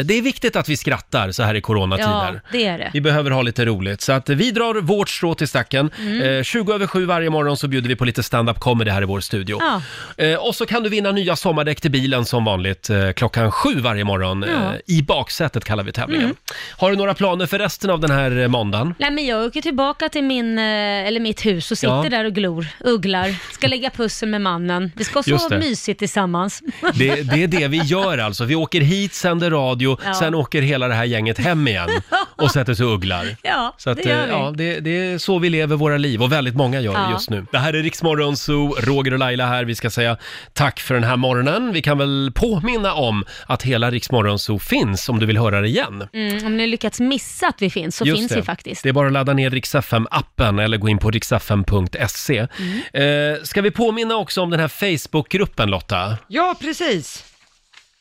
det 0.04 0.18
är 0.18 0.22
viktigt 0.22 0.56
att 0.56 0.68
vi 0.68 0.76
skrattar 0.76 1.32
så 1.32 1.42
här 1.42 1.54
i 1.54 1.60
coronatider. 1.60 2.10
ja, 2.34 2.50
det 2.52 2.66
är 2.66 2.78
det. 2.78 2.90
Vi 2.92 3.00
behöver 3.00 3.30
ha 3.30 3.42
lite 3.42 3.64
roligt. 3.64 4.00
Så 4.00 4.12
att 4.12 4.28
vi 4.28 4.50
drar 4.50 4.74
vårt 4.74 5.08
strå 5.08 5.34
till 5.34 5.48
stacken. 5.48 5.90
Mm. 5.98 6.38
Eh, 6.38 6.42
20 6.42 6.72
över 6.72 6.86
7 6.86 7.06
varje 7.06 7.30
morgon 7.30 7.56
så 7.56 7.68
bjuder 7.68 7.88
vi 7.88 7.96
på 7.96 8.04
lite 8.04 8.22
stand-up 8.22 8.58
comedy 8.60 8.90
här 8.90 9.02
i 9.02 9.04
vår 9.04 9.20
studio. 9.20 9.58
Ja. 9.60 9.82
Eh, 10.24 10.34
och 10.34 10.54
så 10.54 10.66
kan 10.66 10.82
du 10.82 10.88
vinna 10.88 11.12
nya 11.12 11.36
sommardäck 11.36 11.80
till 11.80 11.90
bilen 11.90 12.24
som 12.24 12.44
vanligt 12.44 12.90
eh, 12.90 13.10
klockan 13.12 13.52
sju 13.52 13.74
varje 13.80 14.04
morgon. 14.04 14.44
Ja. 14.48 14.54
Eh, 14.74 14.96
I 14.96 15.02
baksätet 15.02 15.64
kallar 15.64 15.84
vi 15.84 15.92
tävlingen. 15.92 16.24
Mm. 16.24 16.36
Har 16.76 16.90
du 16.90 16.96
några 16.96 17.14
planer 17.14 17.46
för 17.46 17.58
resten 17.58 17.90
av 17.90 18.00
den 18.00 18.10
här 18.10 18.38
eh, 18.38 18.48
måndagen? 18.48 18.94
Nej 18.98 19.10
men 19.10 19.26
jag 19.26 19.44
åker 19.46 19.62
tillbaka 19.62 20.08
till 20.08 20.24
min, 20.24 20.58
eh, 20.58 20.64
eller 20.64 21.20
mitt 21.20 21.46
hus 21.46 21.70
och 21.70 21.78
sitter 21.78 22.04
Ja. 22.04 22.08
där 22.10 22.24
och 22.24 22.32
glor, 22.32 22.66
ugglar, 22.80 23.34
ska 23.52 23.66
lägga 23.66 23.90
pussel 23.90 24.28
med 24.28 24.40
mannen. 24.40 24.92
Vi 24.96 25.04
ska 25.04 25.22
det. 25.50 25.58
mysigt 25.58 25.98
tillsammans. 25.98 26.62
Det, 26.94 27.22
det 27.22 27.42
är 27.42 27.46
det 27.46 27.68
vi 27.68 27.78
gör 27.78 28.18
alltså. 28.18 28.44
Vi 28.44 28.54
åker 28.54 28.80
hit, 28.80 29.14
sänder 29.14 29.50
radio, 29.50 29.79
Ja. 29.80 30.14
sen 30.14 30.34
åker 30.34 30.62
hela 30.62 30.88
det 30.88 30.94
här 30.94 31.04
gänget 31.04 31.38
hem 31.38 31.68
igen 31.68 31.88
och 32.36 32.50
sätter 32.50 32.74
sig 32.74 32.86
och 32.86 32.92
ugglar. 32.94 33.26
Ja, 33.42 33.74
Så 33.78 33.90
att, 33.90 33.96
det 34.02 34.08
gör 34.08 34.18
eh, 34.20 34.24
vi. 34.24 34.30
ja, 34.30 34.52
det, 34.56 34.80
det 34.80 34.90
är 34.90 35.18
så 35.18 35.38
vi 35.38 35.50
lever 35.50 35.76
våra 35.76 35.96
liv 35.96 36.22
och 36.22 36.32
väldigt 36.32 36.54
många 36.56 36.80
gör 36.80 36.92
det 36.92 36.98
Ja. 36.98 37.12
just 37.12 37.30
nu. 37.30 37.46
Det 37.52 37.58
här 37.58 37.72
är 37.74 37.82
Riksmorgon 37.82 38.36
Zoo, 38.36 38.74
Roger 38.80 39.12
och 39.12 39.18
Laila 39.18 39.46
här. 39.46 39.64
Vi 39.64 39.74
ska 39.74 39.90
säga 39.90 40.16
tack 40.52 40.80
för 40.80 40.94
den 40.94 41.04
här 41.04 41.16
morgonen. 41.16 41.72
Vi 41.72 41.82
kan 41.82 41.98
väl 41.98 42.32
påminna 42.34 42.94
om 42.94 43.24
att 43.46 43.62
hela 43.62 43.90
Riksmorgon 43.90 44.38
Zoo 44.38 44.58
finns 44.58 45.08
om 45.08 45.18
du 45.18 45.26
vill 45.26 45.38
höra 45.38 45.60
det 45.60 45.68
igen. 45.68 46.08
Mm, 46.12 46.46
om 46.46 46.56
ni 46.56 46.62
har 46.62 46.68
lyckats 46.68 47.00
missa 47.00 47.46
att 47.48 47.62
vi 47.62 47.70
finns 47.70 47.96
så 47.96 48.04
Just 48.04 48.18
finns 48.18 48.28
det. 48.30 48.36
vi 48.36 48.42
faktiskt. 48.42 48.82
Det 48.82 48.88
är 48.88 48.92
bara 48.92 49.06
att 49.06 49.12
ladda 49.12 49.32
ner 49.32 49.50
Rix 49.50 49.74
appen 50.10 50.58
eller 50.58 50.76
gå 50.76 50.88
in 50.88 50.98
på 50.98 51.10
riksfm.se. 51.10 52.46
Mm. 52.92 53.34
Eh, 53.36 53.42
ska 53.42 53.62
vi 53.62 53.70
påminna 53.70 54.16
också 54.16 54.42
om 54.42 54.50
den 54.50 54.60
här 54.60 54.68
Facebookgruppen 54.68 55.70
Lotta? 55.70 56.16
Ja, 56.28 56.54
precis. 56.60 57.24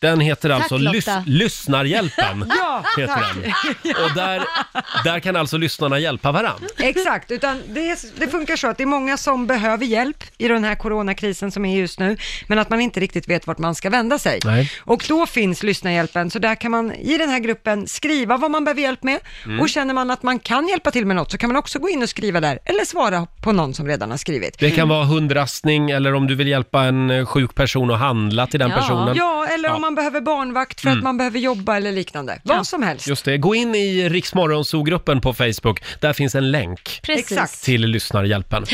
Den 0.01 0.19
heter 0.19 0.49
Tack, 0.49 0.61
alltså 0.61 0.77
Lotta. 0.77 0.97
Lys- 0.97 1.23
Lyssnarhjälpen. 1.25 2.51
Ja, 2.59 2.83
heter 2.97 3.13
tack. 3.13 3.35
den. 3.83 4.03
Och 4.05 4.13
där, 4.15 4.43
där 5.03 5.19
kan 5.19 5.35
alltså 5.35 5.57
lyssnarna 5.57 5.99
hjälpa 5.99 6.31
varann. 6.31 6.59
Exakt, 6.77 7.31
utan 7.31 7.61
det, 7.69 7.89
är- 7.89 8.19
det 8.19 8.27
funkar 8.27 8.55
så 8.55 8.67
att 8.67 8.77
det 8.77 8.83
är 8.83 8.87
många 8.87 9.17
som 9.17 9.47
behöver 9.47 9.85
hjälp 9.85 10.23
i 10.37 10.47
den 10.47 10.63
här 10.63 10.75
coronakrisen 10.75 11.51
som 11.51 11.65
är 11.65 11.77
just 11.79 11.99
nu, 11.99 12.17
men 12.47 12.59
att 12.59 12.69
man 12.69 12.81
inte 12.81 12.99
riktigt 12.99 13.27
vet 13.29 13.47
vart 13.47 13.57
man 13.57 13.75
ska 13.75 13.89
vända 13.89 14.19
sig. 14.19 14.39
Nej. 14.45 14.71
Och 14.79 15.05
då 15.07 15.25
finns 15.25 15.63
Lyssnarhjälpen, 15.63 16.29
så 16.31 16.39
där 16.39 16.55
kan 16.55 16.71
man 16.71 16.91
i 16.93 17.17
den 17.17 17.29
här 17.29 17.39
gruppen 17.39 17.87
skriva 17.87 18.37
vad 18.37 18.51
man 18.51 18.63
behöver 18.65 18.81
hjälp 18.81 19.03
med 19.03 19.19
Mm. 19.45 19.59
och 19.59 19.69
känner 19.69 19.93
man 19.93 20.11
att 20.11 20.23
man 20.23 20.39
kan 20.39 20.67
hjälpa 20.67 20.91
till 20.91 21.05
med 21.05 21.15
något 21.15 21.31
så 21.31 21.37
kan 21.37 21.49
man 21.49 21.55
också 21.57 21.79
gå 21.79 21.89
in 21.89 22.03
och 22.03 22.09
skriva 22.09 22.41
där 22.41 22.59
eller 22.65 22.85
svara 22.85 23.27
på 23.43 23.51
någon 23.51 23.73
som 23.73 23.87
redan 23.87 24.11
har 24.11 24.17
skrivit. 24.17 24.59
Det 24.59 24.71
kan 24.71 24.89
vara 24.89 25.05
hundrastning 25.05 25.91
eller 25.91 26.13
om 26.13 26.27
du 26.27 26.35
vill 26.35 26.47
hjälpa 26.47 26.83
en 26.83 27.09
eh, 27.11 27.25
sjuk 27.25 27.55
person 27.55 27.91
att 27.91 27.99
handla 27.99 28.47
till 28.47 28.59
den 28.59 28.71
personen. 28.71 29.15
Ja, 29.17 29.45
eller 29.47 29.69
Ja. 29.69 29.75
om 29.75 29.81
man 29.81 29.88
behöver 29.95 30.21
barnvakt 30.21 30.81
för 30.81 30.87
Mm. 30.87 30.97
att 30.99 31.03
man 31.03 31.17
behöver 31.17 31.39
jobba 31.39 31.77
eller 31.77 31.91
liknande. 31.91 32.39
Vad 32.43 32.67
som 32.67 32.83
helst. 32.83 33.07
Just 33.07 33.25
det, 33.25 33.37
gå 33.37 33.55
in 33.55 33.75
i 33.75 34.09
Riksmorgonzoo-gruppen 34.09 35.21
på 35.21 35.33
Facebook. 35.33 35.83
Där 35.99 36.13
finns 36.13 36.35
en 36.35 36.51
länk 36.51 36.99
Precis. 37.03 37.31
Exakt. 37.31 37.63
till 37.63 37.81
Lyssnarhjälpen. 37.85 38.65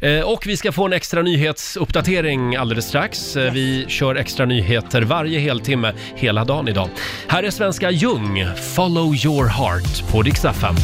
Eh, 0.00 0.20
och 0.20 0.46
vi 0.46 0.56
ska 0.56 0.72
få 0.72 0.86
en 0.86 0.92
extra 0.92 1.22
nyhetsuppdatering 1.22 2.56
alldeles 2.56 2.86
strax. 2.88 3.36
Eh, 3.36 3.52
Vi 3.52 3.84
kör 3.88 4.14
extra 4.14 4.46
nyheter 4.46 5.02
varje 5.02 5.38
heltimme 5.38 5.92
hela 6.16 6.44
dagen 6.44 6.68
idag. 6.68 6.88
Här 7.28 7.42
är 7.42 7.50
svenska 7.50 7.90
Ljung, 7.90 8.46
Follow 8.76 9.14
your 9.26 9.46
heart 9.46 10.10
på 10.12 10.22
FM. 10.48 10.74